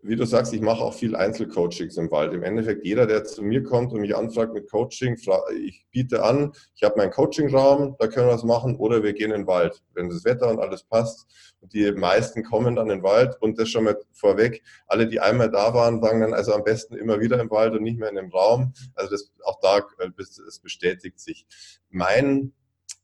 Wie 0.00 0.16
du 0.16 0.24
sagst, 0.24 0.52
ich 0.54 0.60
mache 0.60 0.82
auch 0.82 0.94
viel 0.94 1.16
Einzelcoachings 1.16 1.96
im 1.96 2.10
Wald. 2.10 2.32
Im 2.32 2.44
Endeffekt, 2.44 2.84
jeder, 2.84 3.06
der 3.06 3.24
zu 3.24 3.42
mir 3.42 3.62
kommt 3.64 3.92
und 3.92 4.00
mich 4.00 4.14
anfragt 4.16 4.54
mit 4.54 4.70
Coaching, 4.70 5.16
ich 5.56 5.86
biete 5.90 6.22
an, 6.22 6.52
ich 6.76 6.84
habe 6.84 6.96
meinen 6.98 7.10
Coachingraum, 7.10 7.96
da 7.98 8.06
können 8.06 8.28
wir 8.28 8.34
was 8.34 8.44
machen, 8.44 8.76
oder 8.76 9.02
wir 9.02 9.12
gehen 9.12 9.32
in 9.32 9.42
den 9.42 9.46
Wald, 9.46 9.82
wenn 9.94 10.08
das 10.08 10.24
Wetter 10.24 10.48
und 10.50 10.60
alles 10.60 10.84
passt. 10.84 11.26
Und 11.60 11.72
die 11.72 11.90
meisten 11.92 12.44
kommen 12.44 12.76
dann 12.76 12.90
in 12.90 12.98
den 12.98 13.02
Wald 13.02 13.36
und 13.40 13.58
das 13.58 13.68
schon 13.68 13.84
mal 13.84 13.98
vorweg. 14.12 14.62
Alle, 14.86 15.08
die 15.08 15.18
einmal 15.18 15.50
da 15.50 15.74
waren, 15.74 16.00
sagen 16.00 16.20
dann 16.20 16.32
also 16.32 16.52
am 16.54 16.62
besten 16.62 16.94
immer 16.94 17.18
wieder 17.18 17.40
im 17.40 17.50
Wald 17.50 17.74
und 17.74 17.82
nicht 17.82 17.98
mehr 17.98 18.10
in 18.10 18.16
dem 18.16 18.30
Raum. 18.30 18.72
Also 18.94 19.10
das, 19.10 19.32
auch 19.42 19.58
da, 19.60 19.80
es 20.16 20.38
äh, 20.38 20.62
bestätigt 20.62 21.18
sich. 21.18 21.46
Mein 21.90 22.52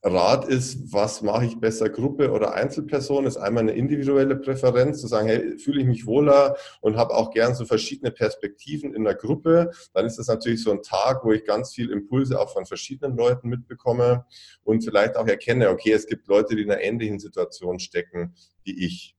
Rat 0.06 0.44
ist, 0.44 0.92
was 0.92 1.22
mache 1.22 1.46
ich 1.46 1.58
besser, 1.58 1.88
Gruppe 1.88 2.30
oder 2.30 2.52
Einzelperson, 2.52 3.24
ist 3.24 3.38
einmal 3.38 3.62
eine 3.62 3.72
individuelle 3.72 4.36
Präferenz, 4.36 5.00
zu 5.00 5.06
sagen, 5.06 5.28
hey, 5.28 5.56
fühle 5.56 5.80
ich 5.80 5.86
mich 5.86 6.04
wohler 6.04 6.56
und 6.82 6.98
habe 6.98 7.14
auch 7.14 7.30
gern 7.30 7.54
so 7.54 7.64
verschiedene 7.64 8.10
Perspektiven 8.10 8.94
in 8.94 9.04
der 9.04 9.14
Gruppe. 9.14 9.70
Dann 9.94 10.04
ist 10.04 10.18
das 10.18 10.26
natürlich 10.28 10.62
so 10.62 10.72
ein 10.72 10.82
Tag, 10.82 11.24
wo 11.24 11.32
ich 11.32 11.46
ganz 11.46 11.72
viel 11.72 11.90
Impulse 11.90 12.38
auch 12.38 12.52
von 12.52 12.66
verschiedenen 12.66 13.16
Leuten 13.16 13.48
mitbekomme 13.48 14.26
und 14.62 14.84
vielleicht 14.84 15.16
auch 15.16 15.26
erkenne, 15.26 15.70
okay, 15.70 15.92
es 15.92 16.06
gibt 16.06 16.28
Leute, 16.28 16.54
die 16.54 16.62
in 16.62 16.70
einer 16.70 16.82
ähnlichen 16.82 17.18
Situation 17.18 17.78
stecken 17.78 18.34
wie 18.62 18.84
ich. 18.84 19.16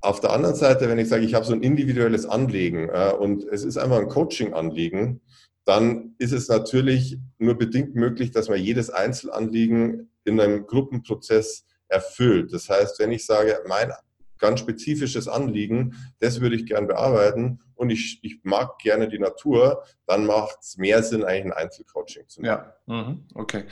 Auf 0.00 0.20
der 0.20 0.32
anderen 0.32 0.54
Seite, 0.56 0.88
wenn 0.88 0.98
ich 0.98 1.08
sage, 1.08 1.24
ich 1.24 1.34
habe 1.34 1.44
so 1.44 1.52
ein 1.52 1.62
individuelles 1.62 2.26
Anliegen 2.26 2.88
äh, 2.88 3.12
und 3.18 3.44
es 3.44 3.64
ist 3.64 3.76
einfach 3.76 3.98
ein 3.98 4.08
Coaching-Anliegen, 4.08 5.20
dann 5.68 6.14
ist 6.16 6.32
es 6.32 6.48
natürlich 6.48 7.18
nur 7.36 7.54
bedingt 7.54 7.94
möglich, 7.94 8.30
dass 8.30 8.48
man 8.48 8.58
jedes 8.58 8.88
Einzelanliegen 8.88 10.10
in 10.24 10.40
einem 10.40 10.66
Gruppenprozess 10.66 11.66
erfüllt. 11.88 12.54
Das 12.54 12.70
heißt, 12.70 12.98
wenn 13.00 13.12
ich 13.12 13.26
sage, 13.26 13.60
mein 13.66 13.92
ganz 14.38 14.60
spezifisches 14.60 15.28
Anliegen, 15.28 15.94
das 16.20 16.40
würde 16.40 16.56
ich 16.56 16.64
gern 16.64 16.86
bearbeiten 16.86 17.60
und 17.74 17.90
ich, 17.90 18.20
ich 18.22 18.40
mag 18.44 18.78
gerne 18.78 19.08
die 19.08 19.18
Natur, 19.18 19.84
dann 20.06 20.24
macht 20.24 20.56
es 20.62 20.78
mehr 20.78 21.02
Sinn, 21.02 21.22
eigentlich 21.22 21.52
ein 21.52 21.64
Einzelcoaching 21.64 22.28
zu 22.28 22.40
machen. 22.40 22.48
Ja, 22.48 22.74
mhm. 22.86 23.26
okay. 23.34 23.66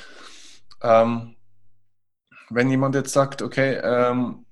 Ähm, 0.82 1.36
wenn 2.50 2.68
jemand 2.68 2.94
jetzt 2.94 3.14
sagt, 3.14 3.40
okay, 3.40 3.80
ähm, 3.82 4.45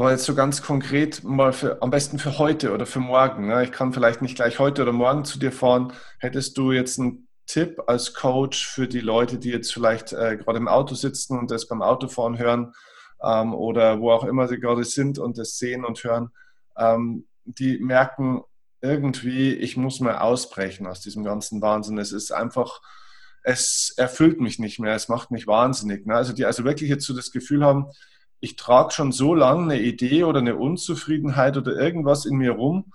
Aber 0.00 0.12
jetzt 0.12 0.24
so 0.24 0.34
ganz 0.34 0.62
konkret 0.62 1.24
mal 1.24 1.52
für, 1.52 1.82
am 1.82 1.90
besten 1.90 2.18
für 2.18 2.38
heute 2.38 2.72
oder 2.72 2.86
für 2.86 3.00
morgen. 3.00 3.48
Ne? 3.48 3.64
Ich 3.64 3.70
kann 3.70 3.92
vielleicht 3.92 4.22
nicht 4.22 4.34
gleich 4.34 4.58
heute 4.58 4.80
oder 4.80 4.92
morgen 4.92 5.26
zu 5.26 5.38
dir 5.38 5.52
fahren. 5.52 5.92
Hättest 6.18 6.56
du 6.56 6.72
jetzt 6.72 6.98
einen 6.98 7.28
Tipp 7.46 7.82
als 7.86 8.14
Coach 8.14 8.66
für 8.66 8.88
die 8.88 9.00
Leute, 9.00 9.36
die 9.36 9.50
jetzt 9.50 9.74
vielleicht 9.74 10.14
äh, 10.14 10.38
gerade 10.38 10.56
im 10.56 10.68
Auto 10.68 10.94
sitzen 10.94 11.38
und 11.38 11.50
das 11.50 11.68
beim 11.68 11.82
Autofahren 11.82 12.38
hören 12.38 12.72
ähm, 13.22 13.52
oder 13.52 14.00
wo 14.00 14.10
auch 14.10 14.24
immer 14.24 14.48
sie 14.48 14.58
gerade 14.58 14.84
sind 14.84 15.18
und 15.18 15.36
das 15.36 15.58
sehen 15.58 15.84
und 15.84 16.02
hören, 16.02 16.30
ähm, 16.78 17.26
die 17.44 17.76
merken 17.76 18.40
irgendwie, 18.80 19.52
ich 19.52 19.76
muss 19.76 20.00
mal 20.00 20.16
ausbrechen 20.16 20.86
aus 20.86 21.02
diesem 21.02 21.24
ganzen 21.24 21.60
Wahnsinn. 21.60 21.98
Es 21.98 22.12
ist 22.12 22.32
einfach, 22.32 22.80
es 23.42 23.92
erfüllt 23.98 24.40
mich 24.40 24.58
nicht 24.58 24.80
mehr, 24.80 24.94
es 24.94 25.08
macht 25.08 25.30
mich 25.30 25.46
wahnsinnig. 25.46 26.06
Ne? 26.06 26.14
Also 26.14 26.32
die 26.32 26.46
also 26.46 26.64
wirklich 26.64 26.88
jetzt 26.88 27.04
so 27.04 27.14
das 27.14 27.32
Gefühl 27.32 27.62
haben, 27.66 27.90
ich 28.40 28.56
trage 28.56 28.92
schon 28.92 29.12
so 29.12 29.34
lange 29.34 29.62
eine 29.62 29.80
Idee 29.80 30.24
oder 30.24 30.40
eine 30.40 30.56
Unzufriedenheit 30.56 31.56
oder 31.56 31.72
irgendwas 31.72 32.24
in 32.24 32.36
mir 32.36 32.52
rum 32.52 32.92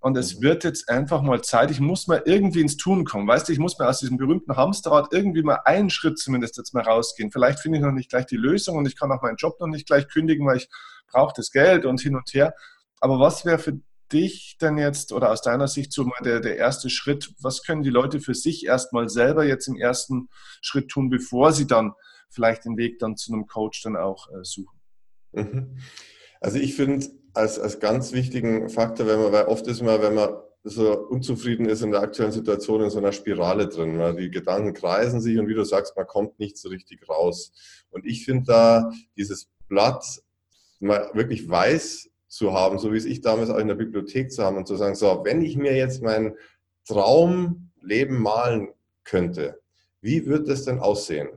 und 0.00 0.16
es 0.16 0.36
mhm. 0.36 0.42
wird 0.42 0.64
jetzt 0.64 0.88
einfach 0.88 1.22
mal 1.22 1.42
Zeit, 1.42 1.70
ich 1.70 1.80
muss 1.80 2.06
mal 2.06 2.22
irgendwie 2.24 2.60
ins 2.60 2.76
Tun 2.76 3.04
kommen. 3.04 3.26
Weißt 3.26 3.48
du, 3.48 3.52
ich 3.52 3.58
muss 3.58 3.78
mal 3.78 3.88
aus 3.88 4.00
diesem 4.00 4.16
berühmten 4.16 4.56
Hamsterrad 4.56 5.12
irgendwie 5.12 5.42
mal 5.42 5.60
einen 5.64 5.90
Schritt 5.90 6.18
zumindest 6.18 6.56
jetzt 6.56 6.74
mal 6.74 6.82
rausgehen. 6.84 7.32
Vielleicht 7.32 7.60
finde 7.60 7.78
ich 7.78 7.84
noch 7.84 7.92
nicht 7.92 8.10
gleich 8.10 8.26
die 8.26 8.36
Lösung 8.36 8.76
und 8.76 8.86
ich 8.86 8.96
kann 8.96 9.10
auch 9.10 9.22
meinen 9.22 9.36
Job 9.36 9.58
noch 9.60 9.66
nicht 9.66 9.86
gleich 9.86 10.08
kündigen, 10.08 10.46
weil 10.46 10.58
ich 10.58 10.68
brauche 11.10 11.32
das 11.36 11.50
Geld 11.50 11.84
und 11.84 12.00
hin 12.00 12.14
und 12.14 12.32
her. 12.32 12.54
Aber 13.00 13.18
was 13.18 13.44
wäre 13.44 13.58
für 13.58 13.80
dich 14.12 14.56
denn 14.60 14.78
jetzt 14.78 15.12
oder 15.12 15.30
aus 15.30 15.42
deiner 15.42 15.68
Sicht 15.68 15.92
so 15.92 16.04
mal 16.04 16.22
der, 16.22 16.40
der 16.40 16.56
erste 16.56 16.90
Schritt? 16.90 17.34
Was 17.40 17.62
können 17.62 17.82
die 17.82 17.90
Leute 17.90 18.20
für 18.20 18.34
sich 18.34 18.66
erstmal 18.66 19.08
selber 19.08 19.44
jetzt 19.44 19.66
im 19.66 19.76
ersten 19.76 20.28
Schritt 20.60 20.88
tun, 20.90 21.10
bevor 21.10 21.52
sie 21.52 21.66
dann 21.66 21.92
vielleicht 22.30 22.64
den 22.64 22.76
Weg 22.76 22.98
dann 23.00 23.16
zu 23.16 23.32
einem 23.32 23.46
Coach 23.46 23.82
dann 23.82 23.96
auch 23.96 24.28
äh, 24.30 24.44
suchen? 24.44 24.77
Mhm. 25.32 25.78
Also 26.40 26.58
ich 26.58 26.74
finde 26.74 27.06
als, 27.34 27.58
als 27.58 27.80
ganz 27.80 28.12
wichtigen 28.12 28.68
Faktor, 28.68 29.06
wenn 29.06 29.20
man, 29.20 29.32
weil 29.32 29.46
oft 29.46 29.66
ist 29.66 29.82
man, 29.82 30.00
wenn 30.02 30.14
man 30.14 30.30
so 30.64 30.98
unzufrieden 31.08 31.66
ist 31.66 31.82
in 31.82 31.92
der 31.92 32.02
aktuellen 32.02 32.32
Situation, 32.32 32.82
in 32.82 32.90
so 32.90 32.98
einer 32.98 33.12
Spirale 33.12 33.68
drin. 33.68 33.98
Weil 33.98 34.16
die 34.16 34.30
Gedanken 34.30 34.74
kreisen 34.74 35.20
sich 35.20 35.38
und 35.38 35.48
wie 35.48 35.54
du 35.54 35.64
sagst, 35.64 35.96
man 35.96 36.06
kommt 36.06 36.38
nicht 36.38 36.58
so 36.58 36.68
richtig 36.68 37.08
raus. 37.08 37.52
Und 37.90 38.06
ich 38.06 38.24
finde 38.24 38.44
da 38.46 38.90
dieses 39.16 39.48
Blatt 39.68 40.04
mal 40.80 41.10
wirklich 41.14 41.48
weiß 41.48 42.10
zu 42.28 42.52
haben, 42.52 42.78
so 42.78 42.92
wie 42.92 42.98
es 42.98 43.04
ich 43.04 43.20
damals 43.20 43.50
auch 43.50 43.58
in 43.58 43.68
der 43.68 43.74
Bibliothek 43.74 44.30
zu 44.30 44.44
haben 44.44 44.56
und 44.56 44.68
zu 44.68 44.76
sagen, 44.76 44.94
so, 44.94 45.22
wenn 45.24 45.42
ich 45.42 45.56
mir 45.56 45.74
jetzt 45.74 46.02
mein 46.02 46.34
Traumleben 46.86 48.20
malen 48.20 48.68
könnte, 49.04 49.60
wie 50.00 50.26
wird 50.26 50.48
das 50.48 50.64
denn 50.64 50.78
aussehen? 50.78 51.28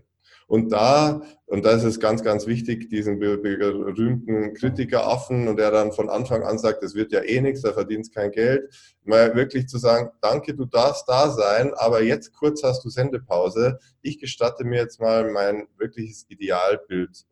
Und 0.51 0.73
da, 0.73 1.21
und 1.45 1.63
da 1.63 1.71
ist 1.71 1.85
es 1.85 2.01
ganz, 2.01 2.23
ganz 2.23 2.45
wichtig, 2.45 2.89
diesen 2.89 3.19
berühmten 3.19 4.53
Kritikeraffen 4.53 5.47
und 5.47 5.55
der 5.55 5.71
dann 5.71 5.93
von 5.93 6.09
Anfang 6.09 6.43
an 6.43 6.59
sagt, 6.59 6.83
es 6.83 6.93
wird 6.93 7.13
ja 7.13 7.21
eh 7.21 7.39
nichts, 7.39 7.61
da 7.61 7.71
verdienst 7.71 8.13
kein 8.13 8.31
Geld, 8.31 8.69
mal 9.05 9.33
wirklich 9.33 9.69
zu 9.69 9.77
sagen, 9.77 10.09
danke, 10.19 10.53
du 10.53 10.65
darfst 10.65 11.07
da 11.07 11.29
sein, 11.29 11.73
aber 11.75 12.03
jetzt 12.03 12.33
kurz 12.33 12.63
hast 12.63 12.83
du 12.83 12.89
Sendepause. 12.89 13.79
Ich 14.01 14.19
gestatte 14.19 14.65
mir 14.65 14.81
jetzt 14.81 14.99
mal 14.99 15.31
mein 15.31 15.67
wirkliches 15.77 16.25
Idealbild 16.27 17.23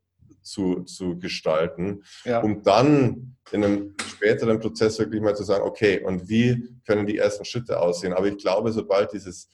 zu, 0.41 0.83
zu 0.83 1.19
gestalten, 1.19 2.03
ja. 2.23 2.39
um 2.39 2.63
dann 2.63 3.35
in 3.51 3.65
einem 3.65 3.95
späteren 4.07 4.61
Prozess 4.61 4.97
wirklich 4.97 5.21
mal 5.21 5.35
zu 5.35 5.43
sagen, 5.43 5.65
okay, 5.65 6.01
und 6.01 6.29
wie 6.29 6.69
können 6.87 7.05
die 7.05 7.17
ersten 7.17 7.43
Schritte 7.43 7.81
aussehen? 7.81 8.13
Aber 8.13 8.27
ich 8.27 8.37
glaube, 8.37 8.71
sobald 8.71 9.11
dieses 9.11 9.49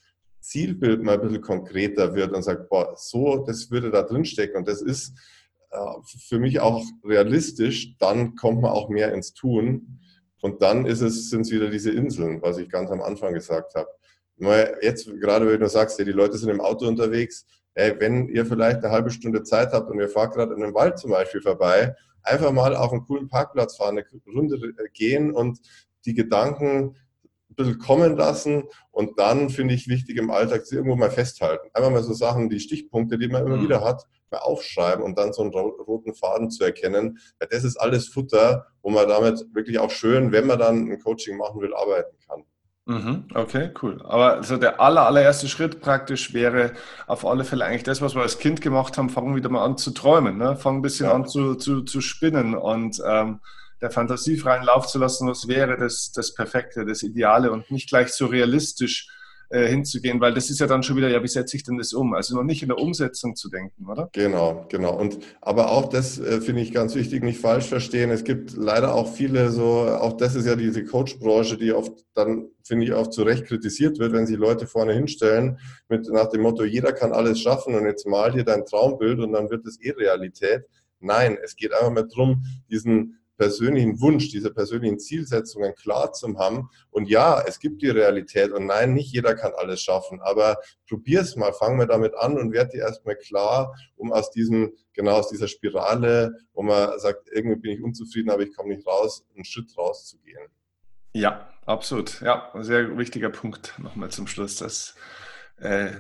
Zielbild 0.45 1.03
mal 1.03 1.15
ein 1.15 1.21
bisschen 1.21 1.41
konkreter 1.41 2.13
wird 2.13 2.33
und 2.33 2.43
sagt, 2.43 2.69
boah, 2.69 2.93
so, 2.95 3.43
das 3.45 3.71
würde 3.71 3.89
da 3.89 4.03
drin 4.03 4.25
stecken 4.25 4.57
und 4.57 4.67
das 4.67 4.81
ist 4.81 5.13
äh, 5.71 5.77
für 6.27 6.39
mich 6.39 6.59
auch 6.59 6.83
realistisch, 7.03 7.97
dann 7.97 8.35
kommt 8.35 8.61
man 8.61 8.71
auch 8.71 8.89
mehr 8.89 9.13
ins 9.13 9.33
Tun. 9.33 9.99
Und 10.41 10.61
dann 10.61 10.85
ist 10.85 11.01
es, 11.01 11.31
sind 11.31 11.41
es 11.41 11.51
wieder 11.51 11.69
diese 11.69 11.91
Inseln, 11.91 12.41
was 12.41 12.59
ich 12.59 12.69
ganz 12.69 12.91
am 12.91 13.01
Anfang 13.01 13.33
gesagt 13.33 13.73
habe. 13.73 13.89
Jetzt, 14.81 15.09
gerade 15.19 15.47
wenn 15.47 15.59
du 15.59 15.67
sagst, 15.67 15.97
ja, 15.97 16.05
die 16.05 16.11
Leute 16.11 16.37
sind 16.37 16.49
im 16.49 16.61
Auto 16.61 16.87
unterwegs, 16.87 17.47
ey, 17.73 17.99
wenn 17.99 18.27
ihr 18.29 18.45
vielleicht 18.45 18.83
eine 18.83 18.91
halbe 18.91 19.09
Stunde 19.09 19.41
Zeit 19.43 19.71
habt 19.71 19.89
und 19.89 19.99
ihr 19.99 20.09
fahrt 20.09 20.35
gerade 20.35 20.53
in 20.53 20.61
einem 20.61 20.75
Wald 20.75 20.99
zum 20.99 21.11
Beispiel 21.11 21.41
vorbei, 21.41 21.95
einfach 22.21 22.51
mal 22.51 22.75
auf 22.75 22.91
einen 22.91 23.05
coolen 23.05 23.27
Parkplatz 23.27 23.77
fahren, 23.77 23.97
eine 23.97 24.05
Runde 24.35 24.59
gehen 24.93 25.31
und 25.31 25.59
die 26.05 26.13
Gedanken 26.13 26.95
ein 27.57 27.63
bisschen 27.63 27.79
kommen 27.79 28.15
lassen 28.15 28.63
und 28.91 29.19
dann 29.19 29.49
finde 29.49 29.73
ich 29.73 29.87
wichtig 29.87 30.17
im 30.17 30.31
Alltag 30.31 30.65
sie 30.65 30.75
irgendwo 30.75 30.95
mal 30.95 31.11
festhalten. 31.11 31.69
Einfach 31.73 31.91
mal 31.91 32.03
so 32.03 32.13
Sachen, 32.13 32.49
die 32.49 32.59
Stichpunkte, 32.59 33.17
die 33.17 33.27
man 33.27 33.45
immer 33.45 33.57
mhm. 33.57 33.63
wieder 33.63 33.83
hat, 33.83 34.03
mal 34.31 34.39
aufschreiben 34.39 35.03
und 35.03 35.17
dann 35.17 35.33
so 35.33 35.41
einen 35.41 35.51
roten 35.51 36.13
Faden 36.13 36.51
zu 36.51 36.63
erkennen. 36.63 37.19
Weil 37.39 37.47
das 37.49 37.63
ist 37.63 37.77
alles 37.77 38.07
Futter, 38.07 38.67
wo 38.81 38.89
man 38.89 39.07
damit 39.07 39.45
wirklich 39.53 39.79
auch 39.79 39.91
schön, 39.91 40.31
wenn 40.31 40.47
man 40.47 40.59
dann 40.59 40.91
ein 40.91 40.99
Coaching 40.99 41.37
machen 41.37 41.61
will, 41.61 41.73
arbeiten 41.73 42.15
kann. 42.27 42.43
Mhm, 42.87 43.25
okay, 43.33 43.71
cool. 43.81 43.99
Aber 44.03 44.33
also 44.33 44.57
der 44.57 44.79
aller, 44.79 45.07
allererste 45.07 45.47
Schritt 45.47 45.81
praktisch 45.81 46.35
wäre 46.35 46.73
auf 47.07 47.25
alle 47.25 47.43
Fälle 47.43 47.65
eigentlich 47.65 47.83
das, 47.83 47.99
was 48.01 48.13
wir 48.13 48.21
als 48.21 48.37
Kind 48.37 48.61
gemacht 48.61 48.97
haben, 48.97 49.09
fangen 49.09 49.35
wieder 49.35 49.49
mal 49.49 49.65
an 49.65 49.77
zu 49.77 49.89
träumen, 49.89 50.37
ne? 50.37 50.55
fangen 50.55 50.79
ein 50.79 50.81
bisschen 50.83 51.07
ja. 51.07 51.13
an 51.13 51.25
zu, 51.25 51.55
zu, 51.55 51.81
zu 51.81 51.99
spinnen 52.01 52.53
und 52.53 53.01
ähm, 53.03 53.39
der 53.85 53.91
Fantasie 53.91 54.37
freien 54.37 54.63
Lauf 54.63 54.87
zu 54.87 54.97
lassen, 54.97 55.27
was 55.27 55.47
wäre 55.47 55.77
das, 55.77 56.11
das 56.11 56.33
Perfekte, 56.33 56.85
das 56.85 57.03
Ideale 57.03 57.51
und 57.51 57.69
nicht 57.69 57.87
gleich 57.87 58.09
so 58.09 58.25
realistisch 58.25 59.07
äh, 59.49 59.67
hinzugehen, 59.67 60.19
weil 60.19 60.33
das 60.33 60.49
ist 60.49 60.59
ja 60.59 60.65
dann 60.65 60.81
schon 60.81 60.97
wieder, 60.97 61.07
ja, 61.07 61.21
wie 61.21 61.27
setze 61.27 61.55
ich 61.55 61.61
denn 61.61 61.77
das 61.77 61.93
um? 61.93 62.15
Also 62.15 62.35
noch 62.35 62.43
nicht 62.43 62.63
in 62.63 62.69
der 62.69 62.79
Umsetzung 62.79 63.35
zu 63.35 63.47
denken, 63.47 63.85
oder? 63.87 64.09
Genau, 64.11 64.65
genau. 64.69 64.97
Und 64.97 65.19
aber 65.39 65.69
auch 65.69 65.87
das 65.87 66.17
äh, 66.17 66.41
finde 66.41 66.63
ich 66.63 66.73
ganz 66.73 66.95
wichtig, 66.95 67.23
nicht 67.23 67.39
falsch 67.39 67.65
verstehen. 67.65 68.09
Es 68.09 68.23
gibt 68.23 68.57
leider 68.57 68.95
auch 68.95 69.13
viele 69.13 69.51
so, 69.51 69.87
auch 69.87 70.13
das 70.13 70.33
ist 70.33 70.47
ja 70.47 70.55
diese 70.55 70.83
Coach-Branche, 70.83 71.57
die 71.57 71.73
oft 71.73 71.93
dann, 72.15 72.47
finde 72.63 72.85
ich, 72.85 72.93
auch 72.93 73.11
zu 73.11 73.21
Recht 73.21 73.45
kritisiert 73.45 73.99
wird, 73.99 74.13
wenn 74.13 74.25
sie 74.25 74.35
Leute 74.35 74.65
vorne 74.65 74.93
hinstellen 74.93 75.59
mit 75.89 76.09
nach 76.09 76.29
dem 76.29 76.41
Motto, 76.41 76.63
jeder 76.63 76.91
kann 76.91 77.13
alles 77.13 77.39
schaffen 77.39 77.75
und 77.75 77.85
jetzt 77.85 78.07
mal 78.07 78.31
dir 78.31 78.45
dein 78.45 78.65
Traumbild 78.65 79.19
und 79.19 79.31
dann 79.31 79.51
wird 79.51 79.63
es 79.67 79.79
eh 79.79 79.91
Realität. 79.91 80.63
Nein, 80.99 81.37
es 81.43 81.55
geht 81.55 81.71
einfach 81.71 81.91
mal 81.91 82.07
darum, 82.07 82.43
diesen 82.71 83.19
persönlichen 83.37 83.99
Wunsch, 84.01 84.29
diese 84.29 84.51
persönlichen 84.51 84.99
Zielsetzungen 84.99 85.75
klar 85.75 86.13
zu 86.13 86.37
haben. 86.37 86.69
Und 86.89 87.09
ja, 87.09 87.41
es 87.45 87.59
gibt 87.59 87.81
die 87.81 87.89
Realität 87.89 88.51
und 88.51 88.65
nein, 88.65 88.93
nicht 88.93 89.11
jeder 89.11 89.35
kann 89.35 89.53
alles 89.55 89.81
schaffen, 89.81 90.21
aber 90.21 90.57
probier 90.87 91.21
es 91.21 91.35
mal, 91.35 91.53
fang 91.53 91.77
mal 91.77 91.87
damit 91.87 92.15
an 92.15 92.37
und 92.37 92.51
werd 92.51 92.73
dir 92.73 92.81
erstmal 92.81 93.15
klar, 93.15 93.75
um 93.95 94.11
aus 94.11 94.31
diesem, 94.31 94.73
genau 94.93 95.13
aus 95.13 95.29
dieser 95.29 95.47
Spirale, 95.47 96.35
wo 96.53 96.63
man 96.63 96.99
sagt, 96.99 97.29
irgendwie 97.31 97.59
bin 97.59 97.71
ich 97.71 97.83
unzufrieden, 97.83 98.29
aber 98.29 98.43
ich 98.43 98.55
komme 98.55 98.75
nicht 98.75 98.87
raus, 98.87 99.25
einen 99.35 99.45
Schritt 99.45 99.77
rauszugehen. 99.77 100.47
Ja, 101.13 101.49
absolut. 101.65 102.21
Ja, 102.21 102.51
sehr 102.59 102.97
wichtiger 102.97 103.29
Punkt 103.29 103.73
nochmal 103.77 104.09
zum 104.11 104.27
Schluss, 104.27 104.57
dass 104.57 104.95
äh, 105.57 105.91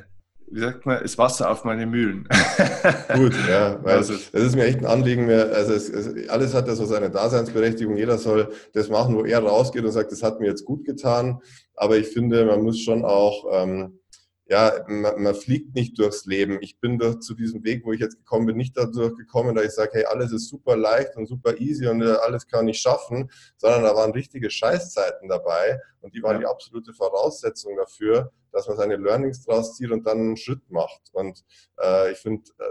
wie 0.47 0.59
sagt 0.59 0.85
man, 0.85 1.01
ist 1.01 1.17
Wasser 1.17 1.49
auf 1.49 1.63
meine 1.63 1.85
Mühlen. 1.85 2.27
Gut, 3.15 3.33
ja, 3.49 3.79
weil 3.83 3.97
also, 3.97 4.13
es 4.13 4.29
ist 4.31 4.55
mir 4.55 4.65
echt 4.65 4.79
ein 4.79 4.85
Anliegen. 4.85 5.25
Mehr, 5.25 5.51
also 5.53 5.73
es, 5.73 5.89
es, 5.89 6.29
alles 6.29 6.53
hat 6.53 6.67
ja 6.67 6.75
so 6.75 6.85
seine 6.85 7.09
Daseinsberechtigung. 7.09 7.97
Jeder 7.97 8.17
soll 8.17 8.49
das 8.73 8.89
machen, 8.89 9.15
wo 9.15 9.25
er 9.25 9.39
rausgeht 9.39 9.83
und 9.83 9.91
sagt, 9.91 10.11
das 10.11 10.23
hat 10.23 10.39
mir 10.39 10.47
jetzt 10.47 10.65
gut 10.65 10.85
getan. 10.85 11.39
Aber 11.75 11.97
ich 11.97 12.07
finde, 12.07 12.45
man 12.45 12.61
muss 12.61 12.79
schon 12.79 13.03
auch 13.03 13.45
ähm, 13.51 13.99
ja, 14.47 14.85
man, 14.87 15.23
man, 15.23 15.33
fliegt 15.35 15.73
nicht 15.73 15.97
durchs 15.97 16.25
Leben. 16.25 16.59
Ich 16.61 16.79
bin 16.79 16.99
durch, 16.99 17.19
zu 17.19 17.33
diesem 17.33 17.63
Weg, 17.63 17.83
wo 17.83 17.93
ich 17.93 17.99
jetzt 17.99 18.17
gekommen 18.17 18.45
bin, 18.45 18.57
nicht 18.57 18.77
dadurch 18.77 19.15
gekommen, 19.15 19.55
dass 19.55 19.65
ich 19.65 19.71
sage, 19.71 19.91
hey, 19.93 20.05
alles 20.05 20.31
ist 20.31 20.49
super 20.49 20.75
leicht 20.75 21.15
und 21.15 21.25
super 21.25 21.59
easy 21.59 21.87
und 21.87 22.01
äh, 22.01 22.11
alles 22.23 22.45
kann 22.45 22.67
ich 22.67 22.79
schaffen, 22.79 23.31
sondern 23.57 23.83
da 23.83 23.95
waren 23.95 24.11
richtige 24.11 24.51
Scheißzeiten 24.51 25.29
dabei 25.29 25.79
und 26.01 26.13
die 26.13 26.21
waren 26.21 26.39
die 26.39 26.45
absolute 26.45 26.93
Voraussetzung 26.93 27.75
dafür, 27.75 28.31
dass 28.51 28.67
man 28.67 28.77
seine 28.77 28.97
Learnings 28.97 29.43
draus 29.43 29.75
zieht 29.75 29.89
und 29.89 30.05
dann 30.05 30.19
einen 30.19 30.37
Schritt 30.37 30.69
macht. 30.69 31.01
Und 31.13 31.43
äh, 31.81 32.11
ich 32.11 32.19
finde, 32.19 32.43
äh, 32.59 32.65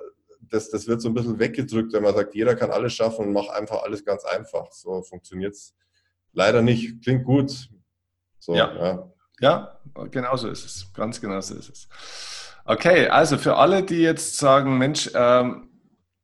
das, 0.50 0.70
das 0.70 0.86
wird 0.86 1.00
so 1.00 1.08
ein 1.08 1.14
bisschen 1.14 1.40
weggedrückt, 1.40 1.92
wenn 1.92 2.04
man 2.04 2.14
sagt, 2.14 2.36
jeder 2.36 2.54
kann 2.54 2.70
alles 2.70 2.92
schaffen 2.92 3.26
und 3.26 3.32
macht 3.32 3.50
einfach 3.50 3.82
alles 3.82 4.04
ganz 4.04 4.24
einfach. 4.24 4.70
So 4.70 5.02
funktioniert 5.02 5.54
es 5.54 5.74
leider 6.32 6.62
nicht. 6.62 7.02
Klingt 7.02 7.24
gut. 7.24 7.68
So, 8.38 8.54
ja. 8.54 8.74
ja. 8.76 9.13
Ja, 9.40 9.78
genau 10.10 10.36
so 10.36 10.48
ist 10.48 10.64
es. 10.64 10.92
Ganz 10.94 11.20
genau 11.20 11.40
so 11.40 11.54
ist 11.54 11.68
es. 11.68 11.88
Okay, 12.64 13.08
also 13.08 13.36
für 13.36 13.56
alle, 13.56 13.82
die 13.82 14.00
jetzt 14.00 14.38
sagen, 14.38 14.78
Mensch, 14.78 15.10
ähm, 15.14 15.68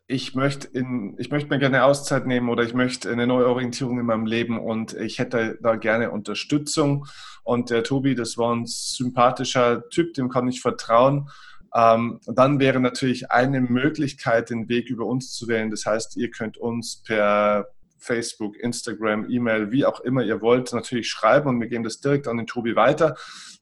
ich 0.06 0.34
möchte, 0.34 0.66
in, 0.66 1.16
ich 1.18 1.30
möchte 1.30 1.50
mir 1.50 1.58
gerne 1.58 1.84
Auszeit 1.84 2.26
nehmen 2.26 2.48
oder 2.48 2.64
ich 2.64 2.74
möchte 2.74 3.10
eine 3.10 3.26
neue 3.26 3.46
Orientierung 3.46 4.00
in 4.00 4.06
meinem 4.06 4.26
Leben 4.26 4.58
und 4.58 4.94
ich 4.94 5.18
hätte 5.18 5.58
da 5.62 5.76
gerne 5.76 6.10
Unterstützung. 6.10 7.06
Und 7.44 7.70
der 7.70 7.84
Tobi, 7.84 8.14
das 8.14 8.36
war 8.36 8.54
ein 8.54 8.64
sympathischer 8.66 9.88
Typ, 9.90 10.14
dem 10.14 10.28
kann 10.28 10.48
ich 10.48 10.60
vertrauen. 10.60 11.28
Ähm, 11.74 12.20
dann 12.26 12.58
wäre 12.58 12.80
natürlich 12.80 13.30
eine 13.30 13.60
Möglichkeit, 13.60 14.50
den 14.50 14.68
Weg 14.68 14.90
über 14.90 15.06
uns 15.06 15.32
zu 15.32 15.46
wählen. 15.46 15.70
Das 15.70 15.86
heißt, 15.86 16.16
ihr 16.16 16.30
könnt 16.30 16.56
uns 16.58 17.02
per 17.02 17.68
Facebook, 18.00 18.56
Instagram, 18.56 19.28
E-Mail, 19.28 19.70
wie 19.70 19.84
auch 19.84 20.00
immer 20.00 20.22
ihr 20.22 20.40
wollt, 20.40 20.72
natürlich 20.72 21.08
schreiben 21.08 21.48
und 21.48 21.60
wir 21.60 21.68
geben 21.68 21.84
das 21.84 22.00
direkt 22.00 22.26
an 22.28 22.38
den 22.38 22.46
Tobi 22.46 22.76
weiter. 22.76 23.16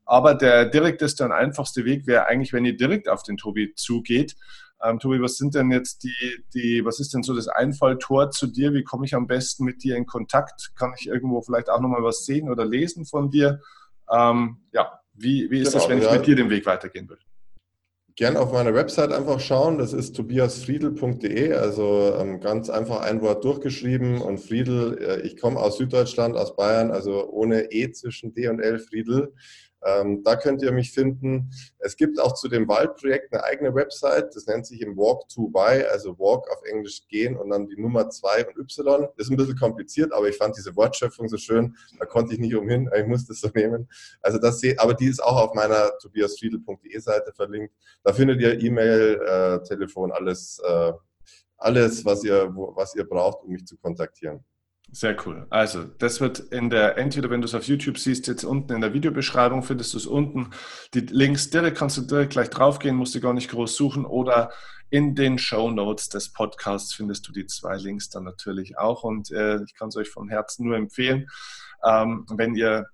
Aber 0.05 0.34
der 0.34 0.64
direkteste 0.64 1.24
und 1.24 1.32
einfachste 1.32 1.84
Weg 1.84 2.07
wäre 2.07 2.26
eigentlich, 2.26 2.53
wenn 2.53 2.64
ihr 2.64 2.76
direkt 2.76 3.09
auf 3.09 3.22
den 3.22 3.36
Tobi 3.36 3.74
zugeht. 3.74 4.36
Ähm, 4.82 4.99
Tobi, 5.01 5.20
was 5.20 5.36
sind 5.36 5.55
denn 5.55 5.70
jetzt 5.70 6.05
die, 6.05 6.45
die, 6.55 6.84
was 6.84 7.01
ist 7.01 7.12
denn 7.12 7.22
so 7.22 7.34
das 7.34 7.49
Einfalltor 7.49 8.30
zu 8.30 8.47
dir? 8.47 8.72
Wie 8.72 8.84
komme 8.84 9.05
ich 9.05 9.14
am 9.14 9.26
besten 9.26 9.64
mit 9.64 9.82
dir 9.82 9.97
in 9.97 10.07
Kontakt? 10.07 10.70
Kann 10.76 10.95
ich 10.99 11.09
irgendwo 11.09 11.43
vielleicht 11.43 11.68
auch 11.68 11.80
nochmal 11.80 12.03
was 12.03 12.24
sehen 12.24 12.49
oder 12.49 12.64
lesen 12.64 13.05
von 13.05 13.30
dir? 13.30 13.61
Ähm, 14.11 14.59
ja, 14.72 15.01
wie, 15.14 15.51
wie 15.51 15.61
ist 15.61 15.72
genau, 15.72 15.82
das, 15.82 15.91
wenn 15.91 16.01
ja. 16.01 16.07
ich 16.07 16.18
mit 16.18 16.26
dir 16.26 16.36
den 16.36 16.51
Weg 16.51 16.64
weitergehen 16.64 17.09
will? 17.09 17.18
Gerne 18.19 18.41
auf 18.41 18.51
meiner 18.51 18.75
Website 18.75 19.12
einfach 19.12 19.39
schauen. 19.39 19.79
Das 19.79 19.93
ist 19.93 20.16
tobiasfriedel.de, 20.16 21.53
also 21.53 22.16
ähm, 22.19 22.41
ganz 22.41 22.69
einfach 22.69 23.03
ein 23.03 23.23
Wort 23.23 23.45
durchgeschrieben. 23.45 24.21
Und 24.21 24.39
Friedel, 24.39 24.99
äh, 24.99 25.21
ich 25.21 25.37
komme 25.37 25.61
aus 25.61 25.77
Süddeutschland, 25.77 26.37
aus 26.37 26.57
Bayern, 26.57 26.91
also 26.91 27.31
ohne 27.31 27.71
E 27.71 27.93
zwischen 27.93 28.35
D 28.35 28.49
und 28.49 28.59
L, 28.59 28.81
Friedel. 28.81 29.35
Ähm, 29.85 30.22
da 30.24 30.37
könnt 30.37 30.62
ihr 30.62 30.72
mich 30.72 30.93
finden. 30.93 31.51
Es 31.79 31.97
gibt 31.97 32.20
auch 32.20 32.35
zu 32.35 32.49
dem 32.49 32.68
Waldprojekt 32.68 33.33
eine 33.33 33.45
eigene 33.45 33.74
Website, 33.74 34.35
das 34.35 34.47
nennt 34.47 34.66
sich 34.66 34.81
im 34.81 34.97
Walk 34.97 35.29
to 35.29 35.49
By, 35.49 35.85
also 35.91 36.18
Walk 36.18 36.51
auf 36.51 36.62
Englisch 36.64 37.07
gehen 37.09 37.37
und 37.37 37.51
dann 37.51 37.66
die 37.66 37.81
Nummer 37.81 38.11
2 38.11 38.49
und 38.49 38.59
Y. 38.59 39.09
Ist 39.16 39.31
ein 39.31 39.37
bisschen 39.37 39.59
kompliziert, 39.59 40.12
aber 40.12 40.29
ich 40.29 40.37
fand 40.37 40.57
diese 40.57 40.74
Wortschöpfung 40.74 41.29
so 41.29 41.37
schön, 41.37 41.76
da 41.99 42.07
konnte 42.07 42.35
ich 42.35 42.41
nicht 42.41 42.55
umhin, 42.55 42.91
ich 42.95 43.07
musste 43.07 43.33
es 43.33 43.41
so 43.41 43.49
nehmen. 43.55 43.89
Also 44.20 44.39
das 44.39 44.59
aber 44.79 44.95
die 44.95 45.07
ist 45.07 45.22
auch 45.22 45.37
auf 45.37 45.55
meiner 45.55 45.97
tobiasfriedel.de 45.99 46.99
Seite 46.99 47.33
verlinkt. 47.33 47.72
Da 48.03 48.12
findet 48.12 48.41
ihr 48.41 48.61
E-Mail, 48.61 49.20
äh, 49.24 49.62
Telefon, 49.62 50.11
alles, 50.12 50.61
äh, 50.66 50.93
alles 51.57 52.05
was, 52.05 52.24
ihr, 52.24 52.53
was 52.55 52.95
ihr 52.95 53.05
braucht, 53.05 53.45
um 53.45 53.53
mich 53.53 53.64
zu 53.66 53.76
kontaktieren. 53.76 54.45
Sehr 54.91 55.16
cool. 55.26 55.47
Also, 55.51 55.84
das 55.84 56.20
wird 56.20 56.39
in 56.39 56.70
der, 56.70 56.97
entweder 56.97 57.28
wenn 57.28 57.43
du 57.43 57.45
es 57.45 57.55
auf 57.55 57.64
YouTube 57.64 57.99
siehst, 57.99 58.26
jetzt 58.26 58.45
unten 58.45 58.72
in 58.72 58.80
der 58.80 58.95
Videobeschreibung 58.95 59.62
findest 59.62 59.93
du 59.93 59.99
es 59.99 60.07
unten. 60.07 60.51
Die 60.95 61.01
Links 61.01 61.51
direkt 61.51 61.76
kannst 61.76 61.99
du 61.99 62.03
direkt 62.03 62.32
gleich 62.32 62.49
draufgehen, 62.49 62.97
musst 62.97 63.14
du 63.14 63.20
gar 63.20 63.34
nicht 63.34 63.51
groß 63.51 63.76
suchen. 63.76 64.07
Oder 64.07 64.51
in 64.89 65.14
den 65.14 65.39
Show 65.39 65.70
Notes 65.70 66.09
des 66.09 66.32
Podcasts 66.32 66.95
findest 66.95 67.28
du 67.28 67.32
die 67.32 67.47
zwei 67.47 67.76
Links 67.76 68.09
dann 68.09 68.24
natürlich 68.24 68.78
auch. 68.78 69.05
Und 69.05 69.30
äh, 69.30 69.62
ich 69.62 69.74
kann 69.74 69.89
es 69.89 69.97
euch 69.97 70.09
von 70.09 70.30
Herzen 70.30 70.66
nur 70.66 70.76
empfehlen, 70.76 71.28
ähm, 71.84 72.24
wenn 72.30 72.55
ihr 72.55 72.86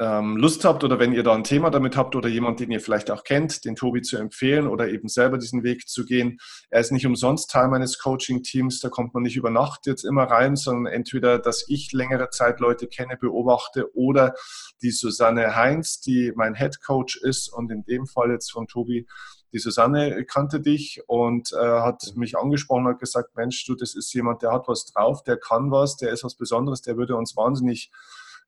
Lust 0.00 0.64
habt 0.64 0.84
oder 0.84 1.00
wenn 1.00 1.12
ihr 1.12 1.24
da 1.24 1.34
ein 1.34 1.42
Thema 1.42 1.70
damit 1.70 1.96
habt 1.96 2.14
oder 2.14 2.28
jemand, 2.28 2.60
den 2.60 2.70
ihr 2.70 2.80
vielleicht 2.80 3.10
auch 3.10 3.24
kennt, 3.24 3.64
den 3.64 3.74
Tobi 3.74 4.00
zu 4.02 4.16
empfehlen 4.16 4.68
oder 4.68 4.88
eben 4.88 5.08
selber 5.08 5.38
diesen 5.38 5.64
Weg 5.64 5.88
zu 5.88 6.04
gehen. 6.04 6.38
Er 6.70 6.80
ist 6.80 6.92
nicht 6.92 7.06
umsonst 7.06 7.50
Teil 7.50 7.66
meines 7.66 7.98
Coaching-Teams, 7.98 8.78
da 8.78 8.90
kommt 8.90 9.12
man 9.14 9.24
nicht 9.24 9.36
über 9.36 9.50
Nacht 9.50 9.86
jetzt 9.86 10.04
immer 10.04 10.24
rein, 10.24 10.54
sondern 10.54 10.92
entweder, 10.92 11.40
dass 11.40 11.64
ich 11.68 11.92
längere 11.92 12.30
Zeit 12.30 12.60
Leute 12.60 12.86
kenne, 12.86 13.16
beobachte 13.16 13.92
oder 13.96 14.34
die 14.82 14.92
Susanne 14.92 15.56
Heinz, 15.56 16.00
die 16.00 16.32
mein 16.36 16.54
Head 16.54 16.80
Coach 16.80 17.16
ist 17.16 17.52
und 17.52 17.72
in 17.72 17.82
dem 17.82 18.06
Fall 18.06 18.30
jetzt 18.30 18.52
von 18.52 18.68
Tobi 18.68 19.06
die 19.52 19.58
Susanne 19.58 20.24
kannte 20.26 20.60
dich 20.60 21.00
und 21.06 21.52
äh, 21.52 21.56
hat 21.56 22.02
mich 22.16 22.36
angesprochen 22.36 22.86
und 22.86 22.92
hat 22.92 23.00
gesagt, 23.00 23.34
Mensch, 23.34 23.64
du, 23.64 23.74
das 23.74 23.94
ist 23.94 24.12
jemand, 24.12 24.42
der 24.42 24.52
hat 24.52 24.68
was 24.68 24.84
drauf, 24.84 25.22
der 25.22 25.38
kann 25.38 25.70
was, 25.70 25.96
der 25.96 26.10
ist 26.10 26.22
was 26.22 26.34
Besonderes, 26.34 26.82
der 26.82 26.96
würde 26.96 27.16
uns 27.16 27.34
wahnsinnig 27.34 27.90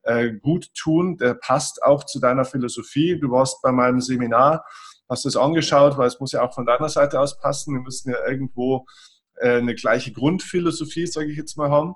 äh, 0.03 0.31
gut 0.31 0.73
tun. 0.73 1.17
Der 1.17 1.33
passt 1.35 1.83
auch 1.83 2.03
zu 2.05 2.19
deiner 2.19 2.45
Philosophie. 2.45 3.19
Du 3.19 3.31
warst 3.31 3.61
bei 3.61 3.71
meinem 3.71 4.01
Seminar, 4.01 4.65
hast 5.09 5.25
es 5.25 5.35
angeschaut, 5.35 5.97
weil 5.97 6.07
es 6.07 6.19
muss 6.19 6.31
ja 6.31 6.41
auch 6.41 6.53
von 6.53 6.65
deiner 6.65 6.89
Seite 6.89 7.19
aus 7.19 7.37
passen. 7.39 7.73
Wir 7.73 7.81
müssen 7.81 8.11
ja 8.11 8.17
irgendwo 8.27 8.85
äh, 9.35 9.57
eine 9.57 9.75
gleiche 9.75 10.11
Grundphilosophie, 10.11 11.07
sage 11.07 11.31
ich 11.31 11.37
jetzt 11.37 11.57
mal, 11.57 11.69
haben. 11.69 11.95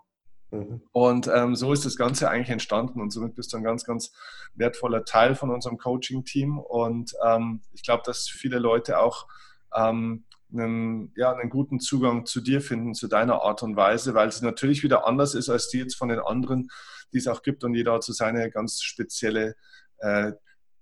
Mhm. 0.51 0.81
Und 0.91 1.27
ähm, 1.27 1.55
so 1.55 1.73
ist 1.73 1.85
das 1.85 1.95
Ganze 1.95 2.29
eigentlich 2.29 2.49
entstanden 2.49 3.01
und 3.01 3.11
somit 3.11 3.35
bist 3.35 3.53
du 3.53 3.57
ein 3.57 3.63
ganz, 3.63 3.83
ganz 3.83 4.11
wertvoller 4.55 5.05
Teil 5.05 5.35
von 5.35 5.49
unserem 5.49 5.77
Coaching-Team. 5.77 6.59
Und 6.59 7.13
ähm, 7.25 7.61
ich 7.73 7.83
glaube, 7.83 8.03
dass 8.05 8.27
viele 8.27 8.59
Leute 8.59 8.99
auch 8.99 9.27
ähm, 9.75 10.25
einen, 10.51 11.11
ja, 11.15 11.33
einen 11.33 11.49
guten 11.49 11.79
Zugang 11.79 12.25
zu 12.25 12.41
dir 12.41 12.61
finden, 12.61 12.93
zu 12.93 13.07
deiner 13.07 13.41
Art 13.41 13.63
und 13.63 13.75
Weise, 13.75 14.13
weil 14.13 14.27
es 14.27 14.41
natürlich 14.41 14.83
wieder 14.83 15.07
anders 15.07 15.35
ist 15.35 15.49
als 15.49 15.69
die 15.69 15.79
jetzt 15.79 15.95
von 15.95 16.09
den 16.09 16.19
anderen, 16.19 16.69
die 17.13 17.17
es 17.17 17.27
auch 17.27 17.41
gibt 17.41 17.63
und 17.63 17.73
jeder 17.73 17.93
hat 17.93 18.03
so 18.03 18.13
seine 18.13 18.49
ganz 18.49 18.81
spezielle 18.81 19.55
äh, 19.99 20.33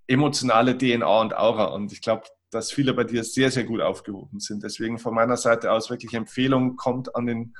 emotionale 0.06 0.76
DNA 0.76 1.20
und 1.20 1.36
Aura 1.36 1.66
und 1.66 1.92
ich 1.92 2.02
glaube, 2.02 2.24
dass 2.50 2.70
viele 2.70 2.94
bei 2.94 3.04
dir 3.04 3.24
sehr, 3.24 3.50
sehr 3.50 3.64
gut 3.64 3.80
aufgehoben 3.80 4.38
sind. 4.38 4.62
Deswegen 4.62 4.98
von 4.98 5.14
meiner 5.14 5.36
Seite 5.36 5.72
aus 5.72 5.90
wirklich 5.90 6.14
Empfehlung, 6.14 6.76
kommt 6.76 7.14
an 7.16 7.26
den 7.26 7.54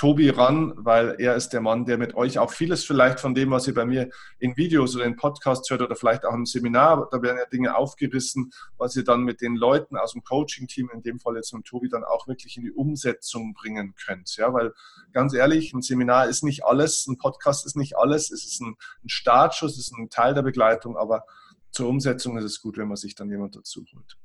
Tobi 0.00 0.30
ran, 0.30 0.72
weil 0.78 1.16
er 1.18 1.36
ist 1.36 1.50
der 1.50 1.60
Mann, 1.60 1.84
der 1.84 1.98
mit 1.98 2.14
euch 2.14 2.38
auch 2.38 2.50
vieles 2.50 2.86
vielleicht 2.86 3.20
von 3.20 3.34
dem, 3.34 3.50
was 3.50 3.68
ihr 3.68 3.74
bei 3.74 3.84
mir 3.84 4.08
in 4.38 4.56
Videos 4.56 4.96
oder 4.96 5.04
in 5.04 5.14
Podcasts 5.14 5.68
hört 5.68 5.82
oder 5.82 5.94
vielleicht 5.94 6.24
auch 6.24 6.32
im 6.32 6.46
Seminar, 6.46 7.06
da 7.10 7.20
werden 7.20 7.36
ja 7.36 7.44
Dinge 7.44 7.76
aufgerissen, 7.76 8.50
was 8.78 8.96
ihr 8.96 9.04
dann 9.04 9.24
mit 9.24 9.42
den 9.42 9.56
Leuten 9.56 9.98
aus 9.98 10.12
dem 10.12 10.24
Coaching-Team, 10.24 10.88
in 10.94 11.02
dem 11.02 11.20
Fall 11.20 11.36
jetzt 11.36 11.52
mit 11.52 11.66
Tobi, 11.66 11.90
dann 11.90 12.02
auch 12.02 12.26
wirklich 12.26 12.56
in 12.56 12.62
die 12.62 12.72
Umsetzung 12.72 13.52
bringen 13.52 13.94
könnt. 13.94 14.34
Ja, 14.38 14.54
weil 14.54 14.72
ganz 15.12 15.34
ehrlich, 15.34 15.74
ein 15.74 15.82
Seminar 15.82 16.28
ist 16.28 16.44
nicht 16.44 16.64
alles, 16.64 17.06
ein 17.06 17.18
Podcast 17.18 17.66
ist 17.66 17.76
nicht 17.76 17.98
alles, 17.98 18.30
es 18.30 18.46
ist 18.46 18.62
ein, 18.62 18.76
ein 19.04 19.08
Startschuss, 19.10 19.72
es 19.72 19.88
ist 19.88 19.98
ein 19.98 20.08
Teil 20.08 20.32
der 20.32 20.40
Begleitung, 20.40 20.96
aber 20.96 21.26
zur 21.72 21.90
Umsetzung 21.90 22.38
ist 22.38 22.44
es 22.44 22.62
gut, 22.62 22.78
wenn 22.78 22.88
man 22.88 22.96
sich 22.96 23.16
dann 23.16 23.28
jemand 23.28 23.54
dazu 23.54 23.84
holt. 23.94 24.16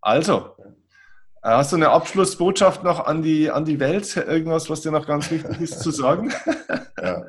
Also, 0.00 0.56
hast 1.42 1.72
du 1.72 1.76
eine 1.76 1.90
Abschlussbotschaft 1.90 2.84
noch 2.84 3.06
an 3.06 3.22
die, 3.22 3.50
an 3.50 3.64
die 3.64 3.80
Welt? 3.80 4.16
Irgendwas, 4.16 4.68
was 4.70 4.82
dir 4.82 4.90
noch 4.90 5.06
ganz 5.06 5.30
wichtig 5.30 5.60
ist 5.60 5.80
zu 5.80 5.90
sagen? 5.90 6.32
ja. 7.02 7.24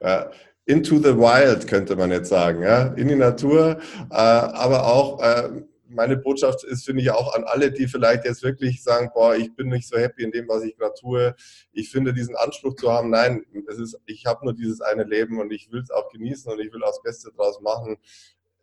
ja. 0.00 0.30
Into 0.64 0.98
the 0.98 1.16
wild 1.16 1.66
könnte 1.66 1.96
man 1.96 2.12
jetzt 2.12 2.28
sagen, 2.28 2.62
ja, 2.62 2.86
in 2.94 3.08
die 3.08 3.16
Natur, 3.16 3.80
äh, 4.10 4.14
aber 4.14 4.86
auch 4.86 5.20
äh, 5.20 5.64
meine 5.88 6.16
Botschaft 6.16 6.64
ist, 6.64 6.84
finde 6.84 7.02
ich, 7.02 7.10
auch 7.10 7.34
an 7.34 7.44
alle, 7.44 7.72
die 7.72 7.86
vielleicht 7.86 8.24
jetzt 8.24 8.42
wirklich 8.42 8.82
sagen, 8.82 9.10
boah, 9.12 9.34
ich 9.34 9.54
bin 9.54 9.68
nicht 9.68 9.88
so 9.88 9.98
happy 9.98 10.22
in 10.22 10.30
dem, 10.30 10.48
was 10.48 10.62
ich 10.62 10.76
gerade 10.76 10.94
tue. 10.94 11.34
Ich 11.72 11.90
finde, 11.90 12.14
diesen 12.14 12.36
Anspruch 12.36 12.76
zu 12.76 12.90
haben, 12.90 13.10
nein, 13.10 13.44
es 13.68 13.78
ist, 13.78 13.98
ich 14.06 14.24
habe 14.24 14.44
nur 14.44 14.54
dieses 14.54 14.80
eine 14.80 15.04
Leben 15.04 15.40
und 15.40 15.52
ich 15.52 15.70
will 15.70 15.82
es 15.82 15.90
auch 15.90 16.08
genießen 16.10 16.50
und 16.50 16.60
ich 16.60 16.72
will 16.72 16.82
auch 16.84 16.90
das 16.90 17.02
Beste 17.02 17.32
draus 17.36 17.60
machen 17.60 17.98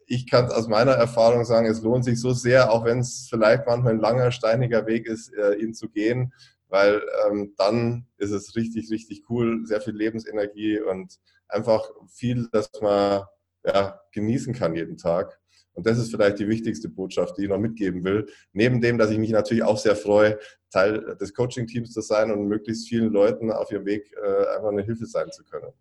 ich 0.09 0.27
kann 0.27 0.51
aus 0.51 0.67
meiner 0.67 0.93
Erfahrung 0.93 1.45
sagen, 1.45 1.67
es 1.67 1.83
lohnt 1.83 2.03
sich 2.03 2.19
so 2.19 2.33
sehr, 2.33 2.71
auch 2.71 2.83
wenn 2.83 2.99
es 2.99 3.27
vielleicht 3.29 3.67
manchmal 3.67 3.93
ein 3.93 3.99
langer, 3.99 4.31
steiniger 4.31 4.87
Weg 4.87 5.05
ist, 5.05 5.31
äh, 5.35 5.53
ihn 5.55 5.75
zu 5.75 5.87
gehen, 5.87 6.33
weil 6.67 7.01
ähm, 7.27 7.53
dann 7.57 8.07
ist 8.17 8.31
es 8.31 8.55
richtig, 8.55 8.89
richtig 8.89 9.29
cool, 9.29 9.65
sehr 9.65 9.81
viel 9.81 9.95
Lebensenergie 9.95 10.81
und 10.81 11.19
einfach 11.47 11.87
viel, 12.07 12.49
dass 12.51 12.71
man 12.81 13.21
ja, 13.63 14.01
genießen 14.11 14.53
kann 14.53 14.73
jeden 14.73 14.97
Tag. 14.97 15.39
Und 15.73 15.85
das 15.85 15.99
ist 15.99 16.09
vielleicht 16.09 16.39
die 16.39 16.47
wichtigste 16.47 16.89
Botschaft, 16.89 17.37
die 17.37 17.43
ich 17.43 17.49
noch 17.49 17.59
mitgeben 17.59 18.03
will. 18.03 18.27
Neben 18.51 18.81
dem, 18.81 18.97
dass 18.97 19.11
ich 19.11 19.19
mich 19.19 19.31
natürlich 19.31 19.63
auch 19.63 19.77
sehr 19.77 19.95
freue, 19.95 20.39
Teil 20.71 21.17
des 21.21 21.35
Coaching-Teams 21.35 21.91
zu 21.91 22.01
sein 22.01 22.31
und 22.31 22.47
möglichst 22.47 22.89
vielen 22.89 23.13
Leuten 23.13 23.51
auf 23.51 23.71
ihrem 23.71 23.85
Weg 23.85 24.11
äh, 24.17 24.55
einfach 24.55 24.69
eine 24.69 24.81
Hilfe 24.81 25.05
sein 25.05 25.31
zu 25.31 25.43
können. 25.43 25.71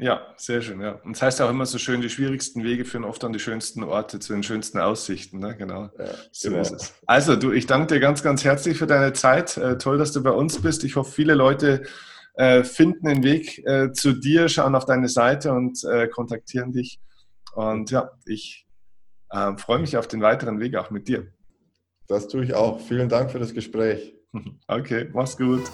Ja, 0.00 0.26
sehr 0.36 0.62
schön, 0.62 0.80
ja. 0.80 0.92
Und 0.92 1.12
es 1.12 1.18
das 1.18 1.26
heißt 1.26 1.42
auch 1.42 1.50
immer 1.50 1.66
so 1.66 1.76
schön, 1.76 2.00
die 2.00 2.08
schwierigsten 2.08 2.64
Wege 2.64 2.86
führen 2.86 3.04
oft 3.04 3.22
an 3.22 3.34
die 3.34 3.38
schönsten 3.38 3.82
Orte 3.84 4.18
zu 4.18 4.32
den 4.32 4.42
schönsten 4.42 4.78
Aussichten, 4.78 5.38
ne? 5.38 5.54
Genau. 5.56 5.90
Ja, 5.98 6.06
so 6.32 6.48
genau. 6.48 6.62
ist 6.62 6.72
es. 6.72 6.94
Also, 7.06 7.36
du, 7.36 7.52
ich 7.52 7.66
danke 7.66 7.94
dir 7.94 8.00
ganz, 8.00 8.22
ganz 8.22 8.42
herzlich 8.42 8.78
für 8.78 8.86
deine 8.86 9.12
Zeit. 9.12 9.58
Äh, 9.58 9.76
toll, 9.76 9.98
dass 9.98 10.12
du 10.12 10.22
bei 10.22 10.30
uns 10.30 10.62
bist. 10.62 10.84
Ich 10.84 10.96
hoffe, 10.96 11.12
viele 11.12 11.34
Leute 11.34 11.82
äh, 12.34 12.64
finden 12.64 13.08
den 13.08 13.22
Weg 13.22 13.58
äh, 13.66 13.92
zu 13.92 14.12
dir, 14.12 14.48
schauen 14.48 14.74
auf 14.74 14.86
deine 14.86 15.08
Seite 15.08 15.52
und 15.52 15.84
äh, 15.84 16.08
kontaktieren 16.08 16.72
dich. 16.72 16.98
Und 17.54 17.90
ja, 17.90 18.10
ich 18.24 18.66
äh, 19.28 19.54
freue 19.58 19.80
mich 19.80 19.98
auf 19.98 20.08
den 20.08 20.22
weiteren 20.22 20.60
Weg 20.60 20.76
auch 20.76 20.90
mit 20.90 21.08
dir. 21.08 21.26
Das 22.08 22.26
tue 22.26 22.42
ich 22.44 22.54
auch. 22.54 22.80
Vielen 22.80 23.10
Dank 23.10 23.30
für 23.30 23.38
das 23.38 23.52
Gespräch. 23.52 24.14
Okay, 24.68 25.10
mach's 25.12 25.36
gut. 25.36 25.68